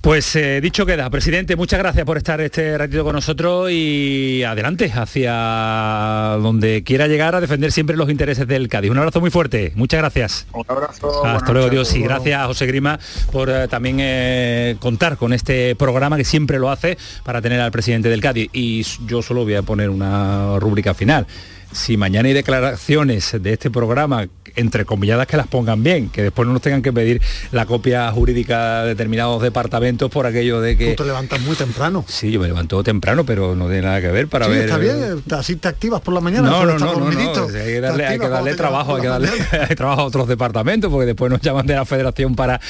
Pues 0.00 0.36
eh, 0.36 0.60
dicho 0.60 0.84
queda, 0.84 1.08
presidente, 1.10 1.56
muchas 1.56 1.78
gracias 1.78 2.04
por 2.04 2.16
estar 2.16 2.40
este 2.40 2.76
ratito 2.76 3.04
con 3.04 3.14
nosotros 3.14 3.70
y 3.70 4.42
adelante 4.42 4.92
hacia 4.94 6.36
donde 6.42 6.82
quiera 6.82 7.06
llegar 7.06 7.34
a 7.34 7.40
defender 7.40 7.72
siempre 7.72 7.96
los 7.96 8.10
intereses 8.10 8.46
del 8.46 8.68
Cádiz. 8.68 8.90
Un 8.90 8.98
abrazo 8.98 9.20
muy 9.20 9.30
fuerte, 9.30 9.72
muchas 9.74 10.00
gracias. 10.00 10.46
Un 10.52 10.64
abrazo. 10.68 11.24
Hasta 11.24 11.52
luego, 11.52 11.70
Dios, 11.70 11.94
y 11.94 12.02
gracias 12.02 12.40
a 12.40 12.46
José 12.46 12.66
Grima 12.66 12.98
por 13.32 13.48
eh, 13.48 13.68
también 13.68 13.96
eh, 14.00 14.76
contar 14.78 15.16
con 15.16 15.32
este 15.32 15.74
programa 15.76 16.16
que 16.16 16.24
siempre 16.24 16.58
lo 16.58 16.70
hace 16.70 16.98
para 17.24 17.40
tener 17.40 17.60
al 17.60 17.72
presidente 17.72 18.08
del 18.08 18.20
Cádiz. 18.20 18.50
Y 18.52 18.82
yo 19.06 19.22
solo 19.22 19.44
voy 19.44 19.54
a 19.54 19.62
poner 19.62 19.90
una 19.90 20.58
rúbrica 20.58 20.94
final. 20.94 21.26
Si 21.72 21.96
mañana 21.96 22.28
hay 22.28 22.34
declaraciones 22.34 23.36
de 23.40 23.52
este 23.52 23.70
programa, 23.70 24.28
entre 24.56 24.84
comilladas 24.84 25.26
que 25.26 25.36
las 25.36 25.46
pongan 25.46 25.82
bien, 25.82 26.08
que 26.08 26.22
después 26.22 26.46
no 26.46 26.52
nos 26.52 26.62
tengan 26.62 26.82
que 26.82 26.92
pedir 26.92 27.20
la 27.52 27.66
copia 27.66 28.10
jurídica 28.12 28.82
de 28.82 28.88
determinados 28.90 29.42
departamentos 29.42 30.10
por 30.10 30.26
aquello 30.26 30.60
de 30.60 30.76
que... 30.76 30.94
Tú 30.94 31.02
te 31.02 31.08
levantas 31.08 31.40
muy 31.40 31.56
temprano. 31.56 32.04
Sí, 32.08 32.30
yo 32.30 32.40
me 32.40 32.46
levanto 32.46 32.82
temprano, 32.82 33.24
pero 33.24 33.54
no 33.54 33.66
tiene 33.66 33.82
nada 33.82 34.00
que 34.00 34.08
ver 34.08 34.28
para 34.28 34.46
Sí, 34.46 34.52
ver... 34.52 34.60
está 34.64 34.78
bien, 34.78 35.22
así 35.32 35.56
te 35.56 35.68
activas 35.68 36.00
por 36.00 36.14
la 36.14 36.20
mañana. 36.20 36.48
No, 36.50 36.64
no, 36.64 36.78
no, 36.78 36.94
no, 36.94 37.10
no, 37.10 37.18
hay 37.18 37.26
que 37.52 37.80
darle, 37.80 38.06
hay 38.06 38.18
que 38.18 38.54
trabajo, 38.54 38.96
hay 38.96 39.02
que 39.02 39.08
darle 39.08 39.28
trabajo 39.76 40.02
a 40.02 40.04
otros 40.04 40.28
departamentos, 40.28 40.90
porque 40.90 41.06
después 41.06 41.30
nos 41.30 41.40
llaman 41.40 41.66
de 41.66 41.74
la 41.74 41.84
federación 41.84 42.34
para, 42.34 42.60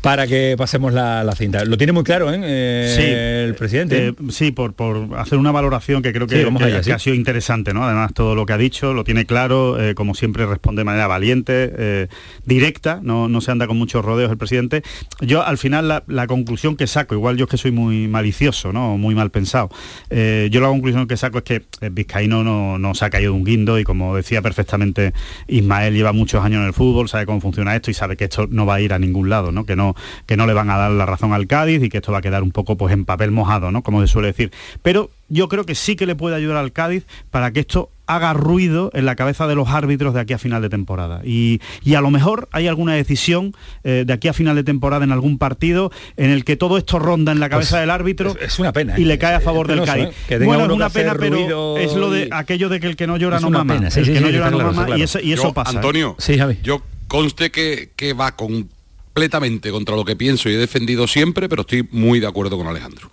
para 0.00 0.26
que 0.26 0.54
pasemos 0.58 0.92
la, 0.92 1.24
la 1.24 1.34
cinta. 1.34 1.64
Lo 1.64 1.76
tiene 1.76 1.92
muy 1.92 2.04
claro, 2.04 2.32
¿eh? 2.32 2.40
Eh, 2.42 2.94
Sí, 2.96 3.02
el 3.48 3.54
presidente. 3.54 4.08
Eh, 4.08 4.14
sí, 4.30 4.52
por, 4.52 4.74
por 4.74 5.08
hacer 5.18 5.38
una 5.38 5.50
valoración 5.52 6.02
que 6.02 6.12
creo 6.12 6.26
que, 6.26 6.38
Sí, 6.38 6.44
vamos 6.44 6.60
que- 6.62 6.68
allá, 6.68 6.78
que 6.78 6.84
sí. 6.84 6.90
ha 6.92 6.98
sido 6.98 7.16
interesante, 7.16 7.72
¿no? 7.74 7.84
Además, 7.84 8.12
todo 8.14 8.34
lo 8.34 8.46
que 8.46 8.52
ha 8.52 8.58
dicho 8.58 8.92
lo 8.92 9.04
tiene 9.04 9.26
claro, 9.26 9.80
eh, 9.82 9.94
como 9.94 10.14
siempre 10.14 10.46
responde 10.46 10.80
de 10.80 10.84
manera 10.84 11.06
valiente, 11.06 11.31
eh, 11.46 12.08
directa, 12.44 13.00
no, 13.02 13.28
no 13.28 13.40
se 13.40 13.50
anda 13.50 13.66
con 13.66 13.78
muchos 13.78 14.04
rodeos 14.04 14.30
el 14.30 14.38
presidente. 14.38 14.82
Yo, 15.20 15.44
al 15.44 15.58
final, 15.58 16.02
la, 16.06 16.26
conclusión 16.26 16.76
que 16.76 16.86
saco, 16.86 17.14
igual 17.14 17.36
yo 17.36 17.44
es 17.44 17.50
que 17.50 17.56
soy 17.56 17.72
muy 17.72 18.08
malicioso, 18.08 18.72
¿no? 18.72 18.96
Muy 18.98 19.14
mal 19.14 19.30
pensado. 19.30 19.70
eh, 20.10 20.48
yo 20.50 20.60
la 20.60 20.68
conclusión 20.68 21.06
que 21.06 21.16
saco 21.16 21.38
es 21.38 21.44
que 21.44 21.62
eh, 21.80 21.90
Vizcaíno 21.90 22.44
no, 22.44 22.78
no 22.78 22.94
se 22.94 23.04
ha 23.04 23.10
caído 23.10 23.32
de 23.32 23.38
un 23.38 23.44
guindo 23.44 23.78
y 23.78 23.84
como 23.84 24.16
decía 24.16 24.42
perfectamente 24.42 25.12
Ismael, 25.48 25.94
lleva 25.94 26.12
muchos 26.12 26.44
años 26.44 26.60
en 26.60 26.66
el 26.66 26.72
fútbol, 26.72 27.08
sabe 27.08 27.26
cómo 27.26 27.40
funciona 27.40 27.74
esto 27.74 27.90
y 27.90 27.94
sabe 27.94 28.16
que 28.16 28.24
esto 28.24 28.46
no 28.50 28.66
va 28.66 28.76
a 28.76 28.80
ir 28.80 28.92
a 28.92 28.98
ningún 28.98 29.28
lado, 29.28 29.52
¿no? 29.52 29.64
Que 29.64 29.76
no, 29.76 29.94
que 30.26 30.36
no 30.36 30.46
le 30.46 30.52
van 30.52 30.70
a 30.70 30.76
dar 30.76 30.90
la 30.90 31.06
razón 31.06 31.32
al 31.32 31.46
Cádiz 31.46 31.82
y 31.82 31.88
que 31.88 31.98
esto 31.98 32.12
va 32.12 32.18
a 32.18 32.22
quedar 32.22 32.42
un 32.42 32.50
poco 32.50 32.76
pues 32.76 32.92
en 32.92 33.04
papel 33.04 33.30
mojado, 33.30 33.70
¿no? 33.70 33.82
Como 33.82 34.00
se 34.00 34.06
suele 34.06 34.28
decir. 34.28 34.50
Pero 34.82 35.10
yo 35.28 35.48
creo 35.48 35.64
que 35.64 35.74
sí 35.74 35.96
que 35.96 36.06
le 36.06 36.14
puede 36.14 36.36
ayudar 36.36 36.58
al 36.58 36.72
Cádiz 36.72 37.06
para 37.30 37.52
que 37.52 37.60
esto 37.60 37.90
haga 38.06 38.32
ruido 38.34 38.90
en 38.94 39.06
la 39.06 39.14
cabeza 39.16 39.46
de 39.46 39.54
los 39.54 39.68
árbitros 39.68 40.12
de 40.12 40.20
aquí 40.20 40.32
a 40.32 40.38
final 40.38 40.60
de 40.60 40.68
temporada. 40.68 41.22
Y, 41.24 41.60
y 41.84 41.94
a 41.94 42.00
lo 42.00 42.10
mejor 42.10 42.48
hay 42.52 42.66
alguna 42.68 42.94
decisión 42.94 43.54
eh, 43.84 44.04
de 44.06 44.12
aquí 44.12 44.28
a 44.28 44.32
final 44.32 44.56
de 44.56 44.64
temporada 44.64 45.04
en 45.04 45.12
algún 45.12 45.38
partido 45.38 45.90
en 46.16 46.30
el 46.30 46.44
que 46.44 46.56
todo 46.56 46.78
esto 46.78 46.98
ronda 46.98 47.32
en 47.32 47.40
la 47.40 47.48
cabeza 47.48 47.70
Pues, 47.76 47.80
del 47.82 47.90
árbitro 47.90 48.30
es, 48.40 48.52
es 48.52 48.58
una 48.58 48.72
pena. 48.72 48.98
y 48.98 49.02
¿eh? 49.02 49.06
le 49.06 49.18
cae 49.18 49.34
a 49.34 49.38
Es 49.38 49.44
favor 49.44 49.68
del 49.68 49.84
Cádiz. 49.84 50.08
¿eh? 50.28 50.38
Bueno, 50.44 50.64
es 50.64 50.70
una 50.70 50.90
pena, 50.90 51.14
pero 51.18 51.36
ruido 51.36 51.78
es 51.78 51.94
lo 51.94 52.10
de 52.10 52.24
y- 52.26 52.28
aquello 52.32 52.68
de 52.68 52.80
que 52.80 52.86
el 52.88 52.96
que 52.96 53.06
no 53.06 53.16
llora 53.16 53.36
Es 53.36 53.42
no 53.42 53.48
una 53.48 53.58
mama. 53.58 53.74
pena, 53.74 53.90
sí, 53.90 54.00
el 54.00 54.06
sí, 54.06 54.12
que 54.12 54.20
no 54.20 54.26
sí, 54.26 54.32
llora 54.32 54.46
está 54.46 54.50
no 54.50 54.56
claro, 54.58 54.72
mama 54.72 54.82
está 54.88 54.98
y 54.98 55.02
eso, 55.02 55.20
y 55.20 55.32
eso 55.32 55.42
Yo, 55.44 55.52
pasa. 55.52 55.72
¿eh? 55.72 55.76
Antonio, 55.76 56.16
Sí, 56.18 56.36
Javi. 56.38 56.58
yo 56.62 56.82
conste 57.08 57.50
que, 57.50 57.90
que 57.96 58.12
va 58.14 58.34
completamente 58.36 59.70
contra 59.70 59.94
lo 59.96 60.04
que 60.04 60.16
pienso 60.16 60.48
y 60.48 60.54
he 60.54 60.58
defendido 60.58 61.06
siempre, 61.06 61.48
pero 61.48 61.62
estoy 61.62 61.86
muy 61.92 62.20
de 62.20 62.26
acuerdo 62.26 62.56
con 62.58 62.66
Alejandro. 62.66 63.10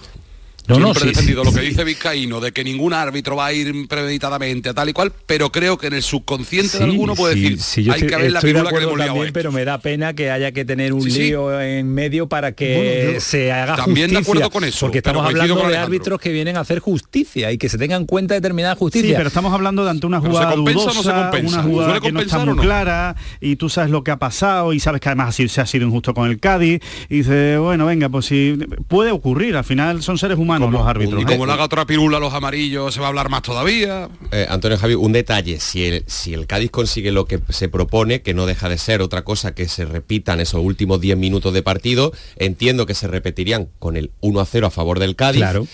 No, 0.69 0.79
no, 0.79 0.93
Siempre 0.93 1.01
sí, 1.01 1.08
he 1.08 1.12
defendido 1.12 1.43
sí, 1.43 1.49
lo 1.49 1.53
que 1.55 1.62
sí. 1.62 1.67
dice 1.69 1.84
Vizcaíno, 1.84 2.39
de 2.39 2.51
que 2.51 2.63
ningún 2.63 2.93
árbitro 2.93 3.36
va 3.36 3.47
a 3.47 3.53
ir 3.53 3.88
premeditadamente 3.88 4.69
a 4.69 4.73
tal 4.73 4.88
y 4.89 4.93
cual, 4.93 5.12
pero 5.25 5.51
creo 5.51 5.77
que 5.77 5.88
en 5.88 5.93
el 5.93 6.03
subconsciente 6.03 6.77
de 6.77 6.84
alguno 6.86 7.15
puede 7.15 7.34
sí, 7.36 7.41
decir, 7.41 7.60
sí, 7.62 7.84
yo 7.84 7.93
hay 7.93 8.01
estoy, 8.01 8.10
que 8.10 8.21
ver 8.23 8.32
la 8.32 8.39
estoy 8.39 8.53
de 8.53 8.60
pirula 8.60 8.69
que 8.69 8.75
le 8.79 9.05
también, 9.08 9.34
pero 9.34 9.51
me 9.51 9.65
da 9.65 9.77
pena 9.79 10.13
que 10.13 10.32
haya 10.32 10.51
que 10.51 10.65
tener 10.65 10.93
un 10.93 11.01
Sí, 11.01 11.12
sí. 11.12 11.19
lío 11.23 11.60
en 11.62 11.93
medio 11.93 12.27
para 12.27 12.51
que 12.53 13.03
Bueno, 13.05 13.19
se 13.21 13.51
haga 13.51 13.75
también 13.75 14.12
de 14.12 14.17
acuerdo 14.19 14.49
con 14.49 14.63
eso, 14.63 14.86
porque 14.86 14.99
estamos 14.99 15.25
hablando 15.25 15.55
de 15.55 15.62
Alejandro. 15.62 15.86
árbitros 15.86 16.19
que 16.21 16.32
vienen 16.32 16.58
a 16.58 16.60
hacer 16.62 16.79
justicia 16.79 17.51
y 17.51 17.58
que 17.58 17.67
se 17.69 17.77
tengan 17.77 18.01
en 18.01 18.08
cuenta 18.08 18.34
determinada 18.36 18.75
justicia. 18.75 19.10
Sí, 19.10 19.15
pero 19.15 19.27
estamos 19.29 19.53
hablando 19.53 19.84
de 19.84 19.89
ante 19.91 20.05
una 20.08 20.21
Pero 20.21 20.34
¿se 20.34 20.38
jugada 20.39 20.55
compensa 20.55 20.82
o 20.82 20.86
no 20.86 20.91
se 20.91 20.97
dudosa, 21.10 21.21
compensa? 21.23 21.47
una 21.55 21.63
¿Suele 21.63 21.73
jugada 21.73 21.99
que 22.01 22.12
no 22.12 22.19
está 22.21 22.38
muy 22.45 22.55
no? 22.55 22.62
clara 22.62 23.15
y 23.41 23.55
tú 23.55 23.69
sabes 23.69 23.89
lo 23.91 24.03
que 24.03 24.12
ha 24.12 24.17
pasado 24.17 24.73
y 24.73 24.79
sabes 24.79 25.01
que 25.01 25.10
además 25.10 25.29
así 25.29 25.47
se 25.47 25.62
ha 25.62 25.65
sido 25.65 25.88
injusto 25.88 26.13
con 26.13 26.29
el 26.29 26.39
Cádiz 26.39 26.82
y 27.10 27.17
dices, 27.17 27.58
bueno, 27.60 27.86
venga, 27.86 28.10
pues 28.10 28.25
si 28.27 28.58
puede 28.88 29.12
ocurrir, 29.12 29.55
al 29.55 29.63
final 29.63 30.03
son 30.03 30.17
seres 30.17 30.38
humanos 30.38 30.59
los 30.67 30.86
árbitros. 30.86 31.22
Y 31.22 31.26
¿no? 31.26 31.32
como 31.32 31.45
le 31.45 31.54
haga 31.54 31.63
otra 31.63 31.86
pirula 31.86 32.17
a 32.17 32.19
los 32.19 32.34
amarillos, 32.34 32.93
se 32.93 33.00
va 33.00 33.08
a 33.08 33.10
hablar 33.10 33.30
más 33.30 33.41
todavía. 33.41 34.10
Eh, 34.32 34.45
Antonio 34.50 34.78
Javi, 34.78 34.95
un 34.95 35.12
detalle, 35.12 35.60
si 35.60 35.86
el, 35.86 36.04
si 36.08 36.34
el 36.34 36.48
Cádiz 36.48 36.72
consigue 36.72 37.12
lo 37.12 37.26
que 37.26 37.39
se 37.50 37.69
propone, 37.69 38.22
que 38.22 38.34
no 38.34 38.45
deja 38.45 38.69
de 38.69 38.78
ser 38.78 39.02
otra 39.02 39.24
cosa 39.24 39.54
que 39.54 39.67
se 39.67 39.86
repitan 39.86 40.39
esos 40.39 40.62
últimos 40.63 41.02
10 41.02 41.17
minutos 41.17 41.54
de 41.54 41.63
partido, 41.63 42.12
entiendo 42.36 42.86
que 42.86 42.93
se 42.93 43.08
repetirían 43.08 43.69
con 43.80 43.98
el 43.98 44.12
1 44.22 44.39
a 44.39 44.45
0 44.45 44.67
a 44.67 44.72
favor 44.72 45.00
del 45.00 45.15
Cádiz. 45.15 45.41
Claro. 45.41 45.67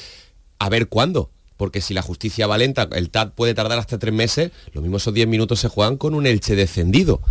A 0.60 0.69
ver 0.69 0.88
cuándo. 0.88 1.32
Porque 1.58 1.80
si 1.80 1.93
la 1.93 2.02
justicia 2.02 2.48
va 2.48 2.58
lenta, 2.58 2.89
el 2.91 3.10
TAT 3.10 3.34
puede 3.34 3.54
tardar 3.54 3.80
hasta 3.80 3.98
tres 3.98 4.13
meses, 4.13 4.52
lo 4.74 4.82
mismo 4.82 4.98
esos 4.98 5.13
10 5.13 5.28
minutos 5.28 5.62
se 5.62 5.69
juegan 5.69 5.95
con 5.95 6.13
un 6.13 6.28
Elche 6.28 6.54
descendido. 6.56 7.21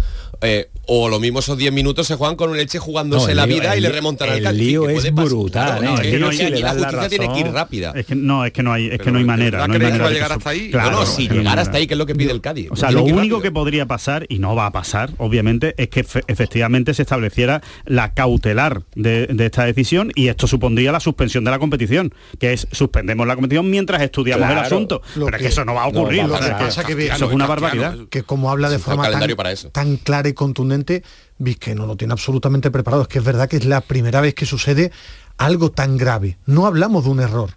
Eh, 0.41 0.71
o 0.87 1.09
lo 1.09 1.19
mismo 1.21 1.39
esos 1.41 1.57
10 1.59 1.73
minutos 1.73 2.07
se 2.07 2.15
juegan 2.17 2.37
con 2.37 2.51
un 2.51 2.59
Elche 2.59 2.79
jugándose 2.79 3.29
No, 3.29 3.35
la 3.35 3.47
lío- 3.47 3.61
vida 3.61 3.77
y 3.77 3.81
le 3.81 3.89
remontan 3.91 4.29
al 4.31 4.45
el 4.47 4.57
lío 4.59 4.83
que 4.87 4.89
es 4.95 5.01
puede 5.01 5.13
pasar. 5.13 5.29
brutal, 5.31 5.79
Claro, 5.79 5.95
¿eh? 5.99 6.07
es 6.07 6.11
que 6.13 6.19
no, 6.19 6.33
si 6.33 6.43
y 6.43 6.51
le 6.51 6.61
la 6.61 6.71
justicia 6.75 7.09
tiene 7.09 7.33
que 7.33 7.41
ir 7.41 7.47
rápida. 7.49 7.93
Es 7.95 8.07
que 8.07 8.15
no, 8.15 8.45
es 8.45 8.53
que 8.53 8.63
no 8.63 8.73
hay, 8.73 8.89
es 8.89 8.99
que 8.99 9.11
no 9.11 9.19
hay 9.19 9.25
¿de 9.25 9.27
manera. 9.29 9.59
no 9.67 9.73
hay 9.75 9.79
creéis 9.79 9.95
que 9.95 9.99
manera 9.99 10.05
va 10.05 10.07
a 10.07 10.09
de 10.11 10.15
llegar 10.15 10.33
hasta 10.33 10.51
ahí? 10.51 10.71
Claro, 10.71 10.91
no, 10.91 11.01
no, 11.01 11.07
si 11.07 11.17
que 11.17 11.23
llegar 11.35 11.45
manera. 11.45 11.63
hasta 11.63 11.77
ahí, 11.79 11.87
que 11.87 11.95
es 11.95 11.99
lo 11.99 12.07
que 12.07 12.15
pide 12.15 12.33
el 12.33 12.41
Cádiz. 12.41 12.69
O 12.71 12.77
sea, 12.77 12.91
lo 12.91 13.05
que 13.05 13.13
único 13.13 13.41
que 13.41 13.51
podría 13.51 13.87
pasar, 13.87 14.27
y 14.29 14.39
no 14.39 14.55
va 14.55 14.67
a 14.67 14.73
pasar, 14.73 15.11
obviamente, 15.19 15.75
es 15.79 15.89
que 15.89 16.05
efe- 16.05 16.25
efectivamente 16.29 16.93
se 16.95 17.03
estableciera 17.03 17.63
la 17.87 18.13
cautelar 18.15 18.83
de, 18.95 19.27
de 19.29 19.47
esta 19.47 19.65
decisión 19.65 20.11
y 20.15 20.29
esto 20.29 20.47
supondría 20.47 20.93
la 20.93 21.01
suspensión 21.01 21.45
de 21.45 21.51
la 21.51 21.59
competición, 21.59 22.13
que 22.39 22.53
es 22.53 22.67
suspendemos 22.73 23.27
la 23.27 23.35
competición 23.37 23.71
mientras 23.71 24.03
estudiamos 24.03 24.51
el 24.51 24.59
asunto. 24.59 25.01
Lo 25.17 25.27
Pero 25.27 25.37
es 25.37 25.41
que- 25.41 25.47
que 25.49 25.53
eso 25.53 25.65
no 25.65 25.75
va 25.75 25.85
a 25.85 25.87
ocurrir. 25.89 26.23
no 26.25 26.31
va 26.31 26.39
a 26.39 26.59
que- 26.59 26.65
Pasa 26.65 26.85
que 26.85 27.07
eso 27.07 27.27
es 27.27 27.33
una 27.33 27.47
barbaridad. 27.47 27.97
que 28.11 28.23
como 28.23 28.51
habla 28.51 28.69
de 28.71 28.79
forma 28.79 29.03
tan, 29.03 29.13
calendario 29.13 29.37
para 29.37 29.53
eso. 29.53 29.69
tan 29.71 29.97
clara 29.97 30.29
y 30.29 30.33
contundente, 30.33 30.74
que 30.83 31.75
no 31.75 31.87
lo 31.87 31.97
tiene 31.97 32.13
absolutamente 32.13 32.71
preparado. 32.71 33.03
Es 33.03 33.09
que 33.09 33.19
es 33.19 33.25
verdad 33.25 33.49
que 33.49 33.57
es 33.57 33.65
la 33.65 33.81
primera 33.81 34.21
vez 34.21 34.35
que 34.35 34.47
sucede 34.47 34.91
algo 35.37 35.71
tan 35.71 35.97
grave. 35.97 36.39
No 36.47 36.67
hablamos 36.67 37.05
de 37.05 37.11
un 37.11 37.21
error. 37.21 37.51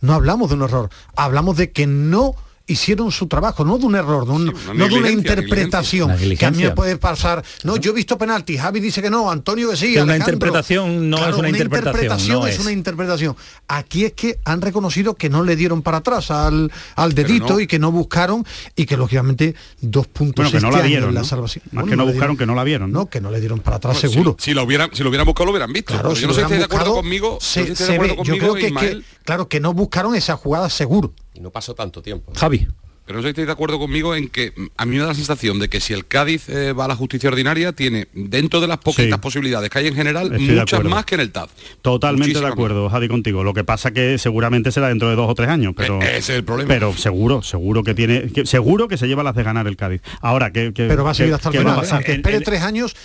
No 0.00 0.12
hablamos 0.12 0.50
de 0.50 0.56
un 0.56 0.62
error. 0.62 0.90
Hablamos 1.16 1.56
de 1.56 1.72
que 1.72 1.86
no 1.86 2.34
hicieron 2.66 3.12
su 3.12 3.26
trabajo, 3.28 3.64
no 3.64 3.78
de 3.78 3.86
un 3.86 3.94
error, 3.94 4.26
de 4.26 4.32
un- 4.32 4.48
una 4.48 4.74
no 4.74 4.88
de 4.88 4.94
una 4.94 5.10
interpretación 5.10 6.16
que 6.36 6.46
a 6.46 6.50
mí 6.50 6.62
me 6.64 6.70
puede 6.72 6.96
pasar. 6.96 7.44
No, 7.64 7.76
yo 7.76 7.92
he 7.92 7.94
visto 7.94 8.18
penalti, 8.18 8.56
Javi 8.58 8.80
dice 8.80 9.00
que 9.00 9.10
no, 9.10 9.30
Antonio 9.30 9.70
que 9.70 9.76
sí. 9.76 9.92
Que 9.94 10.02
una 10.02 10.16
interpretación 10.16 11.08
no 11.10 11.18
es 11.28 11.34
una 11.36 11.48
interpretación, 11.48 12.40
no 12.40 12.46
es 12.46 12.54
es. 12.54 12.60
una 12.60 12.72
interpretación. 12.72 13.36
Aquí 13.68 14.04
es 14.04 14.12
que 14.14 14.38
han 14.44 14.60
reconocido 14.60 15.14
que 15.14 15.28
no 15.30 15.42
le 15.44 15.56
dieron 15.56 15.82
para 15.82 15.98
atrás 15.98 16.30
al, 16.30 16.72
al 16.96 17.14
dedito 17.14 17.54
no. 17.54 17.60
y 17.60 17.66
que 17.66 17.78
no 17.78 17.92
buscaron 17.92 18.44
y 18.74 18.86
que 18.86 18.96
lógicamente 18.96 19.54
dos 19.80 20.06
puntos 20.08 20.44
Bueno, 20.44 20.50
que 20.58 20.60
no 20.64 20.70
la 20.70 20.86
en 20.86 21.14
la 21.14 21.20
¿no? 21.20 21.24
salvación. 21.24 21.62
Más 21.72 21.82
Bueno, 21.84 21.90
que 21.90 21.96
no 21.96 22.04
buscaron, 22.04 22.36
dieron- 22.36 22.36
que 22.38 22.46
no 22.46 22.54
la 22.54 22.64
vieron. 22.64 22.92
¿no? 22.92 22.98
No, 23.00 23.06
que 23.10 23.20
no 23.20 23.30
le 23.30 23.40
dieron 23.40 23.60
para 23.60 23.76
atrás 23.76 23.98
seguro. 23.98 24.36
Si, 24.38 24.46
si 24.50 24.54
lo 24.54 24.64
hubieran, 24.64 24.90
si 24.92 25.02
lo 25.02 25.10
hubieran 25.10 25.26
buscado, 25.26 25.46
lo 25.46 25.50
hubieran 25.52 25.72
visto. 25.72 25.92
Claro, 25.92 26.14
si 26.14 26.22
yo 26.22 26.28
no 26.28 26.34
sé 26.34 26.44
si 26.46 26.54
de 26.54 26.64
acuerdo 26.64 26.86
buscado, 26.86 26.94
conmigo. 26.96 27.38
se- 27.40 27.60
no 27.60 27.66
sé 27.66 27.66
si 27.66 27.72
estáis 27.72 27.76
se 27.86 27.92
de 27.92 27.94
acuerdo 27.96 28.16
ve. 28.16 28.28
Yo 28.28 28.38
creo 28.38 28.54
que, 28.54 28.66
Ismael. 28.68 29.04
que- 29.04 29.24
claro, 29.24 29.48
que 29.48 29.60
no 29.60 29.72
buscaron 29.74 30.14
esa 30.14 30.36
jugada 30.36 30.68
seguro. 30.70 31.12
Y 31.36 31.40
no 31.40 31.50
pasó 31.50 31.74
tanto 31.74 32.00
tiempo. 32.00 32.32
Javi. 32.34 32.66
Pero 33.06 33.18
no 33.18 33.22
sé 33.22 33.28
si 33.28 33.30
estáis 33.30 33.46
de 33.46 33.52
acuerdo 33.52 33.78
conmigo 33.78 34.14
en 34.16 34.28
que 34.28 34.52
mm, 34.56 34.66
a 34.76 34.84
mí 34.84 34.96
me 34.96 35.02
da 35.02 35.08
la 35.08 35.14
sensación 35.14 35.58
de 35.60 35.68
que 35.68 35.80
si 35.80 35.92
el 35.92 36.06
Cádiz 36.06 36.48
eh, 36.48 36.72
va 36.72 36.86
a 36.86 36.88
la 36.88 36.96
justicia 36.96 37.28
ordinaria, 37.28 37.72
tiene 37.72 38.08
dentro 38.12 38.60
de 38.60 38.66
las 38.66 38.78
poquitas 38.78 39.06
Sí. 39.16 39.20
posibilidades 39.20 39.70
que 39.70 39.78
hay 39.78 39.86
en 39.86 39.94
general, 39.94 40.32
Estoy 40.34 40.56
muchas 40.58 40.84
más 40.84 41.04
que 41.04 41.14
en 41.14 41.20
el 41.20 41.30
TAD. 41.30 41.48
Totalmente 41.82 42.40
de 42.40 42.46
acuerdo, 42.46 42.88
Javi, 42.90 43.08
contigo. 43.08 43.44
Lo 43.44 43.54
que 43.54 43.62
pasa 43.64 43.92
que 43.92 44.18
seguramente 44.18 44.72
será 44.72 44.88
dentro 44.88 45.08
de 45.08 45.14
dos 45.16 45.30
o 45.30 45.34
tres 45.34 45.48
años, 45.48 45.72
pero 45.76 46.02
Eh, 46.02 46.16
ese 46.18 46.32
es 46.32 46.38
el 46.38 46.44
problema. 46.44 46.68
Pero 46.68 46.92
seguro, 46.96 47.42
seguro 47.42 47.84
que 47.84 47.94
tiene, 47.94 48.32
que- 48.32 48.44
seguro 48.46 48.88
que 48.88 48.96
se 48.96 49.06
lleva 49.06 49.22
las 49.22 49.34
de 49.36 49.42
ganar 49.44 49.66
el 49.68 49.76
Cádiz. 49.76 50.00
Ahora 50.20 50.50
que, 50.52 50.72
que- 50.72 50.86
Pero 50.88 51.04
va 51.04 51.12
a 51.12 51.14
seguir 51.14 51.30
que- 51.30 51.34
hasta 51.36 51.48
el 51.50 51.52
que 51.52 51.58
final. 51.60 51.76
pasar. 51.76 51.94
Aunque 51.96 52.10
En- 52.12 52.16
espere 52.18 52.36
en- 52.38 52.42
tres 52.42 52.62
años, 52.62 52.96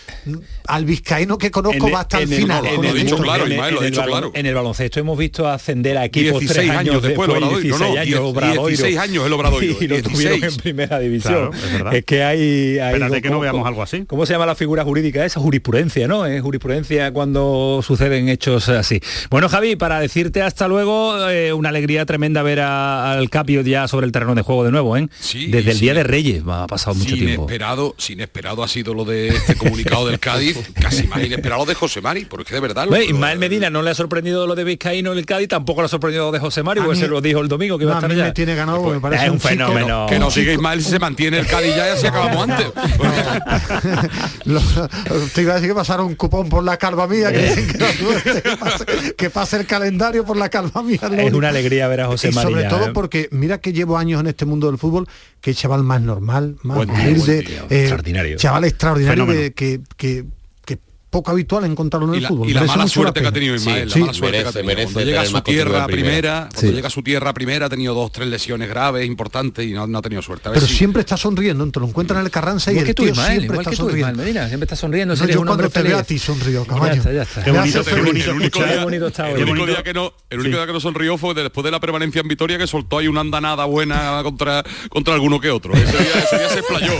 al 0.67 0.85
vizcaíno 0.85 1.37
que 1.37 1.51
conozco 1.51 1.87
En- 1.87 1.93
va 1.93 2.01
hasta 2.01 2.19
el 2.19 2.27
final. 2.27 2.65
en, 2.65 2.83
el 2.85 2.95
dicho 2.95 3.17
balon- 3.17 3.93
claro. 4.05 4.31
en 4.33 4.45
el 4.45 4.55
baloncesto 4.55 4.99
hemos 4.99 5.17
visto 5.17 5.47
ascender 5.47 5.97
a 5.97 6.05
equipos 6.05 6.39
16 6.39 6.67
tres 6.67 6.77
años 6.77 7.01
después, 7.03 7.27
después, 7.27 7.29
el 7.29 7.43
Obradoiro. 7.43 7.61
16 7.61 7.79
No, 7.79 7.85
no, 7.95 7.99
años 8.01 8.05
10 8.07 8.19
Obradoiro. 8.19 8.67
16 8.67 8.97
años 8.97 9.25
el 9.27 9.33
Obradoiro, 9.33 9.75
lo 9.97 10.01
tuvieron 10.09 10.39
16. 10.39 10.53
en 10.53 10.61
primera 10.61 10.99
división. 10.99 11.51
Claro, 11.51 11.91
es 11.91 12.05
que 12.05 12.23
hay, 12.23 12.79
hay 12.79 12.93
Espérate 12.93 13.21
que 13.21 13.29
no 13.29 13.35
¿cómo- 13.35 13.41
veamos 13.43 13.67
algo 13.67 13.83
así. 13.83 14.03
¿Cómo 14.07 14.25
se 14.25 14.33
llama 14.33 14.45
la 14.45 14.55
figura 14.55 14.83
jurídica 14.83 15.25
esa? 15.25 15.39
Jurisprudencia, 15.39 16.07
¿no? 16.07 16.25
Es 16.25 16.41
jurisprudencia 16.41 17.11
cuando 17.13 17.81
suceden 17.83 18.29
hechos 18.29 18.69
así. 18.69 18.99
Bueno, 19.29 19.49
Javi, 19.49 19.75
para 19.75 19.99
decirte 19.99 20.41
hasta 20.41 20.67
luego, 20.67 21.29
eh, 21.29 21.53
una 21.53 21.69
alegría 21.69 22.05
tremenda 22.05 22.41
ver 22.43 22.61
a- 22.61 23.13
al 23.13 23.29
Capio 23.29 23.61
ya 23.61 23.87
sobre 23.87 24.05
el 24.05 24.11
terreno 24.11 24.35
de 24.35 24.41
juego 24.41 24.63
de 24.63 24.71
nuevo, 24.71 24.95
¿eh? 24.97 25.07
Sí, 25.19 25.47
Desde 25.47 25.71
el 25.71 25.77
sí. 25.77 25.81
Día 25.85 25.93
de 25.93 26.03
Reyes, 26.03 26.43
ha 26.47 26.67
pasado 26.67 26.95
mucho 26.95 27.15
sin 27.15 27.25
tiempo. 27.25 27.43
Esperado, 27.43 27.95
sin 27.97 28.19
esperado 28.21 28.63
ha 28.63 28.67
sido 28.67 28.93
lo 28.93 29.05
de 29.05 29.29
este 29.29 29.55
comunicado 29.55 30.07
del 30.07 30.19
Cádiz, 30.19 30.57
casi 30.81 31.07
más 31.07 31.23
inesperado 31.23 31.65
de 31.65 31.73
José 31.75 32.01
Mari, 32.01 32.25
porque 32.25 32.53
de 32.53 32.59
verdad... 32.59 32.85
lo- 32.85 32.91
Ve, 32.91 33.05
Ismael 33.05 33.39
Medina 33.39 33.69
no 33.69 33.81
le 33.81 33.91
ha 33.91 33.95
sorprendido 33.95 34.47
lo 34.47 34.55
de 34.55 34.63
Vizcaíno 34.63 35.11
en 35.13 35.17
el 35.17 35.25
Cádiz, 35.25 35.47
tampoco 35.49 35.81
le 35.81 35.85
ha 35.85 35.89
sorprendido 35.89 36.25
lo 36.27 36.31
de 36.31 36.39
José 36.39 36.63
Mario, 36.63 36.83
A 36.83 36.85
porque 36.85 36.97
mí- 36.99 37.03
se 37.05 37.09
lo 37.09 37.21
dijo 37.21 37.39
el 37.39 37.47
domingo 37.47 37.77
que 37.77 37.83
iba 37.85 37.93
a 37.93 37.97
a 37.97 37.99
estar 37.99 38.15
me 38.15 38.31
tiene 38.31 38.55
ganado 38.55 38.81
me 38.83 38.99
parece 38.99 39.23
es 39.25 39.29
un 39.29 39.35
un 39.35 39.39
que 40.09 40.19
no 40.19 40.31
siga 40.31 40.53
Ismael 40.53 40.83
si 40.83 40.89
se 40.91 40.99
mantiene 40.99 41.39
el 41.39 41.47
Cádiz 41.47 41.75
ya 41.75 41.87
y 41.87 41.91
así 41.91 42.07
acabamos 42.07 42.43
antes. 42.49 42.67
Lo- 44.45 44.61
te 45.33 45.41
iba 45.41 45.51
a 45.53 45.55
decir 45.55 45.69
que 45.69 45.75
pasaron 45.75 46.07
un 46.07 46.15
cupón 46.15 46.49
por 46.49 46.63
la 46.63 46.77
calva 46.77 47.07
mía, 47.07 47.31
que, 47.31 47.39
dicen 47.39 47.67
que, 47.71 47.77
no 47.77 47.85
duele, 47.99 48.41
que 48.41 48.57
pase, 48.57 48.85
que 49.17 49.29
pase 49.29 49.57
el 49.57 49.65
calendario 49.65 50.25
por 50.25 50.37
la 50.37 50.49
calva 50.49 50.81
mía. 50.83 50.99
lo 51.03 51.13
Es 51.15 51.21
único. 51.23 51.37
una 51.37 51.49
alegría 51.49 51.87
ver 51.87 52.01
a 52.01 52.07
José 52.07 52.29
y 52.29 52.33
sobre 52.33 52.63
todo 52.65 52.87
¿eh? 52.87 52.91
porque 52.93 53.27
mira 53.31 53.59
que 53.59 53.73
llevo 53.73 53.97
años 53.97 54.19
en 54.21 54.27
este 54.27 54.45
mundo 54.45 54.67
del 54.67 54.77
fútbol, 54.77 55.07
que 55.39 55.53
chaval 55.53 55.83
más 55.83 56.01
normal, 56.01 56.57
más 56.63 56.77
humilde, 56.85 57.39
eh, 57.69 57.79
extraordinario. 57.81 58.37
chaval 58.37 58.65
extraordinario 58.65 59.25
que 59.55 60.25
poco 61.11 61.29
habitual 61.29 61.65
encontrarlo 61.65 62.07
en 62.07 62.13
Y 62.15 62.17
el 62.17 62.23
la, 62.23 62.29
fútbol. 62.29 62.49
y 62.49 62.53
la 62.53 62.61
Merece 62.61 62.77
mala 62.77 62.89
suerte 62.89 63.21
que 63.21 63.27
ha 63.27 63.31
tenido 63.31 63.53
Ismael, 63.55 63.91
Sí, 63.91 63.99
la 63.99 64.05
mala 64.07 64.13
suerte 64.17 64.37
merece- 64.37 64.43
que 64.43 64.49
ha 64.49 64.51
tenido. 64.53 64.67
merece 64.67 64.93
cuando 64.93 65.09
llega 65.11 65.21
a 65.21 65.25
su 65.25 65.41
tierra 65.41 65.85
primera. 65.87 65.87
primera, 65.87 66.39
cuando 66.51 66.59
Sí. 66.61 66.71
llega 66.73 66.87
a 66.87 66.89
su 66.91 67.03
tierra 67.03 67.33
primera 67.33 67.65
ha 67.65 67.69
tenido 67.69 67.93
dos, 67.93 68.11
tres 68.11 68.27
lesiones 68.29 68.69
graves, 68.69 69.05
importantes 69.05 69.65
y 69.67 69.73
no, 69.73 69.85
no 69.85 69.97
ha 69.99 70.01
tenido 70.01 70.21
suerte. 70.23 70.47
A 70.47 70.51
ver 70.51 70.59
Pero 70.59 70.67
si- 70.71 70.77
siempre 70.77 71.01
está 71.01 71.17
sonriendo, 71.17 71.69
te 71.69 71.79
lo 71.79 71.87
encuentran 71.87 72.19
en 72.21 72.25
el 72.25 72.31
Carranza 72.31 72.71
y 72.73 72.77
el 72.79 72.85
que 72.85 72.93
tú, 72.93 73.03
tío 73.03 73.11
Ismael, 73.11 73.37
siempre 73.41 73.57
está 73.59 73.69
que 73.71 73.75
tú, 73.77 73.83
Ismael 73.89 74.01
sonriendo. 74.01 74.23
Medina, 74.23 74.47
siempre 74.47 74.65
está 74.65 74.75
sonriendo, 74.75 75.15
No, 75.15 75.27
yo 75.27 75.45
cuando 75.45 75.69
te 75.69 75.81
veo 75.83 75.97
a 75.97 76.03
ti 76.03 76.17
sonrío, 76.17 76.63
Ya 76.63 76.69
caballo. 76.69 76.93
está, 76.93 77.11
ya 77.13 77.21
está. 77.23 77.41
Escuchar- 77.41 78.83
bonito 78.83 79.07
está 79.07 79.25
hoy. 79.27 79.41
el 79.41 79.49
único 79.49 79.65
día 79.65 79.83
que 79.83 79.93
no, 79.93 80.13
el 80.29 80.39
único 80.39 80.57
día 80.57 80.65
que 80.65 80.73
no 80.73 80.79
sonrió 80.79 81.17
fue 81.17 81.33
después 81.33 81.63
de 81.65 81.71
la 81.71 81.79
permanencia 81.79 82.21
en 82.21 82.27
Vitoria 82.27 82.57
que 82.57 82.67
soltó 82.67 82.99
ahí 82.99 83.07
una 83.07 83.21
andanada 83.21 83.65
buena 83.65 84.21
contra 84.23 84.63
contra 84.89 85.13
alguno 85.13 85.39
que 85.39 85.49
otro. 85.51 85.73
Ese 85.73 85.85
día, 85.97 86.49
se 86.49 86.59
explayó. 86.59 86.91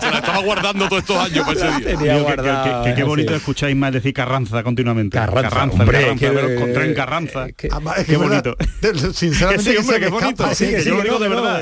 Se 0.00 0.10
la 0.10 0.18
estaba 0.18 0.40
guardando 0.42 0.88
todos 0.88 1.02
estos 1.02 1.16
años 1.18 1.44
para 1.46 1.78
ese 1.78 1.96
día. 1.96 2.94
Qué 2.94 3.02
bonito 3.04 3.34
escucháis 3.56 3.74
más 3.76 3.90
decir 3.92 4.12
Carranza 4.12 4.62
continuamente. 4.62 5.16
Carranza, 5.16 5.48
Carranza, 5.48 5.80
hombre, 5.82 6.00
Carranza, 6.00 6.26
que- 6.26 6.32
pero 6.32 6.60
con 6.60 6.72
tren 6.74 6.94
Carranza. 6.94 7.46
eh, 7.48 7.54
que- 7.56 7.68
Además, 7.72 7.98
es 7.98 8.04
Qué 8.04 8.16
verdad, 8.18 8.44
bonito. 8.44 9.12
Sinceramente, 9.14 9.64
Que 9.64 9.70
sí, 9.70 9.72
que 9.72 9.78
hombre, 9.80 9.94
se 9.94 10.00
me 10.00 10.06
qué 10.06 10.12
bonito. 10.12 10.28
escapa, 10.42 10.54
Sí, 10.54 10.64
sí, 10.66 10.70
que 10.72 10.80
sí, 10.82 10.88
yo 10.90 10.96
lo 10.96 11.02
digo 11.02 11.18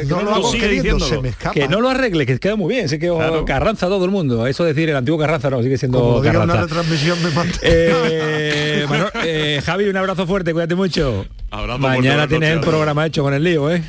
no, 0.08 0.22
lo 0.40 0.48
sigue 0.50 0.68
diciéndolo. 0.68 1.22
Que 1.52 1.68
no 1.68 1.80
arregle, 1.90 2.26
que 2.26 2.38
queda 2.40 2.56
muy 2.56 2.74
bien, 2.74 2.88
se 2.88 2.98
quedó 2.98 3.16
Claro. 3.18 3.44
Carranza 3.44 3.86
todo 3.86 4.04
el 4.04 4.10
mundo. 4.10 4.44
Eso 4.48 4.64
decir 4.64 4.88
el 4.90 4.96
antiguo 4.96 5.18
Carranza 5.20 5.50
no, 5.50 5.62
sigue 5.62 5.78
siendo 5.78 6.00
Como 6.00 6.20
diga 6.20 6.32
una 6.42 6.52
Carranza. 6.54 6.62
retransmisión 6.74 7.22
me 7.22 7.30
mata. 7.30 7.58
Eh, 7.62 8.86
eh, 9.24 9.62
Javi, 9.64 9.84
un 9.88 9.96
abrazo 9.96 10.26
fuerte, 10.26 10.52
cuídate 10.52 10.74
mucho. 10.74 11.24
Abrazo 11.52 11.78
Mañana 11.78 12.26
tienes 12.26 12.50
el 12.50 12.60
programa 12.60 13.06
hecho 13.06 13.22
con 13.22 13.32
el 13.34 13.44
lío, 13.44 13.70
¿eh? 13.70 13.82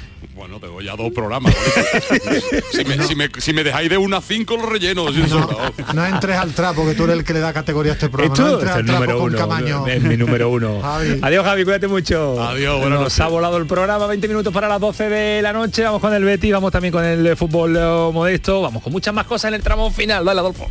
Bueno, 0.45 0.59
tengo 0.59 0.79
ya 0.79 0.95
dos 0.95 1.11
programas. 1.11 1.55
si, 2.71 2.85
me, 2.85 3.03
si, 3.03 3.15
me, 3.15 3.29
si 3.35 3.51
me 3.51 3.63
dejáis 3.63 3.89
de 3.89 3.97
una 3.97 4.17
a 4.17 4.21
cinco 4.21 4.57
los 4.57 5.15
soldado. 5.27 5.73
No 5.95 6.05
entres 6.05 6.37
al 6.37 6.53
trapo, 6.53 6.85
que 6.85 6.93
tú 6.93 7.05
eres 7.05 7.17
el 7.17 7.23
que 7.23 7.33
le 7.33 7.39
da 7.39 7.51
categoría 7.51 7.93
a 7.93 7.95
este 7.95 8.09
programa. 8.09 8.35
Esto 8.35 8.43
no 8.43 8.49
es 8.49 8.53
entres 8.61 8.75
el 8.75 8.79
al 8.79 8.85
trapo 8.85 9.19
con 9.21 9.29
uno, 9.33 9.37
Camaño. 9.39 9.87
es 9.87 10.03
mi 10.03 10.17
número 10.17 10.51
uno. 10.51 10.81
Javi. 10.83 11.19
Adiós 11.19 11.43
Javi, 11.43 11.63
cuídate 11.63 11.87
mucho. 11.87 12.39
Adiós, 12.43 12.77
buenas 12.77 12.99
Nos 12.99 13.05
noches. 13.05 13.19
ha 13.21 13.27
volado 13.27 13.57
el 13.57 13.65
programa, 13.65 14.05
20 14.05 14.27
minutos 14.27 14.53
para 14.53 14.67
las 14.67 14.79
12 14.79 15.09
de 15.09 15.41
la 15.41 15.51
noche. 15.51 15.83
Vamos 15.83 15.99
con 15.99 16.13
el 16.13 16.23
Betty, 16.23 16.51
vamos 16.51 16.71
también 16.71 16.91
con 16.91 17.03
el 17.03 17.35
fútbol 17.35 17.75
eh, 17.75 18.11
modesto. 18.13 18.61
Vamos 18.61 18.83
con 18.83 18.93
muchas 18.93 19.15
más 19.15 19.25
cosas 19.25 19.49
en 19.49 19.55
el 19.55 19.63
tramo 19.63 19.89
final. 19.89 20.23
Dale, 20.23 20.41
Adolfo. 20.41 20.69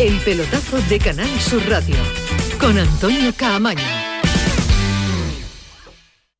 El 0.00 0.18
pelotazo 0.18 0.78
de 0.88 0.98
Canal 0.98 1.40
Sur 1.40 1.62
Radio 1.68 1.94
con 2.58 2.76
Antonio 2.76 3.32
Caamaño. 3.36 4.07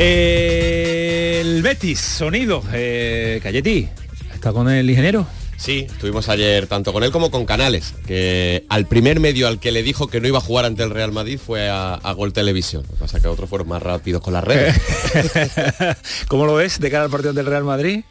El 0.00 1.60
Betis, 1.60 1.98
sonido. 1.98 2.62
Eh, 2.72 3.40
Cayeti, 3.42 3.88
¿está 4.32 4.52
con 4.52 4.70
el 4.70 4.88
ingeniero? 4.88 5.26
Sí, 5.56 5.88
estuvimos 5.90 6.28
ayer 6.28 6.68
tanto 6.68 6.92
con 6.92 7.02
él 7.02 7.10
como 7.10 7.32
con 7.32 7.44
Canales, 7.44 7.94
que 8.06 8.64
al 8.68 8.86
primer 8.86 9.18
medio 9.18 9.48
al 9.48 9.58
que 9.58 9.72
le 9.72 9.82
dijo 9.82 10.06
que 10.06 10.20
no 10.20 10.28
iba 10.28 10.38
a 10.38 10.40
jugar 10.40 10.66
ante 10.66 10.84
el 10.84 10.90
Real 10.90 11.10
Madrid 11.10 11.40
fue 11.44 11.68
a, 11.68 11.94
a 11.94 12.12
Gol 12.12 12.32
Televisión. 12.32 12.84
Lo 12.84 12.94
que 12.94 13.00
pasa 13.00 13.16
es 13.16 13.24
que 13.24 13.28
otros 13.28 13.50
fueron 13.50 13.66
más 13.66 13.82
rápidos 13.82 14.22
con 14.22 14.34
las 14.34 14.44
redes. 14.44 14.80
¿Cómo 16.28 16.46
lo 16.46 16.54
ves 16.54 16.78
de 16.78 16.92
cara 16.92 17.02
al 17.02 17.10
partido 17.10 17.32
del 17.32 17.46
Real 17.46 17.64
Madrid? 17.64 18.04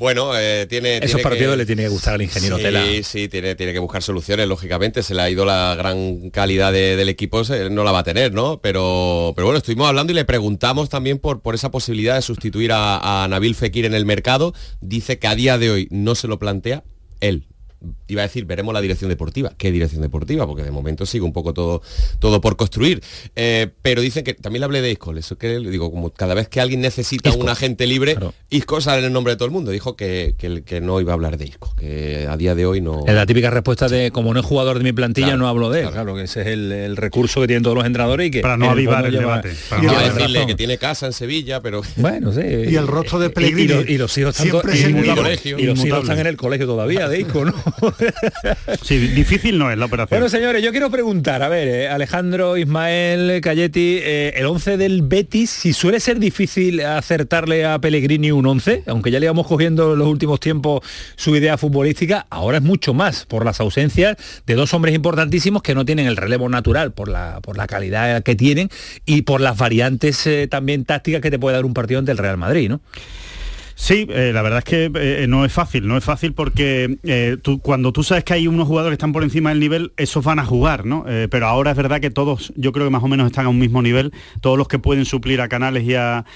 Bueno, 0.00 0.32
eh, 0.36 0.66
tiene... 0.68 0.96
Esos 0.96 1.08
tiene 1.10 1.22
partidos 1.22 1.52
que- 1.52 1.56
le 1.58 1.66
tiene 1.66 1.82
que 1.82 1.88
gustar 1.90 2.14
al 2.14 2.22
ingeniero 2.22 2.56
sí, 2.56 2.62
Tela. 2.62 2.84
Sí, 3.04 3.28
tiene, 3.28 3.54
tiene 3.54 3.72
que 3.74 3.78
buscar 3.78 4.02
soluciones, 4.02 4.48
lógicamente. 4.48 5.02
Se 5.02 5.14
le 5.14 5.20
ha 5.22 5.30
ido 5.30 5.44
la 5.44 5.74
gran 5.76 6.30
calidad 6.30 6.72
de- 6.72 6.96
del 6.96 7.08
equipo, 7.10 7.44
se- 7.44 7.70
no 7.70 7.84
la 7.84 7.92
va 7.92 7.98
a 8.00 8.04
tener, 8.04 8.32
¿no? 8.32 8.60
Pero, 8.62 9.34
pero 9.36 9.46
bueno, 9.46 9.58
estuvimos 9.58 9.86
hablando 9.86 10.12
y 10.12 10.16
le 10.16 10.24
preguntamos 10.24 10.88
también 10.88 11.18
por, 11.18 11.42
por 11.42 11.54
esa 11.54 11.70
posibilidad 11.70 12.14
de 12.16 12.22
sustituir 12.22 12.72
a, 12.72 13.22
a 13.24 13.28
Nabil 13.28 13.54
Fekir 13.54 13.84
en 13.84 13.94
el 13.94 14.06
mercado. 14.06 14.54
Dice 14.80 15.18
que 15.18 15.26
a 15.28 15.34
día 15.34 15.58
de 15.58 15.70
hoy 15.70 15.88
no 15.90 16.14
se 16.14 16.26
lo 16.28 16.38
plantea 16.38 16.82
él. 17.20 17.46
Iba 18.08 18.22
a 18.22 18.26
decir, 18.26 18.44
veremos 18.44 18.74
la 18.74 18.80
dirección 18.82 19.08
deportiva. 19.08 19.52
¿Qué 19.56 19.70
dirección 19.72 20.02
deportiva? 20.02 20.46
Porque 20.46 20.62
de 20.62 20.70
momento 20.70 21.06
sigue 21.06 21.24
un 21.24 21.32
poco 21.32 21.54
todo, 21.54 21.80
todo 22.18 22.40
por 22.40 22.56
construir. 22.56 23.02
Eh, 23.36 23.68
pero 23.80 24.02
dicen 24.02 24.22
que 24.22 24.34
también 24.34 24.60
le 24.60 24.64
hablé 24.66 24.82
de 24.82 24.90
Isco. 24.90 25.16
Eso 25.16 25.38
que 25.38 25.58
le 25.58 25.70
digo, 25.70 25.90
como 25.90 26.10
cada 26.10 26.34
vez 26.34 26.48
que 26.48 26.60
alguien 26.60 26.80
necesita 26.82 27.30
un 27.32 27.48
agente 27.48 27.86
libre, 27.86 28.16
Isco 28.50 28.80
sale 28.82 28.98
en 28.98 29.06
el 29.06 29.12
nombre 29.12 29.32
de 29.32 29.36
todo 29.38 29.46
el 29.46 29.52
mundo. 29.52 29.70
Dijo 29.70 29.96
que, 29.96 30.34
que, 30.36 30.62
que 30.62 30.80
no 30.82 31.00
iba 31.00 31.12
a 31.12 31.14
hablar 31.14 31.38
de 31.38 31.46
Isco, 31.46 31.74
que 31.78 32.26
a 32.28 32.36
día 32.36 32.54
de 32.54 32.66
hoy 32.66 32.80
no. 32.82 33.04
Es 33.06 33.14
la 33.14 33.24
típica 33.24 33.48
respuesta 33.50 33.88
de 33.88 34.10
como 34.10 34.34
no 34.34 34.40
es 34.40 34.46
jugador 34.46 34.76
de 34.78 34.84
mi 34.84 34.92
plantilla, 34.92 35.28
Claro, 35.28 35.38
no 35.38 35.48
hablo 35.48 35.70
de 35.70 35.82
él. 35.82 35.90
Claro. 35.90 36.14
que 36.16 36.22
ese 36.24 36.42
es 36.42 36.46
el, 36.48 36.72
el 36.72 36.96
recurso 36.98 37.40
que 37.40 37.46
tienen 37.46 37.62
todos 37.62 37.76
los 37.76 37.86
entrenadores 37.86 38.26
y 38.28 38.30
que 38.30 38.40
Para 38.40 38.56
no 38.58 38.70
avivar 38.70 39.06
el 39.06 39.12
lleva- 39.12 39.40
debate, 39.40 39.54
lleva 39.70 39.82
Iba 39.84 39.92
a 39.92 40.02
razón. 40.02 40.14
decirle 40.16 40.46
que 40.46 40.54
tiene 40.54 40.76
casa 40.78 41.06
en 41.06 41.12
Sevilla, 41.14 41.60
pero... 41.62 41.80
Bueno, 41.96 42.32
sí. 42.32 42.40
Y 42.42 42.76
el 42.76 42.86
rostro 42.86 43.18
de 43.18 43.26
Y- 43.26 43.30
y, 43.30 43.32
Pellegrini 43.32 43.68
los- 43.68 43.88
y 43.88 43.96
los 43.98 44.18
hijos 44.18 44.38
están 44.38 44.46
y- 44.46 44.50
y- 45.62 45.64
los 45.64 45.84
hijos 45.84 46.00
están 46.02 46.18
en 46.18 46.26
el 46.26 46.36
colegio 46.36 46.66
todavía 46.66 47.08
de 47.08 47.20
Isco, 47.20 47.44
¿no? 47.44 47.54
Sí, 48.82 48.98
difícil 48.98 49.58
no 49.58 49.70
es 49.70 49.78
la 49.78 49.86
operación. 49.86 50.18
Bueno, 50.18 50.28
señores, 50.28 50.62
yo 50.62 50.70
quiero 50.70 50.90
preguntar, 50.90 51.42
a 51.42 51.48
ver, 51.48 51.68
eh, 51.68 51.88
Alejandro, 51.88 52.56
Ismael, 52.56 53.40
Cayetti, 53.40 53.98
eh, 54.02 54.32
el 54.36 54.46
11 54.46 54.76
del 54.76 55.02
Betis, 55.02 55.50
si 55.50 55.72
suele 55.72 56.00
ser 56.00 56.18
difícil 56.18 56.80
acertarle 56.80 57.64
a 57.64 57.78
Pellegrini 57.78 58.30
un 58.30 58.46
11, 58.46 58.84
aunque 58.86 59.10
ya 59.10 59.20
le 59.20 59.26
íbamos 59.26 59.46
cogiendo 59.46 59.92
en 59.92 59.98
los 59.98 60.08
últimos 60.08 60.40
tiempos 60.40 60.80
su 61.16 61.34
idea 61.36 61.58
futbolística, 61.58 62.26
ahora 62.30 62.58
es 62.58 62.64
mucho 62.64 62.94
más 62.94 63.26
por 63.26 63.44
las 63.44 63.60
ausencias 63.60 64.16
de 64.46 64.54
dos 64.54 64.72
hombres 64.74 64.94
importantísimos 64.94 65.62
que 65.62 65.74
no 65.74 65.84
tienen 65.84 66.06
el 66.06 66.16
relevo 66.16 66.48
natural 66.48 66.92
por 66.92 67.08
la, 67.08 67.40
por 67.40 67.56
la 67.56 67.66
calidad 67.66 68.22
que 68.22 68.34
tienen 68.34 68.70
y 69.06 69.22
por 69.22 69.40
las 69.40 69.56
variantes 69.56 70.26
eh, 70.26 70.48
también 70.48 70.84
tácticas 70.84 71.20
que 71.20 71.30
te 71.30 71.38
puede 71.38 71.56
dar 71.56 71.64
un 71.64 71.74
partido 71.74 71.98
ante 71.98 72.12
el 72.12 72.18
Real 72.18 72.36
Madrid, 72.36 72.68
¿no? 72.68 72.80
Sí, 73.82 74.06
eh, 74.10 74.30
la 74.34 74.42
verdad 74.42 74.58
es 74.58 74.64
que 74.66 74.90
eh, 74.94 75.26
no 75.26 75.42
es 75.46 75.52
fácil, 75.54 75.88
no 75.88 75.96
es 75.96 76.04
fácil 76.04 76.34
porque 76.34 76.98
eh, 77.02 77.38
tú, 77.40 77.60
cuando 77.60 77.92
tú 77.94 78.02
sabes 78.02 78.24
que 78.24 78.34
hay 78.34 78.46
unos 78.46 78.68
jugadores 78.68 78.92
que 78.92 79.00
están 79.00 79.14
por 79.14 79.22
encima 79.22 79.48
del 79.48 79.58
nivel, 79.58 79.94
esos 79.96 80.22
van 80.22 80.38
a 80.38 80.44
jugar, 80.44 80.84
¿no? 80.84 81.06
Eh, 81.08 81.28
pero 81.30 81.46
ahora 81.46 81.70
es 81.70 81.78
verdad 81.78 81.98
que 81.98 82.10
todos, 82.10 82.52
yo 82.56 82.72
creo 82.72 82.84
que 82.86 82.90
más 82.90 83.02
o 83.02 83.08
menos 83.08 83.26
están 83.26 83.46
a 83.46 83.48
un 83.48 83.58
mismo 83.58 83.80
nivel, 83.80 84.12
todos 84.42 84.58
los 84.58 84.68
que 84.68 84.78
pueden 84.78 85.06
suplir 85.06 85.40
a 85.40 85.48
Canales 85.48 85.84
y 85.84 85.94
a, 85.94 86.26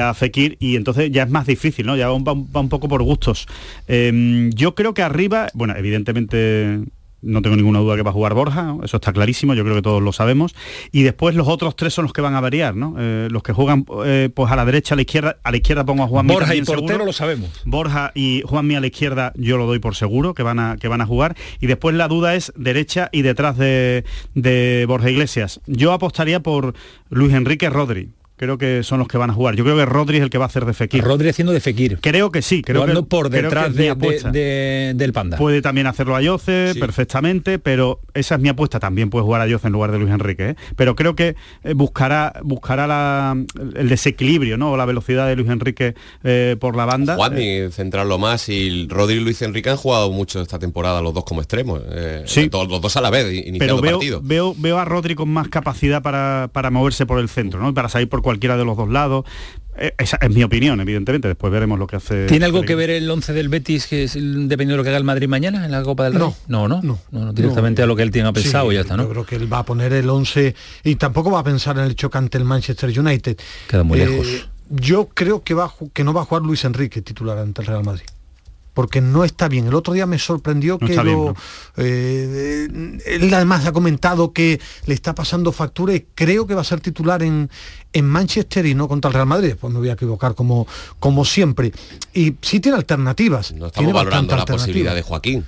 a 0.00 0.14
Fekir, 0.14 0.56
y 0.60 0.76
entonces 0.76 1.10
ya 1.12 1.24
es 1.24 1.30
más 1.30 1.46
difícil, 1.46 1.84
¿no? 1.84 1.94
Ya 1.94 2.08
va, 2.08 2.14
un- 2.32 2.68
poco 2.70 2.88
por 2.88 3.02
gustos. 3.02 3.46
Eh, 3.86 4.48
yo 4.54 4.74
creo 4.74 4.94
que 4.94 5.02
arriba, 5.02 5.48
bueno, 5.52 5.74
evidentemente 5.76 6.78
no 7.24 7.42
tengo 7.42 7.56
ninguna 7.56 7.80
duda 7.80 7.96
que 7.96 8.02
va 8.02 8.10
a 8.10 8.12
jugar 8.12 8.34
Borja, 8.34 8.62
¿no? 8.62 8.84
eso 8.84 8.96
está 8.96 9.12
clarísimo, 9.12 9.54
yo 9.54 9.64
creo 9.64 9.76
que 9.76 9.82
todos 9.82 10.02
lo 10.02 10.12
sabemos. 10.12 10.54
Y 10.92 11.02
después 11.02 11.34
los 11.34 11.48
otros 11.48 11.76
tres 11.76 11.94
son 11.94 12.04
los 12.04 12.12
que 12.12 12.20
van 12.20 12.34
a 12.34 12.40
variar, 12.40 12.76
¿no? 12.76 12.94
Eh, 12.98 13.28
los 13.30 13.42
que 13.42 13.52
juegan 13.52 13.86
eh, 14.04 14.30
pues 14.32 14.50
a 14.50 14.56
la 14.56 14.64
derecha, 14.64 14.94
a 14.94 14.96
la 14.96 15.02
izquierda, 15.02 15.38
a 15.42 15.50
la 15.50 15.56
izquierda 15.56 15.84
pongo 15.84 16.04
a 16.04 16.06
Juan 16.06 16.26
Borja 16.26 16.54
y 16.54 16.62
portero 16.62 17.04
lo 17.04 17.12
sabemos. 17.12 17.50
Borja 17.64 18.12
y 18.14 18.42
Juanmi 18.44 18.76
a 18.76 18.80
la 18.80 18.86
izquierda 18.86 19.32
yo 19.36 19.56
lo 19.56 19.66
doy 19.66 19.78
por 19.78 19.96
seguro 19.96 20.34
que 20.34 20.42
van 20.42 20.58
a, 20.58 20.76
que 20.76 20.88
van 20.88 21.00
a 21.00 21.06
jugar. 21.06 21.36
Y 21.60 21.66
después 21.66 21.94
la 21.94 22.08
duda 22.08 22.34
es 22.34 22.52
derecha 22.56 23.08
y 23.12 23.22
detrás 23.22 23.56
de, 23.56 24.04
de 24.34 24.84
Borja 24.86 25.10
Iglesias. 25.10 25.60
Yo 25.66 25.92
apostaría 25.92 26.40
por 26.40 26.74
Luis 27.10 27.32
Enrique 27.34 27.70
Rodri. 27.70 28.10
Creo 28.36 28.58
que 28.58 28.82
son 28.82 28.98
los 28.98 29.06
que 29.06 29.16
van 29.16 29.30
a 29.30 29.32
jugar. 29.32 29.54
Yo 29.54 29.62
creo 29.62 29.76
que 29.76 29.86
Rodri 29.86 30.16
es 30.16 30.22
el 30.24 30.28
que 30.30 30.38
va 30.38 30.44
a 30.44 30.48
hacer 30.48 30.64
de 30.64 30.72
Fekir. 30.74 31.04
Rodri 31.04 31.28
haciendo 31.28 31.52
de 31.52 31.60
Fekir. 31.60 31.98
Creo 32.00 32.32
que 32.32 32.42
sí. 32.42 32.62
Creo 32.62 32.80
Jugando 32.82 33.02
que, 33.04 33.08
por 33.08 33.28
creo 33.30 33.42
que 33.42 33.46
detrás 33.46 33.74
de- 33.74 33.82
de- 33.84 33.90
apuesta. 33.90 34.30
de- 34.32 34.92
del 34.96 35.12
Panda. 35.12 35.36
Puede 35.36 35.62
también 35.62 35.86
hacerlo 35.86 36.16
Ayoce 36.16 36.72
Sí. 36.72 36.80
perfectamente, 36.80 37.60
pero 37.60 38.00
esa 38.12 38.34
es 38.34 38.40
mi 38.40 38.48
apuesta. 38.48 38.80
También 38.80 39.08
puede 39.08 39.24
jugar 39.24 39.40
Ayoce 39.40 39.68
en 39.68 39.72
lugar 39.72 39.92
de 39.92 39.98
Luis 40.00 40.10
Enrique. 40.10 40.50
¿eh? 40.50 40.56
Pero 40.74 40.96
creo 40.96 41.14
que 41.14 41.36
eh, 41.62 41.74
buscará, 41.74 42.32
buscará 42.42 42.88
la- 42.88 43.36
el 43.76 43.88
desequilibrio, 43.88 44.56
¿no? 44.58 44.72
O 44.72 44.76
la 44.76 44.84
velocidad 44.84 45.28
de 45.28 45.36
Luis 45.36 45.48
Enrique 45.48 45.94
eh, 46.24 46.56
por 46.58 46.74
la 46.76 46.86
banda. 46.86 47.14
Juanmi, 47.14 47.70
centrarlo 47.70 48.18
más 48.18 48.48
y 48.48 48.88
Rodri 48.88 49.16
y 49.16 49.20
Luis 49.20 49.40
Enrique 49.42 49.70
han 49.70 49.76
jugado 49.76 50.10
mucho 50.10 50.40
esta 50.42 50.58
temporada 50.58 51.00
los 51.00 51.14
dos 51.14 51.24
como 51.24 51.40
extremos. 51.40 51.82
eh, 51.88 52.22
Sí. 52.26 52.48
todos- 52.48 52.68
los 52.68 52.80
dos 52.80 52.96
a 52.96 53.00
la 53.00 53.10
vez, 53.10 53.26
iniciando 53.32 53.58
pero 53.58 53.80
veo, 53.80 53.92
partido. 53.98 54.20
veo, 54.24 54.54
veo 54.58 54.78
a 54.78 54.84
Rodri 54.84 55.14
con 55.14 55.28
más 55.28 55.48
capacidad 55.48 56.02
para, 56.02 56.48
para 56.52 56.70
moverse 56.70 57.06
por 57.06 57.20
el 57.20 57.28
centro, 57.28 57.60
¿no? 57.60 57.68
Y 57.70 57.72
para 57.72 57.88
salir 57.88 58.08
por 58.08 58.22
cualquiera 58.24 58.56
de 58.56 58.64
los 58.64 58.76
dos 58.76 58.88
lados. 58.88 59.24
Eh, 59.76 59.92
esa 59.98 60.18
es 60.20 60.30
mi 60.30 60.44
opinión, 60.44 60.80
evidentemente. 60.80 61.26
Después 61.28 61.52
veremos 61.52 61.78
lo 61.80 61.86
que 61.88 61.96
hace. 61.96 62.26
¿Tiene 62.26 62.44
algo 62.44 62.62
que 62.62 62.74
ver 62.76 62.90
el 62.90 63.10
11 63.10 63.32
del 63.32 63.48
Betis, 63.48 63.86
que 63.88 64.04
es 64.04 64.14
dependiendo 64.14 64.72
de 64.74 64.76
lo 64.76 64.82
que 64.84 64.90
haga 64.90 64.98
el 64.98 65.04
Madrid 65.04 65.26
mañana 65.28 65.64
en 65.64 65.70
la 65.72 65.82
Copa 65.82 66.04
del 66.04 66.14
Rey? 66.14 66.20
No, 66.22 66.34
no, 66.46 66.68
no, 66.68 66.80
no, 66.82 66.98
no, 67.10 67.32
directamente 67.32 67.82
a 67.82 67.86
lo 67.86 67.96
que 67.96 68.02
él 68.04 68.10
tiene 68.12 68.32
pensado 68.32 68.70
y 68.70 68.76
ya 68.76 68.82
está, 68.82 68.96
Yo 68.96 69.02
¿no? 69.02 69.08
creo 69.08 69.26
que 69.26 69.34
él 69.36 69.52
va 69.52 69.58
a 69.60 69.64
poner 69.64 69.92
el 69.92 70.08
11 70.08 70.54
y 70.84 70.94
tampoco 70.94 71.30
va 71.32 71.40
a 71.40 71.44
pensar 71.44 71.76
en 71.78 71.84
el 71.84 71.96
choque 71.96 72.18
ante 72.18 72.38
el 72.38 72.44
Manchester 72.44 72.96
United. 72.98 73.36
Queda 73.68 73.82
muy 73.82 74.00
Eh, 74.00 74.06
lejos. 74.06 74.48
Yo 74.70 75.08
creo 75.12 75.42
que, 75.42 75.54
va, 75.54 75.72
que 75.92 76.04
no 76.04 76.12
va 76.14 76.22
a 76.22 76.24
jugar 76.24 76.42
Luis 76.42 76.64
Enrique 76.64 77.02
titular 77.02 77.36
ante 77.38 77.60
el 77.62 77.66
Real 77.66 77.84
Madrid. 77.84 78.04
Porque 78.74 79.00
no 79.00 79.24
está 79.24 79.48
bien. 79.48 79.68
El 79.68 79.74
otro 79.74 79.94
día 79.94 80.04
me 80.04 80.18
sorprendió 80.18 80.78
No 80.80 80.86
que 80.86 80.96
lo, 80.96 81.02
bien, 81.04 81.16
¿no? 81.16 81.34
eh, 81.76 82.98
él 83.06 83.32
además 83.32 83.64
ha 83.66 83.72
comentado 83.72 84.32
que 84.32 84.60
le 84.86 84.94
está 84.94 85.14
pasando 85.14 85.52
factura 85.52 85.94
y 85.94 86.06
creo 86.14 86.46
que 86.46 86.54
va 86.54 86.60
a 86.60 86.64
ser 86.64 86.80
titular 86.80 87.22
en, 87.22 87.48
en 87.92 88.04
Manchester 88.04 88.66
y 88.66 88.74
no 88.74 88.88
contra 88.88 89.08
el 89.08 89.14
Real 89.14 89.26
Madrid. 89.26 89.54
Pues 89.58 89.72
me 89.72 89.78
voy 89.78 89.88
a 89.88 89.92
equivocar 89.92 90.34
como, 90.34 90.66
como 90.98 91.24
siempre. 91.24 91.72
Y 92.12 92.34
sí 92.42 92.60
tiene 92.60 92.76
alternativas. 92.76 93.52
No 93.52 93.56
tiene 93.56 93.66
estamos 93.68 93.92
valorando 93.92 94.36
bastante 94.36 94.52
la 94.52 94.58
posibilidad 94.58 94.94
de. 94.94 95.02
Joaquín. 95.02 95.44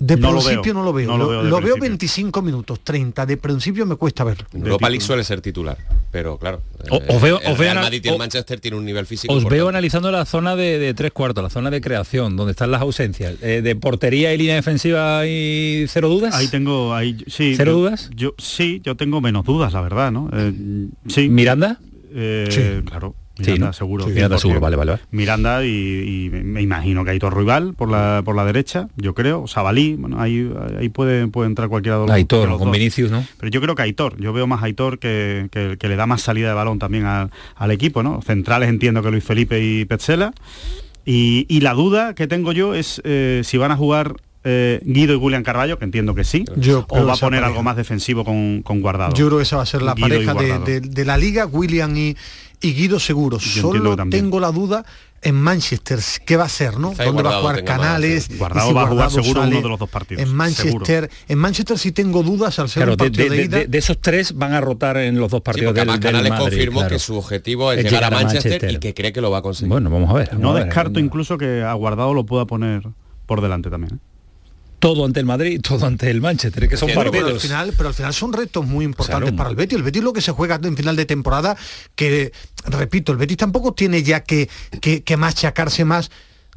De 0.00 0.16
No 0.16 0.30
principio 0.32 0.72
no 0.74 0.82
lo 0.82 0.92
veo. 0.94 1.08
No 1.10 1.18
lo 1.18 1.28
veo 1.28 1.42
de 1.44 1.50
lo 1.50 1.56
veo 1.56 1.74
principio. 1.74 1.80
25 1.90 2.42
minutos, 2.42 2.80
30. 2.82 3.26
De 3.26 3.36
principio 3.36 3.84
me 3.84 3.96
cuesta 3.96 4.24
verlo. 4.24 4.46
Europa 4.54 4.88
League 4.88 5.04
suele 5.04 5.22
ser 5.24 5.42
titular, 5.42 5.76
pero 6.10 6.38
claro. 6.38 6.62
O- 6.90 6.96
eh, 6.96 7.04
os 7.08 7.20
veo- 7.20 7.38
el 7.40 7.52
os 7.52 7.58
veo 7.58 7.66
Real 7.66 7.70
ana- 7.76 7.82
Madrid 7.82 8.00
y 8.04 8.08
el 8.08 8.14
o- 8.14 8.18
Manchester 8.18 8.58
tiene 8.60 8.78
un 8.78 8.84
nivel 8.86 9.04
físico. 9.04 9.34
Os 9.34 9.44
veo 9.44 9.68
analizando 9.68 10.10
la 10.10 10.24
zona 10.24 10.56
de, 10.56 10.78
de 10.78 10.94
tres 10.94 11.12
cuartos, 11.12 11.44
la 11.44 11.50
zona 11.50 11.70
de 11.70 11.82
creación, 11.82 12.36
donde 12.36 12.52
están 12.52 12.70
las 12.70 12.80
ausencias. 12.80 13.34
Eh, 13.42 13.60
de 13.62 13.76
portería 13.76 14.32
y 14.32 14.38
línea 14.38 14.54
defensiva 14.54 15.26
y 15.26 15.84
cero 15.88 16.08
dudas. 16.08 16.34
Ahí 16.34 16.48
tengo, 16.48 16.94
ahí, 16.94 17.16
sí. 17.26 17.54
¿Cero 17.54 17.72
yo- 17.72 17.78
dudas? 17.78 18.10
Yo 18.16 18.34
sí, 18.38 18.80
yo 18.82 18.96
tengo 18.96 19.20
menos 19.20 19.44
dudas, 19.44 19.72
la 19.74 19.82
verdad, 19.82 20.10
¿no? 20.10 20.30
Eh, 20.32 20.52
sí. 21.08 21.28
¿Miranda? 21.28 21.78
Eh, 22.14 22.48
Sí. 22.50 22.88
Claro. 22.88 23.14
Sí, 23.44 23.50
Miranda 23.52 23.66
¿no? 23.68 23.72
seguro. 23.72 24.04
Sí, 24.06 24.10
Miranda 24.12 24.36
100%. 24.36 24.40
seguro, 24.40 24.60
vale, 24.60 24.76
vale, 24.76 24.90
vale. 24.92 25.02
Miranda 25.10 25.64
y, 25.64 25.68
y 26.26 26.30
me 26.30 26.62
imagino 26.62 27.04
que 27.04 27.10
Aitor 27.10 27.36
Rival 27.36 27.74
por 27.74 27.90
la 27.90 28.22
por 28.24 28.36
la 28.36 28.44
derecha, 28.44 28.88
yo 28.96 29.14
creo. 29.14 29.46
Sabalí, 29.46 29.94
bueno, 29.94 30.20
ahí, 30.20 30.50
ahí 30.78 30.88
puede, 30.88 31.26
puede 31.28 31.48
entrar 31.48 31.68
cualquiera 31.68 31.98
de 31.98 32.06
los, 32.06 32.10
Aitor, 32.14 32.48
los 32.48 32.58
con 32.58 32.68
dos. 32.68 32.76
Vinicius, 32.76 33.10
¿no? 33.10 33.24
Pero 33.38 33.50
yo 33.50 33.60
creo 33.60 33.74
que 33.74 33.82
Aitor, 33.82 34.16
yo 34.20 34.32
veo 34.32 34.46
más 34.46 34.62
Aitor 34.62 34.98
que, 34.98 35.48
que, 35.50 35.76
que 35.78 35.88
le 35.88 35.96
da 35.96 36.06
más 36.06 36.22
salida 36.22 36.48
de 36.48 36.54
balón 36.54 36.78
también 36.78 37.04
al, 37.06 37.30
al 37.56 37.70
equipo, 37.70 38.02
¿no? 38.02 38.20
Centrales 38.22 38.68
entiendo 38.68 39.02
que 39.02 39.10
Luis 39.10 39.24
Felipe 39.24 39.62
y 39.64 39.84
Petzela. 39.84 40.32
Y, 41.04 41.46
y 41.48 41.60
la 41.60 41.72
duda 41.74 42.14
que 42.14 42.26
tengo 42.26 42.52
yo 42.52 42.74
es 42.74 43.00
eh, 43.04 43.40
si 43.44 43.56
van 43.56 43.70
a 43.72 43.76
jugar 43.76 44.16
eh, 44.44 44.80
Guido 44.84 45.14
y 45.14 45.18
Julián 45.18 45.42
Carballo, 45.42 45.78
que 45.78 45.84
entiendo 45.84 46.14
que 46.14 46.24
sí, 46.24 46.44
Yo 46.56 46.86
o 46.88 47.04
va 47.04 47.14
a 47.14 47.16
poner 47.16 47.40
pareja. 47.40 47.46
algo 47.46 47.62
más 47.62 47.76
defensivo 47.76 48.24
con, 48.24 48.62
con 48.62 48.80
Guardado. 48.80 49.14
Yo 49.14 49.26
creo 49.26 49.38
que 49.38 49.42
esa 49.44 49.56
va 49.56 49.62
a 49.62 49.66
ser 49.66 49.82
la 49.82 49.94
Guido 49.94 50.08
pareja 50.08 50.34
de, 50.34 50.80
de- 50.80 50.80
de 50.80 51.04
la 51.04 51.16
liga, 51.16 51.46
William 51.46 51.96
y, 51.96 52.16
y 52.60 52.72
Guido 52.74 52.98
seguro. 53.00 53.38
entiendo 53.38 53.70
Solo 53.96 54.08
tengo 54.10 54.40
la 54.40 54.50
duda 54.52 54.84
en 55.22 55.34
Manchester, 55.34 55.98
¿qué 56.24 56.36
va 56.38 56.44
a 56.44 56.48
ser, 56.48 56.78
no? 56.78 56.92
Quizá 56.92 57.04
¿Dónde 57.04 57.22
va 57.22 57.36
a 57.36 57.40
jugar 57.40 57.56
más, 57.56 57.62
Canales? 57.64 58.30
Y 58.30 58.38
Guardado 58.38 58.68
si 58.68 58.74
va 58.74 58.82
a 58.82 58.86
jugar 58.86 59.10
seguro 59.10 59.42
uno 59.42 59.60
de 59.60 59.68
los 59.68 59.78
dos 59.78 59.88
partidos, 59.90 60.22
En 60.22 60.34
Manchester, 60.34 61.10
en 61.28 61.38
Manchester 61.38 61.78
sí 61.78 61.92
tengo 61.92 62.22
dudas 62.22 62.58
al 62.58 62.70
ser 62.70 62.84
Claro, 62.84 62.92
un 62.92 62.96
de, 62.96 63.04
partido 63.04 63.28
de- 63.28 63.36
de, 63.36 63.44
ida. 63.44 63.58
de- 63.58 63.66
de 63.66 63.78
esos 63.78 64.00
tres 64.00 64.34
van 64.34 64.54
a 64.54 64.62
rotar 64.62 64.96
en 64.96 65.18
los 65.20 65.30
dos 65.30 65.40
Sí, 65.40 65.42
partidos 65.44 65.74
porque 65.74 65.80
del, 65.80 66.00
del 66.00 66.00
Canales 66.00 66.30
Madrid, 66.30 66.44
confirmó 66.48 66.78
claro. 66.80 66.94
que 66.94 66.98
su 66.98 67.16
objetivo 67.18 67.70
es, 67.72 67.78
Es 67.80 67.84
llegar, 67.84 68.00
llegar 68.00 68.14
a 68.14 68.16
a 68.18 68.22
Manchester, 68.22 68.52
Manchester. 68.52 68.76
y 68.76 68.78
que 68.80 68.94
cree 68.94 69.12
que 69.12 69.20
lo 69.20 69.30
va 69.30 69.38
a 69.38 69.42
conseguir. 69.42 69.68
Bueno, 69.70 69.90
vamos 69.90 70.08
a 70.08 70.14
ver. 70.14 70.28
vamos 70.28 70.42
No 70.42 70.50
a 70.52 70.54
ver. 70.54 70.64
descarto 70.64 71.00
incluso 71.00 71.36
que 71.36 71.62
a 71.62 71.74
Guardado 71.74 72.14
lo 72.14 72.24
pueda 72.24 72.46
poner 72.46 72.82
por 73.26 73.42
delante 73.42 73.68
también. 73.68 73.96
¿eh? 73.96 73.98
Todo 74.80 75.04
ante 75.04 75.20
el 75.20 75.26
Madrid, 75.26 75.60
todo 75.62 75.86
ante 75.86 76.10
el 76.10 76.20
Manchester, 76.20 76.68
que 76.68 76.76
son 76.76 76.88
Bueno, 76.94 77.10
pero 77.12 77.26
al 77.26 77.32
partidos. 77.34 77.42
final, 77.42 77.74
pero 77.76 77.88
al 77.90 77.94
final 77.94 78.12
son 78.14 78.32
retos 78.32 78.66
muy 78.66 78.84
importantes 78.84 79.22
Claro. 79.30 79.36
para 79.36 79.50
el 79.50 79.56
Betis. 79.56 79.76
El 79.76 79.84
Betis 79.84 80.02
lo 80.02 80.12
que 80.12 80.20
se 80.22 80.32
juega 80.32 80.58
en 80.62 80.76
final 80.76 80.96
de 80.96 81.04
temporada, 81.06 81.56
que 81.94 82.32
repito, 82.64 83.12
el 83.12 83.18
Betis 83.18 83.36
tampoco 83.36 83.74
tiene 83.74 84.02
ya 84.02 84.20
que, 84.24 84.48
que, 84.80 85.02
que 85.04 85.16
machacarse 85.16 85.84
más 85.84 86.10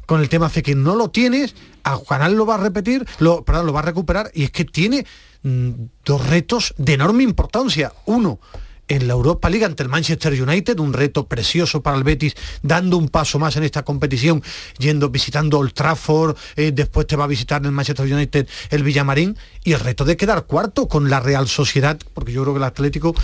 con 0.06 0.20
el 0.20 0.28
tema 0.28 0.48
Fekir. 0.48 0.76
No 0.76 0.96
lo 0.96 1.10
tienes, 1.10 1.54
a 1.84 1.94
Juanal 1.96 2.34
lo 2.34 2.46
va 2.46 2.56
a 2.56 2.58
repetir, 2.58 3.06
lo, 3.20 3.44
perdón, 3.44 3.66
lo 3.66 3.72
va 3.72 3.80
a 3.80 3.84
recuperar, 3.84 4.30
y 4.34 4.44
es 4.44 4.50
que 4.50 4.64
tiene 4.64 5.06
mm, 5.42 5.70
dos 6.04 6.26
retos 6.26 6.74
de 6.78 6.94
enorme 6.94 7.22
importancia. 7.22 7.92
Uno, 8.06 8.40
en 8.88 9.08
la 9.08 9.14
Europa 9.14 9.50
League 9.50 9.64
ante 9.64 9.82
el 9.82 9.88
Manchester 9.88 10.40
United, 10.40 10.78
un 10.78 10.92
reto 10.92 11.26
precioso 11.26 11.82
para 11.82 11.96
el 11.96 12.04
Betis, 12.04 12.34
dando 12.62 12.96
un 12.96 13.08
paso 13.08 13.38
más 13.38 13.56
en 13.56 13.64
esta 13.64 13.82
competición, 13.82 14.42
yendo 14.78 15.08
visitando 15.08 15.58
Old 15.58 15.72
Trafford, 15.72 16.36
eh, 16.56 16.72
después 16.72 17.06
te 17.06 17.16
va 17.16 17.24
a 17.24 17.28
visitar 17.28 17.62
en 17.62 17.66
el 17.66 17.72
Manchester 17.72 18.12
United 18.12 18.46
el 18.70 18.82
Villamarín, 18.82 19.36
y 19.64 19.72
el 19.72 19.80
reto 19.80 20.04
de 20.04 20.16
quedar 20.16 20.44
cuarto 20.44 20.88
con 20.88 21.08
la 21.08 21.20
Real 21.20 21.48
Sociedad, 21.48 21.98
porque 22.12 22.32
yo 22.32 22.42
creo 22.42 22.54
que 22.54 22.58
el 22.58 22.64
Atlético 22.64 23.14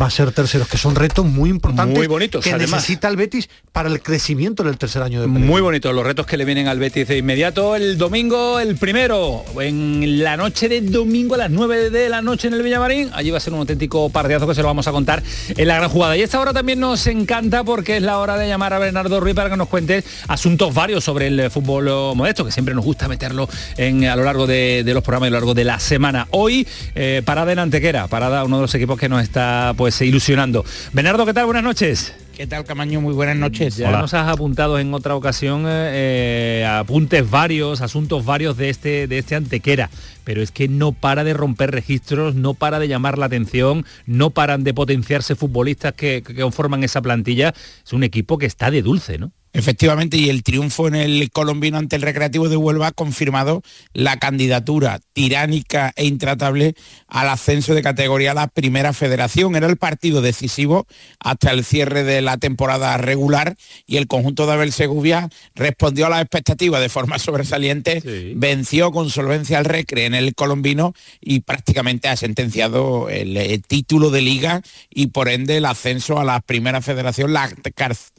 va 0.00 0.06
a 0.06 0.10
ser 0.10 0.32
tercero, 0.32 0.64
que 0.64 0.78
son 0.78 0.94
retos 0.94 1.26
muy 1.26 1.50
importantes 1.50 1.96
Muy 1.96 2.06
bonitos, 2.06 2.42
que 2.42 2.50
además. 2.50 2.80
necesita 2.80 3.08
el 3.08 3.16
Betis 3.16 3.50
para 3.72 3.90
el 3.90 4.00
crecimiento 4.00 4.62
en 4.62 4.70
el 4.70 4.78
tercer 4.78 5.02
año 5.02 5.20
de 5.20 5.26
Pellegrini. 5.26 5.50
Muy 5.50 5.60
bonitos 5.60 5.94
los 5.94 6.04
retos 6.04 6.26
que 6.26 6.38
le 6.38 6.46
vienen 6.46 6.68
al 6.68 6.78
Betis 6.78 7.06
de 7.06 7.18
inmediato. 7.18 7.76
El 7.76 7.98
domingo, 7.98 8.58
el 8.58 8.76
primero, 8.76 9.44
en 9.60 10.22
la 10.22 10.38
noche 10.38 10.68
de 10.70 10.80
domingo 10.80 11.34
a 11.34 11.38
las 11.38 11.50
9 11.50 11.90
de 11.90 12.08
la 12.08 12.22
noche 12.22 12.48
en 12.48 12.54
el 12.54 12.62
Villamarín. 12.62 13.10
Allí 13.12 13.30
va 13.30 13.36
a 13.36 13.40
ser 13.40 13.52
un 13.52 13.60
auténtico 13.60 14.08
partidazo 14.08 14.46
que 14.46 14.54
se 14.54 14.62
lo 14.62 14.68
vamos 14.68 14.88
a 14.88 14.92
contar 14.92 15.09
en 15.56 15.68
la 15.68 15.76
gran 15.76 15.88
jugada. 15.88 16.16
Y 16.16 16.22
esta 16.22 16.40
hora 16.40 16.52
también 16.52 16.80
nos 16.80 17.06
encanta 17.06 17.64
porque 17.64 17.96
es 17.96 18.02
la 18.02 18.18
hora 18.18 18.36
de 18.36 18.48
llamar 18.48 18.72
a 18.72 18.78
Bernardo 18.78 19.20
Ruiz 19.20 19.34
para 19.34 19.50
que 19.50 19.56
nos 19.56 19.68
cuente 19.68 20.04
asuntos 20.28 20.72
varios 20.74 21.04
sobre 21.04 21.26
el 21.26 21.40
eh, 21.40 21.50
fútbol 21.50 21.88
eh, 21.88 22.14
modesto, 22.14 22.44
que 22.44 22.52
siempre 22.52 22.74
nos 22.74 22.84
gusta 22.84 23.08
meterlo 23.08 23.48
en, 23.76 24.04
a 24.04 24.16
lo 24.16 24.24
largo 24.24 24.46
de, 24.46 24.82
los 24.86 25.02
programas 25.02 25.26
y 25.26 25.28
a 25.28 25.30
lo 25.30 25.36
largo 25.38 25.54
de 25.54 25.64
la 25.64 25.80
semana. 25.80 26.28
Hoy, 26.30 26.66
eh, 26.94 27.22
parada 27.24 27.52
en 27.52 27.58
Antequera, 27.58 28.06
parada 28.08 28.44
uno 28.44 28.56
de 28.56 28.62
los 28.62 28.74
equipos 28.74 28.98
que 28.98 29.08
nos 29.08 29.22
está 29.22 29.74
pues 29.76 30.00
ilusionando. 30.00 30.64
Bernardo, 30.92 31.26
¿qué 31.26 31.34
tal? 31.34 31.46
Buenas 31.46 31.64
noches. 31.64 32.14
¿Qué 32.40 32.46
tal, 32.46 32.64
Camaño? 32.64 33.02
Muy 33.02 33.12
buenas 33.12 33.36
noches. 33.36 33.76
Ya 33.76 33.90
nos 33.90 34.14
has 34.14 34.26
apuntado 34.26 34.78
en 34.78 34.94
otra 34.94 35.14
ocasión 35.14 35.66
eh, 35.66 36.62
eh, 36.62 36.66
apuntes 36.66 37.28
varios, 37.28 37.82
asuntos 37.82 38.24
varios 38.24 38.56
de 38.56 38.70
este, 38.70 39.06
de 39.06 39.18
este 39.18 39.34
Antequera, 39.34 39.90
pero 40.24 40.40
es 40.40 40.50
que 40.50 40.66
no 40.66 40.92
para 40.92 41.22
de 41.22 41.34
romper 41.34 41.70
registros, 41.70 42.34
no 42.34 42.54
para 42.54 42.78
de 42.78 42.88
llamar 42.88 43.18
la 43.18 43.26
atención, 43.26 43.84
no 44.06 44.30
paran 44.30 44.64
de 44.64 44.72
potenciarse 44.72 45.36
futbolistas 45.36 45.92
que, 45.92 46.22
que 46.26 46.34
conforman 46.34 46.82
esa 46.82 47.02
plantilla. 47.02 47.52
Es 47.84 47.92
un 47.92 48.04
equipo 48.04 48.38
que 48.38 48.46
está 48.46 48.70
de 48.70 48.80
dulce, 48.80 49.18
¿no? 49.18 49.32
Efectivamente, 49.52 50.16
y 50.16 50.30
el 50.30 50.44
triunfo 50.44 50.86
en 50.86 50.94
el 50.94 51.28
colombino 51.32 51.76
ante 51.76 51.96
el 51.96 52.02
Recreativo 52.02 52.48
de 52.48 52.56
Huelva 52.56 52.88
ha 52.88 52.92
confirmado 52.92 53.62
la 53.92 54.16
candidatura 54.16 55.00
tiránica 55.12 55.92
e 55.96 56.06
intratable 56.06 56.74
al 57.08 57.28
ascenso 57.28 57.74
de 57.74 57.82
categoría 57.82 58.30
a 58.30 58.34
la 58.34 58.46
primera 58.46 58.92
federación. 58.92 59.56
Era 59.56 59.66
el 59.66 59.76
partido 59.76 60.22
decisivo 60.22 60.86
hasta 61.18 61.50
el 61.50 61.64
cierre 61.64 62.04
de 62.04 62.22
la 62.22 62.36
temporada 62.36 62.96
regular 62.96 63.56
y 63.88 63.96
el 63.96 64.06
conjunto 64.06 64.46
de 64.46 64.52
Abel 64.52 64.72
Segovia 64.72 65.28
respondió 65.56 66.06
a 66.06 66.10
las 66.10 66.22
expectativas 66.22 66.80
de 66.80 66.88
forma 66.88 67.18
sobresaliente, 67.18 68.02
venció 68.36 68.92
con 68.92 69.10
solvencia 69.10 69.58
al 69.58 69.64
Recre 69.64 70.04
en 70.04 70.14
el 70.14 70.36
colombino 70.36 70.94
y 71.20 71.40
prácticamente 71.40 72.06
ha 72.06 72.16
sentenciado 72.16 73.08
el, 73.08 73.36
el 73.36 73.62
título 73.62 74.10
de 74.10 74.22
liga 74.22 74.62
y 74.88 75.08
por 75.08 75.28
ende 75.28 75.56
el 75.56 75.64
ascenso 75.64 76.20
a 76.20 76.24
la 76.24 76.40
primera 76.40 76.80
federación, 76.80 77.32
la, 77.32 77.52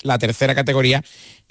la 0.04 0.18
tercera 0.20 0.56
categoría 0.56 1.02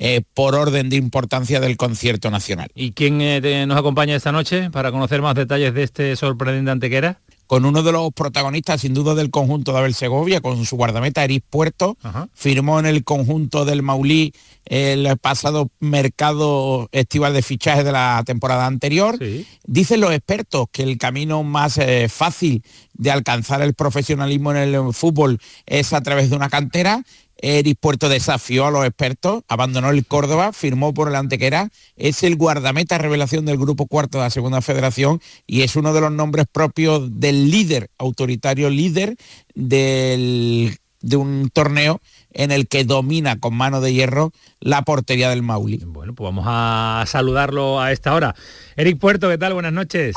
eh, 0.03 0.23
por 0.35 0.55
orden 0.55 0.89
de 0.89 0.97
importancia 0.97 1.61
del 1.61 1.77
concierto 1.77 2.31
nacional. 2.31 2.71
¿Y 2.75 2.93
quién 2.93 3.21
eh, 3.21 3.41
te- 3.43 3.67
nos 3.67 3.79
acompaña 3.79 4.17
esta 4.17 4.33
noche 4.33 4.71
para 4.71 4.91
conocer 4.91 5.21
más 5.21 5.35
detalles 5.35 5.75
de 5.75 5.83
este 5.83 6.17
sorprendente 6.17 6.71
antequera? 6.71 7.21
Con 7.47 7.65
uno 7.65 7.83
de 7.83 7.91
los 7.91 8.13
protagonistas 8.13 8.81
sin 8.81 8.95
duda 8.95 9.17
del 9.17 9.29
conjunto 9.31 9.73
de 9.73 9.79
Abel 9.81 9.93
Segovia, 9.95 10.41
con 10.41 10.65
su 10.65 10.77
guardameta 10.77 11.25
Eris 11.25 11.43
Puerto, 11.51 11.97
firmó 12.33 12.79
en 12.79 12.87
el 12.87 13.03
conjunto 13.03 13.65
del 13.65 13.83
Maulí 13.83 14.33
el 14.67 15.19
pasado 15.19 15.69
mercado 15.81 16.89
estival 16.93 17.33
de 17.35 17.43
fichajes 17.43 17.85
de 17.85 17.93
la 17.93 18.23
temporada 18.25 18.67
anterior. 18.67 19.19
Dicen 19.67 20.01
los 20.01 20.13
expertos 20.13 20.67
que 20.73 20.83
el 20.85 20.97
camino 20.97 21.43
más 21.43 21.77
eh, 21.79 22.09
fácil 22.09 22.63
de 22.95 23.11
alcanzar 23.11 23.63
el 23.63 23.75
profesionalismo 23.75 24.53
en 24.53 24.59
el 24.75 24.95
fútbol 24.95 25.39
es 25.67 25.93
a 25.93 26.01
través 26.03 26.31
de 26.31 26.37
una 26.37 26.49
cantera. 26.49 27.03
Eris 27.43 27.75
Puerto 27.81 28.09
desafió 28.09 28.67
a 28.67 28.71
los 28.71 28.85
expertos, 28.85 29.43
abandonó 29.49 29.91
el 29.91 30.05
Córdoba, 30.07 30.53
firmó 30.53 30.93
por 30.95 31.09
el 31.09 31.17
Antequera, 31.17 31.71
es 31.97 32.23
el 32.23 32.37
guardameta 32.37 32.99
revelación 32.99 33.47
del 33.47 33.57
grupo 33.59 33.87
cuarto 33.87 34.19
de 34.19 34.25
la 34.25 34.31
Segunda 34.31 34.61
Federación 34.61 35.21
y 35.47 35.63
es 35.63 35.75
uno 35.77 35.93
de 35.93 36.01
los 36.03 36.13
nombres 36.13 36.47
propios 36.51 37.19
del 37.21 37.51
líder, 37.51 37.89
autoritario 37.99 38.69
líder 38.71 39.17
del- 39.55 40.77
de 41.03 41.17
un 41.17 41.49
torneo 41.51 42.01
en 42.33 42.51
el 42.51 42.69
que 42.69 42.85
domina 42.85 43.41
con 43.41 43.55
mano 43.55 43.81
de 43.81 43.95
hierro 43.95 44.33
la 44.61 44.83
portería 44.83 45.31
del 45.31 45.43
Mauli. 45.43 45.83
Bueno, 45.87 46.15
pues 46.15 46.27
vamos 46.27 46.45
a 46.47 47.05
saludarlo 47.07 47.81
a 47.81 47.91
esta 47.93 48.15
hora. 48.15 48.35
Eric 48.77 48.99
Puerto, 48.99 49.29
¿qué 49.31 49.39
tal? 49.39 49.55
Buenas 49.55 49.73
noches. 49.73 50.15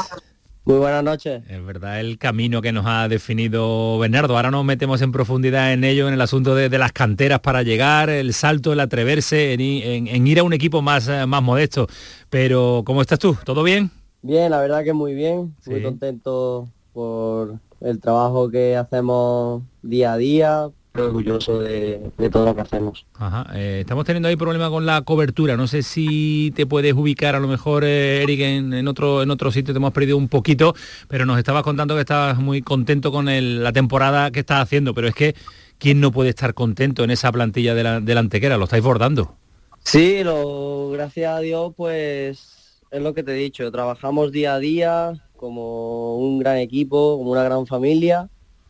Muy 0.66 0.78
buenas 0.78 1.04
noches. 1.04 1.44
Es 1.50 1.66
verdad 1.66 2.00
el 2.00 2.18
camino 2.18 2.62
que 2.62 2.72
nos 2.72 2.86
ha 2.88 3.10
definido 3.10 4.00
Bernardo. 4.00 4.38
Ahora 4.38 4.50
nos 4.50 4.64
metemos 4.64 5.02
en 5.02 5.12
profundidad 5.12 5.74
en 5.74 5.84
ello, 5.84 6.08
en 6.08 6.14
el 6.14 6.22
asunto 6.22 6.56
de, 6.56 6.70
de 6.70 6.78
las 6.78 6.94
canteras 6.94 7.42
para 7.42 7.64
llegar, 7.64 8.10
el 8.10 8.34
salto, 8.34 8.72
el 8.72 8.80
atreverse, 8.80 9.54
en, 9.54 9.60
en- 9.60 10.08
en 10.08 10.26
ir 10.28 10.40
a 10.40 10.44
un 10.44 10.54
equipo 10.54 10.82
más, 10.82 11.10
eh, 11.10 11.26
más 11.26 11.44
modesto. 11.44 11.88
Pero, 12.30 12.84
¿cómo 12.86 13.02
estás 13.02 13.20
tú? 13.20 13.36
¿Todo 13.44 13.62
bien? 13.64 13.92
Bien, 14.22 14.50
la 14.52 14.62
verdad 14.62 14.86
que 14.86 14.94
muy 14.94 15.14
bien. 15.14 15.54
Muy 15.66 15.84
contento 15.84 16.70
por 16.94 17.56
el 17.82 18.00
trabajo 18.00 18.50
que 18.50 18.78
hacemos 18.78 19.64
día 19.82 20.14
a 20.14 20.18
día. 20.18 20.70
Orgulloso 20.96 21.60
de, 21.60 22.12
de 22.20 22.30
todo 22.30 22.46
lo 22.46 22.54
que 22.56 22.62
hacemos. 22.62 23.04
Ajá, 23.16 23.48
eh, 23.56 23.80
estamos 23.82 24.06
teniendo 24.06 24.30
ahí 24.30 24.36
problema 24.36 24.70
con 24.70 24.86
la 24.86 25.02
cobertura. 25.02 25.58
No 25.58 25.66
sé 25.66 25.82
si 25.82 26.54
te 26.56 26.68
puedes 26.68 26.94
ubicar 26.94 27.36
a 27.36 27.40
lo 27.40 27.48
mejor, 27.48 27.84
eh, 27.84 28.22
Eric, 28.22 28.40
en, 28.42 28.74
en 28.74 28.88
otro, 28.88 29.24
en 29.24 29.32
otro 29.32 29.52
sitio. 29.52 29.74
Te 29.74 29.80
hemos 29.80 29.92
perdido 29.92 30.18
un 30.18 30.28
poquito, 30.28 30.76
pero 31.08 31.26
nos 31.26 31.40
estabas 31.40 31.64
contando 31.64 31.96
que 31.96 32.02
estabas 32.02 32.38
muy 32.38 32.62
contento 32.62 33.12
con 33.12 33.28
el- 33.28 33.64
la 33.64 33.72
temporada 33.74 34.30
que 34.30 34.42
estás 34.42 34.62
haciendo. 34.62 34.94
Pero 34.94 35.08
es 35.08 35.16
que, 35.16 35.34
¿quién 35.80 36.00
no 36.00 36.12
puede 36.12 36.30
estar 36.30 36.54
contento 36.54 37.04
en 37.04 37.10
esa 37.10 37.32
plantilla 37.32 37.74
de 37.74 37.84
la, 37.84 38.00
de 38.00 38.14
la 38.14 38.20
Antequera? 38.20 38.58
Lo 38.58 38.66
estáis 38.66 38.84
bordando. 38.84 39.36
Sí, 39.84 40.24
lo, 40.24 40.92
gracias 40.92 41.36
a 41.36 41.40
Dios, 41.40 41.74
pues 41.76 42.78
es 42.92 43.02
lo 43.02 43.16
que 43.16 43.24
te 43.24 43.32
he 43.32 43.36
dicho. 43.36 43.72
Trabajamos 43.72 44.32
día 44.32 44.54
a 44.54 44.60
día 44.60 45.14
como 45.36 46.18
un 46.18 46.38
gran 46.38 46.58
equipo, 46.58 47.18
como 47.18 47.32
una 47.32 47.44
gran 47.44 47.66
familia. 47.66 48.30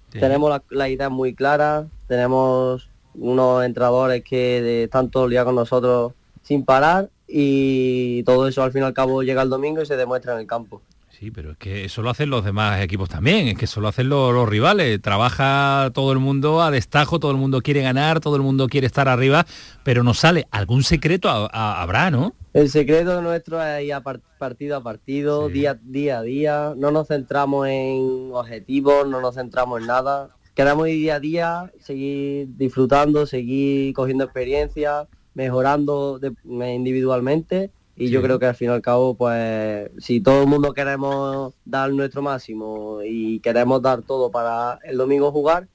Tenemos 0.09 0.49
la, 0.51 0.61
la 0.69 0.89
idea 0.89 1.09
muy 1.09 1.34
clara, 1.34 1.88
tenemos 2.14 2.89
unos 3.16 3.64
entrenadores 3.66 4.24
que 4.24 4.61
de- 4.61 4.84
están 4.86 5.09
todo 5.09 5.26
el 5.26 5.32
día 5.32 5.43
con 5.45 5.55
nosotros 5.55 6.14
sin 6.41 6.66
parar 6.66 7.09
y 7.28 8.24
todo 8.24 8.47
eso 8.47 8.64
al 8.64 8.72
fin 8.72 8.82
y 8.82 8.86
al 8.86 8.93
cabo 8.93 9.24
llega 9.24 9.41
el 9.41 9.49
domingo 9.49 9.82
y 9.82 9.86
se 9.86 9.97
demuestra 9.97 10.34
en 10.34 10.39
el 10.39 10.47
campo. 10.47 10.82
Sí, 11.09 11.32
pero 11.32 11.51
es 11.51 11.57
que 11.57 11.86
eso 11.86 12.01
lo 12.01 12.09
hacen 12.09 12.30
los 12.30 12.43
demás 12.43 12.82
equipos 12.82 13.07
también, 13.07 13.47
es 13.47 13.57
que 13.57 13.66
eso 13.66 13.80
lo 13.80 13.88
hacen 13.88 14.09
los, 14.09 14.34
los 14.34 14.49
rivales. 14.49 15.01
Trabaja 15.01 15.91
todo 15.93 16.11
el 16.11 16.20
mundo 16.20 16.61
a 16.61 16.70
destajo, 16.72 17.20
todo 17.20 17.32
el 17.32 17.38
mundo 17.38 17.61
quiere 17.61 17.82
ganar, 17.82 18.20
todo 18.20 18.36
el 18.36 18.41
mundo 18.41 18.68
quiere 18.68 18.88
estar 18.88 19.07
arriba, 19.07 19.45
pero 19.84 20.03
no 20.03 20.14
sale. 20.14 20.47
Algún 20.51 20.84
secreto 20.84 21.30
a- 21.30 21.47
a- 21.51 21.82
habrá, 21.82 22.11
¿no? 22.11 22.34
El 22.53 22.70
secreto 22.70 23.22
nuestro 23.22 23.64
es 23.64 23.84
ir 23.86 23.93
a 23.93 24.01
par- 24.01 24.20
partido 24.38 24.76
a 24.76 24.84
partido, 24.84 25.47
día, 25.49 25.80
día 25.82 26.18
a 26.20 26.22
día. 26.24 26.74
No 26.76 26.91
nos 26.91 27.07
centramos 27.07 27.68
en 27.68 28.32
objetivos, 28.34 29.07
no 29.07 29.22
nos 29.22 29.36
centramos 29.36 29.80
en 29.82 29.88
nada. 29.88 30.30
Queremos 30.54 30.88
ir 30.88 30.95
día 30.95 31.16
a 31.16 31.20
día, 31.20 31.72
seguir 31.80 32.47
disfrutando, 32.58 33.26
seguir 33.26 33.93
cogiendo 33.93 34.24
experiencia, 34.24 35.08
mejorando 35.34 36.20
de- 36.20 36.34
individualmente. 36.74 37.72
Y 37.95 38.10
yo 38.10 38.22
creo 38.24 38.39
que 38.39 38.47
al 38.47 38.56
fin 38.56 38.70
y 38.70 38.72
al 38.72 38.82
cabo, 38.82 39.16
pues, 39.16 39.89
si 39.99 40.20
todo 40.20 40.41
el 40.41 40.47
mundo 40.47 40.74
queremos 40.74 41.54
dar 41.64 41.91
nuestro 41.93 42.22
máximo 42.24 42.99
y 43.06 43.39
queremos 43.39 43.82
dar 43.84 44.01
todo 44.01 44.32
para 44.32 44.80
el 44.84 44.97
domingo 44.97 45.32
jugar, 45.32 45.68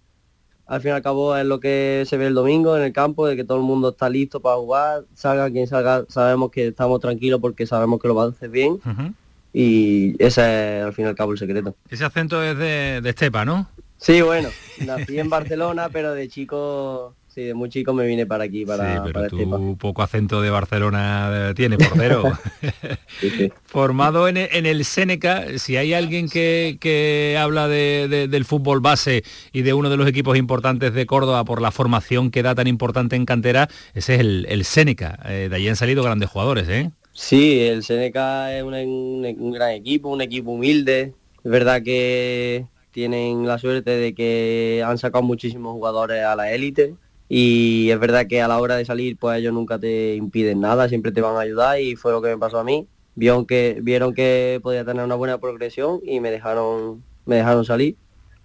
al 0.66 0.80
fin 0.80 0.90
y 0.90 0.94
al 0.94 1.02
cabo 1.02 1.36
es 1.36 1.46
lo 1.46 1.60
que 1.60 2.04
se 2.06 2.16
ve 2.16 2.26
el 2.26 2.34
domingo 2.34 2.76
en 2.76 2.82
el 2.82 2.92
campo, 2.92 3.26
de 3.26 3.36
que 3.36 3.44
todo 3.44 3.58
el 3.58 3.64
mundo 3.64 3.90
está 3.90 4.08
listo 4.10 4.40
para 4.40 4.56
jugar, 4.56 5.04
salga 5.14 5.48
quien 5.50 5.66
salga, 5.68 6.04
sabemos 6.08 6.50
que 6.50 6.66
estamos 6.68 7.00
tranquilos 7.00 7.40
porque 7.40 7.66
sabemos 7.66 8.00
que 8.00 8.08
lo 8.08 8.14
va 8.16 8.24
a 8.24 8.28
hacer 8.28 8.50
bien 8.50 8.78
y 9.52 10.14
ese 10.22 10.78
es 10.80 10.84
al 10.84 10.92
fin 10.92 11.06
y 11.06 11.08
al 11.08 11.14
cabo 11.14 11.32
el 11.32 11.38
secreto. 11.38 11.74
Ese 11.88 12.04
acento 12.04 12.42
es 12.42 12.58
de, 12.58 13.00
de 13.00 13.08
Estepa, 13.10 13.44
¿no? 13.44 13.66
Sí, 13.98 14.22
bueno, 14.22 14.48
nací 14.86 15.18
en 15.18 15.28
Barcelona, 15.28 15.88
pero 15.92 16.14
de 16.14 16.28
chico, 16.28 17.14
sí, 17.26 17.42
de 17.42 17.54
muy 17.54 17.68
chico 17.68 17.92
me 17.92 18.06
vine 18.06 18.26
para 18.26 18.44
aquí, 18.44 18.64
para, 18.64 18.84
sí, 18.94 19.00
pero 19.02 19.12
para 19.12 19.28
tú 19.28 19.76
poco 19.78 20.02
acento 20.02 20.40
de 20.40 20.50
Barcelona 20.50 21.48
eh, 21.50 21.54
tiene, 21.54 21.76
portero. 21.78 22.32
Formado 23.64 24.28
en, 24.28 24.36
en 24.38 24.66
el 24.66 24.84
Seneca, 24.84 25.44
si 25.58 25.76
hay 25.76 25.92
alguien 25.94 26.28
que, 26.28 26.78
que 26.80 27.36
habla 27.38 27.68
de- 27.68 28.06
de- 28.08 28.28
del 28.28 28.44
fútbol 28.44 28.80
base 28.80 29.24
y 29.52 29.62
de 29.62 29.74
uno 29.74 29.90
de 29.90 29.96
los 29.96 30.06
equipos 30.08 30.38
importantes 30.38 30.94
de 30.94 31.04
Córdoba 31.06 31.44
por 31.44 31.60
la 31.60 31.70
formación 31.70 32.30
que 32.30 32.42
da 32.42 32.54
tan 32.54 32.66
importante 32.66 33.16
en 33.16 33.26
cantera, 33.26 33.68
ese 33.94 34.14
es 34.14 34.20
el, 34.20 34.46
el 34.48 34.64
Seneca. 34.64 35.18
Eh, 35.26 35.48
de 35.50 35.56
allí 35.56 35.68
han 35.68 35.76
salido 35.76 36.02
grandes 36.02 36.30
jugadores, 36.30 36.68
¿eh? 36.68 36.90
Sí, 37.12 37.60
el 37.60 37.82
Seneca 37.82 38.56
es 38.56 38.62
un, 38.62 38.74
un- 38.74 39.36
un 39.38 39.52
gran 39.52 39.70
equipo, 39.70 40.08
un 40.08 40.20
equipo 40.22 40.52
humilde. 40.52 41.12
Es 41.44 41.50
verdad 41.50 41.82
que 41.82 42.64
tienen 42.98 43.46
la 43.46 43.60
suerte 43.60 43.92
de 43.92 44.12
que 44.12 44.82
han 44.84 44.98
sacado 44.98 45.22
muchísimos 45.22 45.70
jugadores 45.70 46.24
a 46.24 46.34
la 46.34 46.50
élite 46.50 46.96
y 47.28 47.90
es 47.90 48.00
verdad 48.00 48.26
que 48.26 48.42
a 48.42 48.48
la 48.48 48.58
hora 48.58 48.74
de 48.74 48.84
salir 48.84 49.16
pues 49.16 49.38
ellos 49.38 49.54
nunca 49.54 49.78
te 49.78 50.16
impiden 50.16 50.58
nada, 50.58 50.88
siempre 50.88 51.12
te 51.12 51.20
van 51.20 51.36
a 51.36 51.40
ayudar 51.42 51.80
y 51.80 51.94
fue 51.94 52.10
lo 52.10 52.20
que 52.20 52.30
me 52.30 52.38
pasó 52.38 52.58
a 52.58 52.64
mí. 52.64 52.88
Vieron 53.14 53.46
que, 53.46 53.78
vieron 53.80 54.14
que 54.14 54.58
podía 54.64 54.84
tener 54.84 55.04
una 55.04 55.14
buena 55.14 55.38
progresión 55.38 56.00
y 56.02 56.18
me 56.18 56.32
dejaron, 56.32 57.04
me 57.24 57.36
dejaron 57.36 57.64
salir 57.64 57.94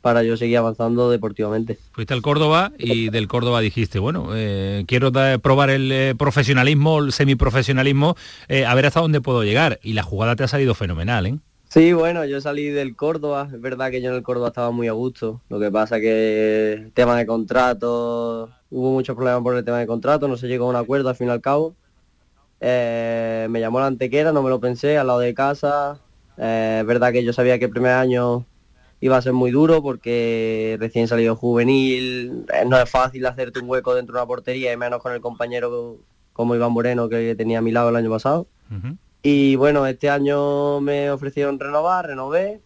para 0.02 0.22
yo 0.22 0.38
seguir 0.38 0.60
avanzando 0.60 1.10
deportivamente. 1.10 1.80
Fuiste 1.92 2.14
al 2.14 2.22
Córdoba 2.22 2.74
y 2.78 3.10
del 3.10 3.28
Córdoba 3.28 3.60
dijiste, 3.60 3.98
bueno, 3.98 4.34
eh, 4.36 4.84
quiero 4.86 5.12
probar 5.42 5.72
el 5.72 5.92
eh, 5.92 6.14
profesionalismo, 6.16 7.00
el 7.00 7.12
semiprofesionalismo, 7.12 8.16
eh, 8.50 8.68
a 8.68 8.76
ver 8.76 8.86
hasta 8.86 9.00
dónde 9.00 9.20
puedo 9.20 9.44
llegar. 9.44 9.80
Y 9.82 9.94
la 9.94 10.04
jugada 10.04 10.36
te 10.36 10.44
ha 10.44 10.48
salido 10.48 10.76
fenomenal, 10.76 11.26
¿eh? 11.26 11.40
Sí, 11.74 11.92
bueno, 11.92 12.24
yo 12.24 12.40
salí 12.40 12.68
del 12.70 12.96
Córdoba, 12.96 13.50
es 13.52 13.60
verdad 13.60 13.90
que 13.90 14.00
yo 14.00 14.12
en 14.12 14.16
el 14.16 14.22
Córdoba 14.22 14.50
estaba 14.50 14.70
muy 14.70 14.88
a 14.88 14.92
gusto, 14.92 15.42
lo 15.50 15.60
que 15.60 15.72
pasa 15.72 16.00
que 16.00 16.92
tema 16.94 17.18
de 17.18 17.26
contrato, 17.26 18.52
hubo 18.70 18.92
muchos 18.92 19.16
problemas 19.16 19.42
por 19.42 19.56
el 19.58 19.66
tema 19.66 19.80
de 19.80 19.88
contrato, 19.88 20.28
no 20.28 20.38
se 20.38 20.48
llegó 20.48 20.68
a 20.68 20.70
un 20.70 20.76
acuerdo 20.76 21.10
al 21.10 21.16
fin 21.16 21.30
y 21.30 21.32
al 21.32 21.42
cabo. 21.42 21.74
Eh, 22.62 23.48
me 23.50 23.60
llamó 23.60 23.80
la 23.80 23.88
antequera, 23.88 24.32
no 24.32 24.44
me 24.44 24.52
lo 24.52 24.60
pensé, 24.60 25.00
al 25.00 25.08
lado 25.08 25.18
de 25.18 25.34
casa. 25.34 26.00
Eh, 26.38 26.78
es 26.82 26.86
verdad 26.86 27.12
que 27.12 27.24
yo 27.24 27.34
sabía 27.34 27.58
que 27.58 27.66
el 27.66 27.72
primer 27.72 27.94
año 27.94 28.46
iba 29.02 29.18
a 29.18 29.22
ser 29.24 29.34
muy 29.34 29.50
duro 29.50 29.82
porque 29.82 30.78
recién 30.80 31.08
salido 31.08 31.36
juvenil, 31.36 32.46
eh, 32.54 32.66
no 32.68 32.78
es 32.78 32.88
fácil 32.88 33.26
hacerte 33.26 33.62
un 33.62 33.68
hueco 33.68 33.96
dentro 33.96 34.14
de 34.14 34.22
una 34.22 34.28
portería 34.28 34.72
y 34.72 34.78
menos 34.78 35.02
con 35.02 35.12
el 35.12 35.22
compañero 35.22 35.98
como 36.34 36.54
Iván 36.54 36.72
Moreno 36.72 37.10
que 37.10 37.34
tenía 37.34 37.58
a 37.58 37.62
mi 37.64 37.72
lado 37.72 37.90
el 37.90 37.96
año 37.96 38.12
pasado. 38.12 38.46
Y 39.26 39.56
bueno, 39.56 39.88
este 39.88 40.10
año 40.10 40.82
me 40.82 41.10
ofrecieron 41.10 41.58
renovar, 41.58 42.08
renové. 42.08 42.60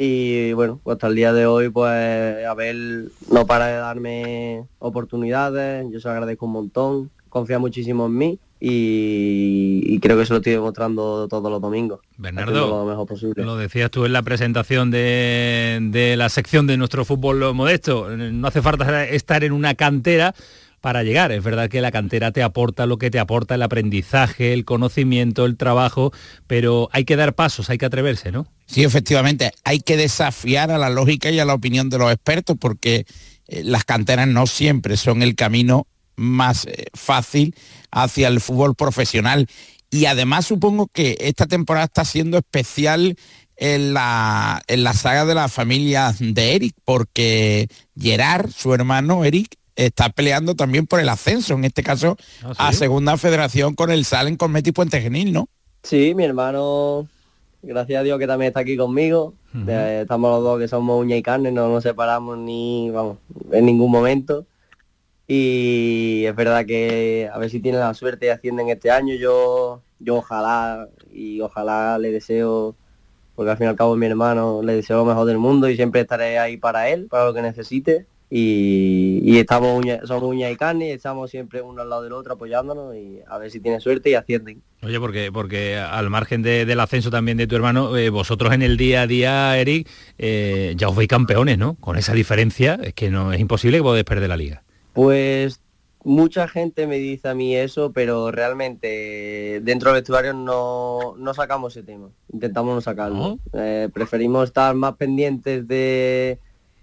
Y 0.00 0.52
bueno, 0.52 0.80
pues 0.82 0.94
hasta 0.94 1.08
el 1.08 1.16
día 1.16 1.32
de 1.32 1.44
hoy, 1.44 1.68
pues 1.68 2.46
Abel 2.46 3.12
no 3.30 3.46
para 3.46 3.66
de 3.66 3.76
darme 3.76 4.64
oportunidades, 4.78 5.86
yo 5.90 5.98
se 6.00 6.06
lo 6.06 6.12
agradezco 6.12 6.46
un 6.46 6.52
montón, 6.52 7.10
confía 7.28 7.58
muchísimo 7.58 8.06
en 8.06 8.16
mí 8.16 8.38
y, 8.60 9.82
y 9.84 9.98
creo 9.98 10.16
que 10.16 10.24
se 10.24 10.32
lo 10.32 10.38
estoy 10.38 10.52
demostrando 10.52 11.26
todos 11.26 11.50
los 11.50 11.60
domingos. 11.60 11.98
Bernardo, 12.16 12.68
lo 12.68 12.84
mejor 12.84 13.08
posible. 13.08 13.44
Lo 13.44 13.56
decías 13.56 13.90
tú 13.90 14.04
en 14.04 14.12
la 14.12 14.22
presentación 14.22 14.92
de, 14.92 15.78
de 15.90 16.16
la 16.16 16.28
sección 16.28 16.68
de 16.68 16.76
nuestro 16.76 17.04
fútbol 17.04 17.52
modesto. 17.52 18.08
No 18.16 18.46
hace 18.46 18.62
falta 18.62 19.04
estar 19.04 19.42
en 19.42 19.50
una 19.50 19.74
cantera 19.74 20.32
para 20.80 21.02
llegar. 21.02 21.32
Es 21.32 21.42
verdad 21.42 21.68
que 21.68 21.80
la 21.80 21.90
cantera 21.90 22.32
te 22.32 22.42
aporta 22.42 22.86
lo 22.86 22.98
que 22.98 23.10
te 23.10 23.18
aporta 23.18 23.54
el 23.54 23.62
aprendizaje, 23.62 24.52
el 24.52 24.64
conocimiento, 24.64 25.44
el 25.44 25.56
trabajo, 25.56 26.12
pero 26.46 26.88
hay 26.92 27.04
que 27.04 27.16
dar 27.16 27.34
pasos, 27.34 27.70
hay 27.70 27.78
que 27.78 27.86
atreverse, 27.86 28.32
¿no? 28.32 28.46
Sí, 28.66 28.84
efectivamente, 28.84 29.52
hay 29.64 29.80
que 29.80 29.96
desafiar 29.96 30.70
a 30.70 30.78
la 30.78 30.90
lógica 30.90 31.30
y 31.30 31.38
a 31.38 31.44
la 31.44 31.54
opinión 31.54 31.90
de 31.90 31.98
los 31.98 32.12
expertos 32.12 32.56
porque 32.60 33.06
eh, 33.48 33.62
las 33.64 33.84
canteras 33.84 34.28
no 34.28 34.46
siempre 34.46 34.96
son 34.96 35.22
el 35.22 35.34
camino 35.34 35.86
más 36.16 36.66
eh, 36.66 36.86
fácil 36.94 37.54
hacia 37.90 38.28
el 38.28 38.40
fútbol 38.40 38.74
profesional. 38.74 39.46
Y 39.90 40.04
además 40.04 40.46
supongo 40.46 40.88
que 40.88 41.16
esta 41.20 41.46
temporada 41.46 41.86
está 41.86 42.04
siendo 42.04 42.36
especial 42.36 43.16
en 43.56 43.94
la, 43.94 44.62
en 44.68 44.84
la 44.84 44.92
saga 44.92 45.24
de 45.24 45.34
la 45.34 45.48
familia 45.48 46.14
de 46.18 46.54
Eric, 46.54 46.74
porque 46.84 47.68
Gerard, 47.98 48.50
su 48.50 48.72
hermano 48.74 49.24
Eric, 49.24 49.56
está 49.78 50.10
peleando 50.10 50.54
también 50.56 50.86
por 50.86 51.00
el 51.00 51.08
ascenso, 51.08 51.54
en 51.54 51.64
este 51.64 51.82
caso 51.82 52.16
¿Ah, 52.42 52.68
a 52.68 52.72
Segunda 52.72 53.16
Federación 53.16 53.74
con 53.74 53.90
el 53.90 54.04
Salen 54.04 54.36
con 54.36 54.50
Meti 54.50 54.72
Puente 54.72 55.00
Genil, 55.00 55.32
¿no? 55.32 55.48
Sí, 55.84 56.14
mi 56.14 56.24
hermano, 56.24 57.06
gracias 57.62 58.00
a 58.00 58.02
Dios 58.02 58.18
que 58.18 58.26
también 58.26 58.48
está 58.48 58.60
aquí 58.60 58.76
conmigo. 58.76 59.34
Estamos 59.66 60.30
los 60.30 60.42
dos 60.42 60.58
que 60.58 60.68
somos 60.68 61.00
uña 61.00 61.16
y 61.16 61.22
carne, 61.22 61.52
no 61.52 61.68
nos 61.68 61.84
separamos 61.84 62.36
ni, 62.36 62.90
vamos, 62.90 63.18
en 63.52 63.64
ningún 63.64 63.90
momento. 63.90 64.44
Y 65.26 66.24
es 66.26 66.34
verdad 66.34 66.66
que 66.66 67.30
a 67.32 67.38
ver 67.38 67.48
si 67.48 67.60
tiene 67.60 67.78
la 67.78 67.94
suerte 67.94 68.26
y 68.26 68.28
ascienden 68.30 68.68
este 68.70 68.90
año. 68.90 69.14
Yo, 69.14 69.80
yo 70.00 70.16
ojalá 70.16 70.88
y 71.12 71.40
ojalá 71.40 71.98
le 71.98 72.10
deseo, 72.10 72.74
porque 73.36 73.50
al 73.52 73.56
fin 73.56 73.66
y 73.66 73.68
al 73.70 73.76
cabo 73.76 73.94
es 73.94 74.00
mi 74.00 74.06
hermano, 74.06 74.60
le 74.62 74.74
deseo 74.74 74.98
lo 74.98 75.04
mejor 75.04 75.26
del 75.26 75.38
mundo 75.38 75.68
y 75.68 75.76
siempre 75.76 76.00
estaré 76.00 76.38
ahí 76.38 76.56
para 76.56 76.88
él, 76.88 77.06
para 77.08 77.26
lo 77.26 77.34
que 77.34 77.42
necesite. 77.42 78.06
Y, 78.30 79.20
y 79.24 79.38
estamos 79.38 79.74
uña- 79.82 80.00
somos 80.06 80.24
uña 80.24 80.50
y 80.50 80.56
carne 80.56 80.88
y 80.88 80.90
estamos 80.90 81.30
siempre 81.30 81.62
uno 81.62 81.82
al 81.82 81.88
lado 81.88 82.02
del 82.02 82.12
otro 82.12 82.34
apoyándonos 82.34 82.94
y 82.94 83.20
a 83.26 83.38
ver 83.38 83.50
si 83.50 83.58
tiene 83.60 83.80
suerte 83.80 84.10
y 84.10 84.14
ascienden. 84.14 84.62
Oye, 84.82 85.00
porque, 85.00 85.32
porque 85.32 85.76
al 85.76 86.10
margen 86.10 86.42
de- 86.42 86.66
del 86.66 86.80
ascenso 86.80 87.10
también 87.10 87.38
de 87.38 87.46
tu 87.46 87.56
hermano, 87.56 87.96
eh, 87.96 88.10
vosotros 88.10 88.52
en 88.52 88.62
el 88.62 88.76
día 88.76 89.02
a 89.02 89.06
día, 89.06 89.58
Eric, 89.58 89.88
eh, 90.18 90.74
ya 90.76 90.88
os 90.88 90.96
veis 90.96 91.08
campeones, 91.08 91.56
¿no? 91.58 91.74
Con 91.80 91.96
esa 91.96 92.12
diferencia, 92.12 92.78
es 92.82 92.92
que 92.94 93.10
no 93.10 93.32
es 93.32 93.40
imposible 93.40 93.78
que 93.78 93.82
podáis 93.82 94.04
perder 94.04 94.28
la 94.28 94.36
liga. 94.36 94.62
Pues 94.92 95.60
mucha 96.04 96.48
gente 96.48 96.86
me 96.86 96.98
dice 96.98 97.28
a 97.28 97.34
mí 97.34 97.56
eso, 97.56 97.92
pero 97.92 98.30
realmente 98.30 99.60
dentro 99.62 99.90
del 99.90 100.00
vestuario 100.02 100.32
no, 100.34 101.14
no 101.18 101.34
sacamos 101.34 101.76
ese 101.76 101.84
tema. 101.84 102.08
Intentamos 102.32 102.74
no 102.74 102.80
sacarlo. 102.80 103.38
Eh, 103.54 103.88
preferimos 103.92 104.44
estar 104.44 104.74
más 104.74 104.94
pendientes 104.96 105.66
de 105.66 106.38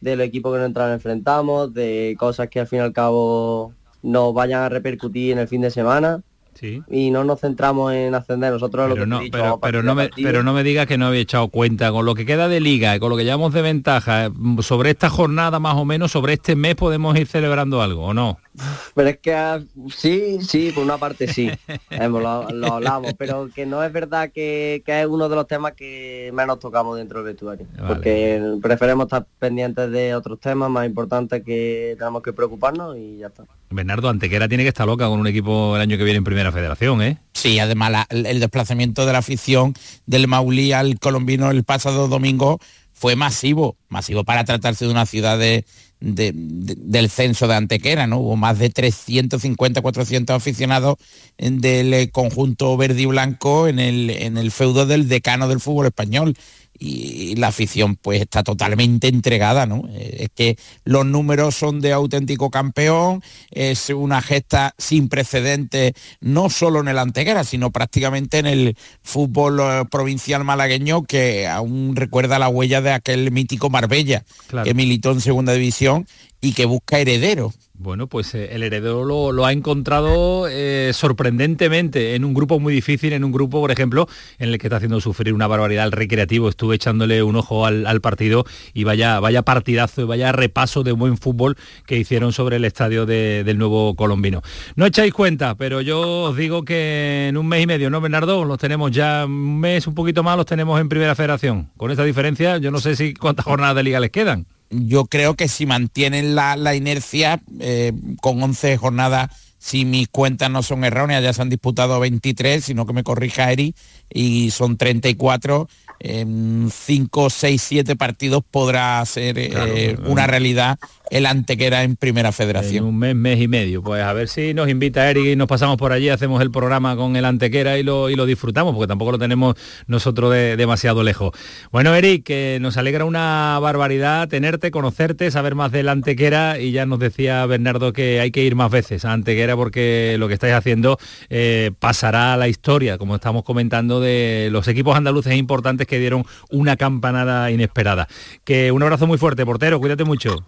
del 0.05 0.21
equipo 0.21 0.53
que 0.53 0.59
nos 0.59 0.91
enfrentamos, 0.91 1.73
de 1.73 2.15
cosas 2.19 2.47
que 2.47 2.59
al 2.59 2.67
fin 2.67 2.79
y 2.79 2.81
al 2.83 2.93
cabo 2.93 3.73
nos 4.03 4.33
vayan 4.35 4.61
a 4.61 4.69
repercutir 4.69 5.31
en 5.31 5.39
el 5.39 5.47
fin 5.47 5.61
de 5.61 5.71
semana. 5.71 6.21
Sí. 6.55 6.81
Y 6.89 7.11
no 7.11 7.23
nos 7.23 7.41
centramos 7.41 7.93
en 7.93 8.15
ascender 8.15 8.51
nosotros 8.51 8.89
lo 8.89 8.95
Pero 8.95 9.05
que 9.05 9.09
no, 9.09 9.19
dicho, 9.19 9.31
pero, 9.31 9.59
pero 9.59 9.83
no 9.83 9.93
me, 9.93 10.09
pero 10.15 10.41
no 10.41 10.53
me 10.53 10.63
digas 10.63 10.87
que 10.87 10.97
no 10.97 11.07
habéis 11.07 11.23
echado 11.23 11.49
cuenta 11.49 11.91
con 11.91 12.05
lo 12.05 12.15
que 12.15 12.25
queda 12.25 12.47
de 12.47 12.61
liga, 12.61 12.95
y 12.95 12.99
con 12.99 13.09
lo 13.09 13.17
que 13.17 13.25
llevamos 13.25 13.53
de 13.53 13.61
ventaja, 13.61 14.29
mm, 14.33 14.61
sobre 14.61 14.91
esta 14.91 15.09
jornada 15.09 15.59
más 15.59 15.75
o 15.75 15.85
menos, 15.85 16.11
sobre 16.11 16.33
este 16.33 16.55
mes 16.55 16.75
podemos 16.75 17.17
ir 17.17 17.27
celebrando 17.27 17.81
algo, 17.81 18.05
¿o 18.05 18.13
no? 18.13 18.39
Pero 18.95 19.09
es 19.09 19.17
que 19.17 19.33
ah, 19.33 19.61
sí, 19.89 20.39
sí, 20.41 20.71
por 20.73 20.83
una 20.83 20.97
parte 20.97 21.27
sí, 21.27 21.51
lo, 21.89 22.49
lo 22.49 22.73
hablamos, 22.73 23.13
pero 23.17 23.49
que 23.53 23.65
no 23.65 23.83
es 23.83 23.91
verdad 23.91 24.31
que, 24.33 24.81
que 24.85 25.01
es 25.01 25.07
uno 25.07 25.27
de 25.27 25.35
los 25.35 25.47
temas 25.47 25.73
que 25.73 26.31
menos 26.33 26.59
tocamos 26.59 26.97
dentro 26.97 27.19
del 27.19 27.33
vestuario, 27.33 27.67
porque 27.85 28.41
preferimos 28.61 29.05
estar 29.05 29.25
pendientes 29.39 29.91
de 29.91 30.15
otros 30.15 30.39
temas 30.39 30.69
más 30.69 30.85
importantes 30.85 31.43
que 31.43 31.95
tenemos 31.97 32.21
que 32.21 32.33
preocuparnos 32.33 32.97
y 32.97 33.17
ya 33.17 33.27
está. 33.27 33.43
Bernardo 33.69 34.09
Antequera 34.09 34.47
tiene 34.47 34.63
que 34.63 34.69
estar 34.69 34.87
loca 34.87 35.07
con 35.07 35.19
un 35.19 35.27
equipo 35.27 35.75
el 35.75 35.81
año 35.81 35.97
que 35.97 36.03
viene 36.03 36.19
en 36.19 36.23
Primera 36.23 36.44
Federación, 36.51 37.01
¿eh? 37.01 37.17
Sí, 37.33 37.59
además 37.59 38.05
el, 38.09 38.39
desplazamiento 38.39 39.05
de 39.05 39.13
la 39.13 39.19
afición 39.19 39.73
del 40.05 40.27
Maulí 40.27 40.71
al 40.71 40.99
colombino 40.99 41.51
el 41.51 41.63
pasado 41.63 42.07
domingo 42.07 42.59
fue 42.93 43.15
masivo, 43.15 43.75
masivo 43.89 44.23
para 44.23 44.43
tratarse 44.45 44.85
de 44.85 44.91
una 44.91 45.05
ciudad 45.05 45.37
de- 45.37 45.65
de- 45.99 46.31
de- 46.33 46.75
del 46.77 47.09
censo 47.09 47.47
de 47.47 47.55
Antequera, 47.55 48.07
¿no? 48.07 48.19
Hubo 48.19 48.35
más 48.35 48.57
de 48.59 48.69
350, 48.69 49.81
400 49.81 50.35
aficionados 50.35 50.95
en- 51.37 51.59
del 51.61 51.93
eh, 51.93 52.09
conjunto 52.09 52.75
verde 52.77 53.01
y 53.01 53.05
blanco 53.05 53.67
en 53.67 53.79
el, 53.79 54.09
en 54.09 54.37
el 54.37 54.51
feudo 54.51 54.85
del 54.85 55.07
decano 55.07 55.47
del 55.47 55.59
fútbol 55.59 55.87
español. 55.87 56.35
Y 56.77 57.35
la 57.35 57.47
afición 57.47 57.95
pues 57.95 58.21
está 58.21 58.43
totalmente 58.43 59.07
entregada, 59.07 59.65
¿no? 59.65 59.83
Eh, 59.91 60.17
Es 60.25 60.29
que 60.35 60.57
los 60.83 61.05
números 61.05 61.55
son 61.55 61.79
de 61.81 61.93
auténtico 61.93 62.49
campeón, 62.49 63.21
es 63.51 63.89
una 63.89 64.21
gesta 64.21 64.73
sin 64.77 65.07
precedentes, 65.07 65.93
no 66.19 66.49
solo 66.49 66.81
en 66.81 66.87
el 66.89 66.97
Antequera, 66.99 67.43
sino 67.43 67.71
prácticamente 67.71 68.39
en 68.39 68.45
el 68.47 68.77
fútbol 69.03 69.59
eh, 69.61 69.83
provincial 69.89 70.43
malagueño 70.43 71.03
que 71.03 71.47
aún 71.47 71.95
recuerda 71.95 72.39
la 72.39 72.49
huella 72.49 72.81
de 72.81 72.91
aquel 72.91 73.31
mítico 73.31 73.69
Marbella, 73.69 74.23
Claro. 74.47 74.65
que 74.65 74.73
militó 74.73 75.11
en 75.11 75.21
segunda 75.21 75.53
división 75.53 76.07
y 76.41 76.53
que 76.53 76.65
busca 76.65 76.99
heredero. 76.99 77.53
Bueno, 77.77 78.07
pues 78.07 78.33
eh, 78.35 78.49
el 78.53 78.63
heredero 78.63 79.03
lo, 79.03 79.45
ha 79.45 79.51
encontrado 79.51 80.47
eh, 80.49 80.91
sorprendentemente 80.93 82.15
en 82.15 82.23
un 82.23 82.33
grupo 82.33 82.57
muy 82.59 82.73
difícil, 82.73 83.11
en 83.11 83.25
un 83.25 83.33
grupo, 83.33 83.59
por 83.59 83.69
ejemplo, 83.69 84.07
en 84.39 84.49
el 84.49 84.57
que 84.57 84.67
está 84.67 84.77
haciendo 84.77 85.01
sufrir 85.01 85.33
una 85.33 85.45
barbaridad 85.45 85.83
al 85.83 85.91
recreativo. 85.91 86.47
Estuve 86.47 86.75
echándole 86.75 87.21
un 87.21 87.35
ojo 87.35 87.65
al, 87.65 87.99
partido 88.01 88.45
y 88.73 88.85
vaya, 88.85 89.19
vaya 89.19 89.41
partidazo 89.41 90.01
y 90.01 90.05
vaya 90.05 90.31
repaso 90.31 90.83
de 90.83 90.93
buen 90.93 91.17
fútbol 91.17 91.57
que 91.85 91.97
hicieron 91.97 92.31
sobre 92.31 92.55
el 92.55 92.65
estadio 92.65 93.05
de- 93.05 93.43
del 93.43 93.57
nuevo 93.57 93.95
colombino. 93.95 94.41
No 94.77 94.85
echáis 94.85 95.13
cuenta, 95.13 95.55
pero 95.55 95.81
yo 95.81 96.23
os 96.23 96.37
digo 96.37 96.63
que 96.63 97.27
en 97.27 97.35
un 97.37 97.45
mes 97.47 97.63
y 97.63 97.67
medio, 97.67 97.89
¿no, 97.89 97.99
Bernardo? 97.99 98.45
Los 98.45 98.57
tenemos 98.57 98.91
ya 98.91 99.25
un 99.25 99.59
mes, 99.59 99.85
un 99.85 99.95
poquito 99.95 100.23
más, 100.23 100.37
los 100.37 100.45
tenemos 100.45 100.79
en 100.79 100.87
Primera 100.87 101.13
Federación. 101.13 101.69
Con 101.75 101.91
esta 101.91 102.05
diferencia, 102.05 102.57
yo 102.57 102.71
no 102.71 102.79
sé 102.79 102.95
si 102.95 103.13
cuántas 103.13 103.43
jornadas 103.45 103.75
de 103.75 103.83
liga 103.83 103.99
les 103.99 104.11
quedan. 104.11 104.47
Yo 104.69 105.05
creo 105.05 105.35
que 105.35 105.47
si 105.47 105.65
mantienen 105.65 106.35
la, 106.35 106.55
la 106.55 106.75
inercia 106.75 107.41
eh, 107.59 107.93
con 108.21 108.41
11 108.41 108.77
jornadas, 108.77 109.29
si 109.57 109.83
mis 109.85 110.07
cuentas 110.09 110.51
no 110.51 110.61
son 110.61 110.83
erróneas, 110.83 111.23
ya 111.23 111.33
se 111.33 111.41
han 111.41 111.49
disputado 111.49 111.99
23, 111.99 112.63
sino 112.63 112.85
que 112.85 112.93
me 112.93 113.03
corrija 113.03 113.51
Eri, 113.51 113.73
y 114.13 114.51
son 114.51 114.77
34, 114.77 115.67
en 115.99 116.69
5, 116.71 117.29
6, 117.31 117.61
7 117.61 117.95
partidos 117.95 118.43
podrá 118.49 119.03
ser 119.05 119.39
eh, 119.39 119.49
Claro. 119.49 120.11
una 120.11 120.27
realidad 120.27 120.77
el 121.11 121.25
Antequera 121.25 121.83
en 121.83 121.95
Primera 121.95 122.31
Federación. 122.31 122.85
un 122.85 122.97
mes, 122.97 123.15
mes 123.15 123.39
y 123.39 123.47
medio. 123.47 123.81
Pues 123.83 124.01
a 124.03 124.11
ver 124.13 124.27
si 124.27 124.53
nos 124.53 124.69
invita 124.69 125.09
Eric 125.09 125.25
y 125.25 125.35
nos 125.35 125.47
pasamos 125.47 125.77
por 125.77 125.91
allí, 125.91 126.09
hacemos 126.09 126.41
el 126.41 126.51
programa 126.51 126.95
con 126.95 127.15
el 127.15 127.25
Antequera 127.25 127.77
y 127.77 127.83
lo, 127.83 128.09
y 128.09 128.15
lo 128.15 128.25
disfrutamos, 128.25 128.73
porque 128.73 128.87
tampoco 128.87 129.11
lo 129.13 129.19
tenemos 129.19 129.55
nosotros 129.87 130.31
de- 130.31 130.57
demasiado 130.57 131.03
lejos. 131.03 131.31
Bueno, 131.71 131.93
Eric, 131.95 132.23
que 132.25 132.57
nos 132.61 132.77
alegra 132.77 133.05
una 133.05 133.57
barbaridad 133.61 134.27
tenerte, 134.27 134.71
conocerte, 134.71 135.29
saber 135.31 135.55
más 135.55 135.71
del 135.71 135.89
Antequera 135.89 136.59
y 136.59 136.71
ya 136.71 136.85
nos 136.85 136.99
decía 136.99 137.45
Bernardo 137.45 137.93
que 137.93 138.19
hay 138.19 138.31
que 138.31 138.43
ir 138.43 138.55
más 138.55 138.71
veces 138.71 139.05
a 139.05 139.13
Antequera 139.13 139.55
porque 139.55 140.15
lo 140.19 140.27
que 140.27 140.33
estáis 140.33 140.53
haciendo 140.53 140.97
eh, 141.29 141.71
pasará 141.79 142.33
a 142.33 142.37
la 142.37 142.47
historia, 142.47 142.97
como 142.97 143.15
estamos 143.15 143.43
comentando, 143.43 143.99
de 143.99 144.49
los 144.51 144.67
equipos 144.67 144.97
andaluces 144.97 145.35
importantes 145.35 145.87
que 145.87 145.99
dieron 145.99 146.25
una 146.49 146.77
campanada 146.77 147.51
inesperada. 147.51 148.07
Que 148.43 148.71
un 148.71 148.81
abrazo 148.83 149.07
muy 149.07 149.17
fuerte, 149.17 149.45
portero, 149.45 149.79
cuídate 149.79 150.03
mucho. 150.03 150.43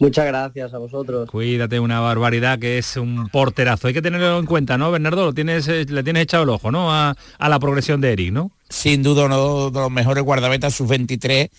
Muchas 0.00 0.26
gracias 0.26 0.72
a 0.72 0.78
vosotros. 0.78 1.28
Cuídate, 1.30 1.80
una 1.80 2.00
barbaridad 2.00 2.58
que 2.58 2.78
es 2.78 2.96
un 2.96 3.28
porterazo. 3.28 3.88
Hay 3.88 3.94
que 3.94 4.02
tenerlo 4.02 4.38
en 4.38 4.46
cuenta, 4.46 4.78
¿no, 4.78 4.90
Bernardo? 4.90 5.24
Lo 5.24 5.34
tienes, 5.34 5.66
eh, 5.68 5.86
le 5.88 6.02
tienes 6.02 6.22
echado 6.22 6.44
el 6.44 6.50
ojo, 6.50 6.70
¿no? 6.70 6.92
A, 6.92 7.16
a 7.38 7.48
la 7.48 7.58
progresión 7.58 8.00
de 8.00 8.12
Eric, 8.12 8.32
¿no? 8.32 8.52
Sin 8.68 9.02
duda 9.02 9.24
uno 9.24 9.70
de 9.70 9.80
los 9.80 9.90
mejores 9.90 10.22
guardametas 10.22 10.74
sub-23, 10.74 11.50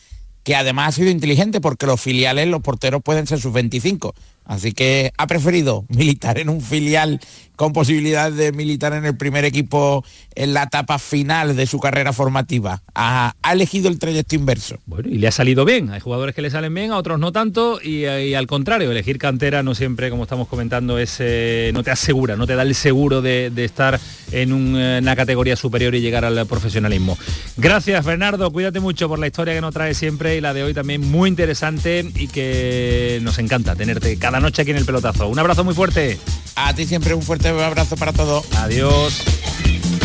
que 0.43 0.55
además 0.55 0.89
ha 0.89 0.91
sido 0.93 1.09
inteligente 1.09 1.59
porque 1.59 1.85
los 1.85 1.99
filiales, 1.99 2.47
los 2.47 2.61
porteros 2.61 3.01
pueden 3.03 3.27
ser 3.27 3.39
sub-25. 3.39 4.13
Así 4.50 4.72
que 4.72 5.14
ha 5.16 5.28
preferido 5.28 5.86
militar 5.89 6.39
en 6.39 6.50
un 6.50 6.60
filial 6.60 7.20
con 7.60 7.74
posibilidad 7.74 8.32
de 8.32 8.54
militar 8.54 8.93
en 8.93 9.06
el 9.06 9.18
primer 9.18 9.43
equipo 9.43 10.06
en 10.34 10.54
la 10.54 10.64
etapa 10.64 10.97
final 10.97 11.58
de 11.58 11.68
su 11.68 11.78
carrera 11.78 12.14
formativa. 12.14 12.82
Ha, 12.95 13.36
elegido 13.52 13.89
el 13.89 14.00
trayecto 14.00 14.36
inverso. 14.36 14.78
Bueno, 14.86 15.10
y 15.10 15.18
le 15.18 15.28
ha 15.28 15.32
salido 15.32 15.66
bien. 15.66 15.89
Hay 15.91 16.00
jugadores 16.00 16.34
que 16.34 16.41
le 16.41 16.50
salen 16.50 16.74
bien, 16.74 16.91
a 16.91 16.97
otros 16.97 17.20
no 17.20 17.34
tanto, 17.34 17.82
y, 17.84 18.06
al 18.06 18.47
contrario, 18.47 18.89
elegir 18.89 19.18
cantera 19.18 19.62
no 19.62 19.76
siempre, 19.76 20.10
como 20.10 20.24
estamos 20.24 20.47
comentando, 20.47 20.97
es 20.97 21.18
eh, 21.20 21.72
no 21.74 21.84
te 21.84 21.91
asegura, 21.91 22.38
no 22.38 22.47
te 22.47 22.56
da 22.56 22.62
el 22.62 22.74
seguro 22.76 23.22
de, 23.22 23.52
estar 23.58 24.00
en 24.32 24.76
eh, 24.78 25.00
una 25.02 25.16
categoría 25.18 25.58
superior 25.58 25.93
y 25.95 26.00
llegar 26.00 26.24
al 26.24 26.47
profesionalismo. 26.47 27.18
Gracias, 27.58 28.06
Bernardo. 28.06 28.50
Cuídate 28.52 28.80
mucho 28.80 29.10
por 29.10 29.20
la 29.20 29.28
historia 29.28 29.54
que 29.54 29.62
nos 29.62 29.74
trae 29.74 29.93
siempre 29.93 30.38
y 30.38 30.41
la 30.41 30.54
de 30.54 30.64
hoy 30.64 30.74
también 30.74 31.02
muy 31.12 31.28
interesante 31.28 32.10
y 32.16 32.30
que 32.30 33.20
nos 33.22 33.38
encanta 33.38 33.76
tenerte 33.76 34.18
cada 34.18 34.38
noche 34.39 34.61
aquí 34.61 34.71
en 34.71 34.77
el 34.77 34.85
pelotazo. 34.85 35.27
Un 35.27 35.39
abrazo 35.39 35.63
muy 35.63 35.73
fuerte. 35.73 36.19
A 36.55 36.73
ti 36.73 36.85
siempre 36.85 37.13
un 37.13 37.21
fuerte 37.21 37.49
abrazo 37.49 37.95
para 37.95 38.13
todos. 38.13 38.45
Adiós. 38.57 39.23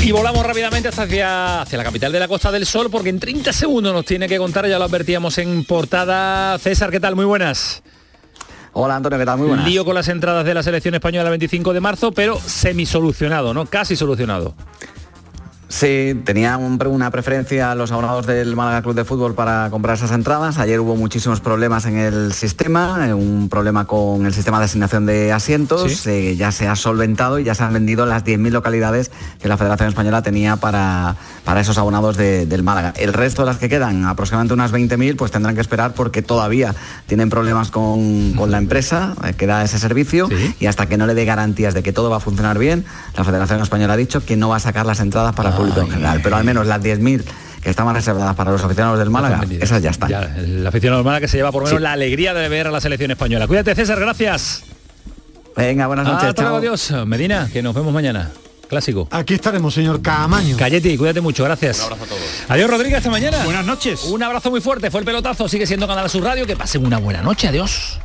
Y 0.03 0.13
volamos 0.13 0.45
rápidamente 0.45 0.89
hasta 0.89 1.05
hacia, 1.05 1.63
hacia 1.63 1.79
la 1.79 1.85
capital 1.85 2.13
de 2.13 2.21
la 2.21 2.29
Costa 2.29 2.53
del 2.53 2.67
Sol 2.67 2.91
porque 2.91 3.09
en 3.09 3.19
30 3.19 3.53
segundos 3.53 3.93
nos 3.93 4.05
tiene 4.05 4.29
que 4.29 4.37
contar, 4.37 4.69
ya 4.69 4.79
lo 4.79 4.85
advertíamos 4.85 5.39
en 5.39 5.65
portada. 5.65 6.59
César, 6.59 6.91
¿qué 6.91 7.01
tal? 7.01 7.17
Muy 7.17 7.25
buenas. 7.25 7.83
Hola 8.75 8.97
Antonio, 8.97 9.19
¿qué 9.19 9.25
tal? 9.25 9.39
Muy 9.39 9.47
buenas. 9.47 9.67
Lío 9.67 9.85
con 9.85 9.95
las 9.95 10.09
entradas 10.09 10.45
de 10.45 10.53
la 10.53 10.63
selección 10.63 10.95
española 10.95 11.25
el 11.25 11.31
25 11.31 11.73
de 11.73 11.81
marzo, 11.81 12.13
pero 12.13 12.39
semi 12.41 12.87
solucionado, 12.87 13.55
¿no? 13.55 13.67
Casi 13.67 13.95
solucionado. 13.97 14.55
Sí, 15.75 16.15
tenía 16.25 16.57
un- 16.57 16.79
una 16.87 17.11
preferencia 17.11 17.75
los 17.75 17.91
abonados 17.91 18.27
del 18.27 18.55
Málaga 18.55 18.81
Club 18.83 18.95
de 18.95 19.05
Fútbol 19.05 19.35
para 19.35 19.69
comprar 19.71 19.97
esas 19.97 20.13
entradas. 20.13 20.59
Ayer 20.59 20.79
hubo 20.79 20.95
muchísimos 20.95 21.41
problemas 21.41 21.85
en 21.87 21.99
el 21.99 22.33
sistema, 22.33 23.09
eh, 23.09 23.13
un 23.13 23.49
problema 23.49 23.85
con 23.85 24.25
el 24.25 24.33
sistema 24.33 24.61
de 24.61 24.67
asignación 24.67 25.05
de 25.05 25.33
asientos. 25.33 25.83
eh, 26.07 26.37
ya 26.37 26.53
se 26.53 26.69
ha 26.69 26.77
solventado 26.77 27.41
y 27.41 27.45
ya 27.45 27.57
se 27.57 27.65
han 27.65 27.73
vendido 27.73 28.07
las 28.07 28.23
10.000 28.25 28.53
localidades 28.53 29.11
que 29.43 29.49
la 29.49 29.57
Federación 29.57 29.89
Española 29.89 30.23
tenía 30.23 30.55
para, 30.57 31.17
para 31.45 31.61
esos 31.61 31.77
abonados 31.77 32.17
de- 32.17 32.47
del 32.47 32.63
Málaga. 32.63 32.93
El 32.97 33.13
resto 33.13 33.43
de 33.43 33.47
las 33.47 33.57
que 33.59 33.69
quedan, 33.69 34.05
aproximadamente 34.05 34.55
unas 34.55 34.71
20.000, 34.71 35.17
pues 35.17 35.33
tendrán 35.33 35.57
que 35.57 35.61
esperar 35.61 35.95
porque 35.95 36.23
todavía 36.23 36.73
tienen 37.09 37.31
problemas 37.31 37.73
con, 37.73 38.35
con 38.35 38.53
la 38.53 38.59
empresa 38.59 39.15
eh, 39.25 39.33
que 39.33 39.49
da 39.49 39.65
ese 39.65 39.81
servicio 39.81 40.29
y 40.61 40.67
hasta 40.67 40.87
que 40.87 40.97
no 40.97 41.07
le 41.09 41.15
dé 41.15 41.25
garantías 41.25 41.75
de 41.75 41.83
que 41.83 41.93
todo 41.93 42.11
va 42.11 42.19
a 42.19 42.21
funcionar 42.21 42.59
bien, 42.59 42.85
la 43.17 43.25
Federación 43.25 43.61
Española 43.61 43.95
ha 43.95 43.97
dicho 43.97 44.25
que 44.25 44.37
no 44.37 44.51
va 44.51 44.57
a 44.57 44.61
sacar 44.61 44.87
las 44.87 45.01
entradas 45.01 45.35
para 45.35 45.49
el 45.51 45.55
público 45.73 45.81
en 45.87 45.91
general, 45.91 46.21
pero 46.23 46.37
al 46.37 46.45
menos 46.45 46.67
las 46.67 46.81
10.000 46.83 47.23
que 47.63 47.71
estaban 47.71 47.95
reservadas 47.95 48.35
para 48.37 48.51
los 48.53 48.63
aficionados 48.63 48.99
del 48.99 49.11
Málaga, 49.11 49.43
esas 49.61 49.83
ya 49.83 49.91
están. 49.91 50.11
Ya, 50.11 50.23
el 50.37 50.67
aficionado 50.67 50.99
del 50.99 51.05
Málaga 51.07 51.21
que 51.23 51.29
se 51.29 51.37
lleva 51.39 51.51
por 51.51 51.63
lo 51.63 51.67
menos 51.67 51.79
Sí. 51.81 51.83
la 51.83 51.93
alegría 51.93 52.35
de 52.35 52.49
ver 52.49 52.67
a 52.67 52.71
la 52.71 52.81
selección 52.81 53.11
española. 53.11 53.47
Cuídate, 53.47 53.75
César, 53.75 53.99
gracias. 53.99 54.65
Venga, 55.57 55.87
buenas 55.87 56.07
noches. 56.07 56.29
Hasta 56.31 56.43
luego, 56.43 56.57
chao. 56.61 56.75
adiós. 56.95 57.07
Medina, 57.07 57.49
que 57.53 57.63
nos 57.63 57.75
vemos 57.75 57.93
mañana. 57.93 58.31
Clásico. 58.69 59.07
Aquí 59.11 59.35
estaremos, 59.35 59.73
señor 59.75 60.03
Camaño. 60.03 60.57
Cayeti, 60.57 60.97
cuídate 60.99 61.21
mucho, 61.21 61.45
gracias. 61.45 61.79
Un 61.79 61.85
abrazo 61.85 62.05
a 62.05 62.07
todos. 62.09 62.23
Adiós, 62.49 62.71
Rodríguez, 62.71 62.99
hasta 62.99 63.11
mañana. 63.11 63.45
Buenas 63.45 63.65
noches. 63.65 64.05
Un 64.05 64.23
abrazo 64.23 64.51
muy 64.51 64.61
fuerte. 64.61 64.91
Fue 64.91 65.01
el 65.01 65.07
pelotazo, 65.07 65.49
sigue 65.49 65.67
siendo 65.67 65.87
Canal 65.87 66.11
Sur 66.11 66.25
Radio. 66.25 66.47
Que 66.47 66.57
pasen 66.57 66.85
una 66.85 66.99
buena 66.99 67.23
noche. 67.23 67.49
Adiós. 67.49 67.99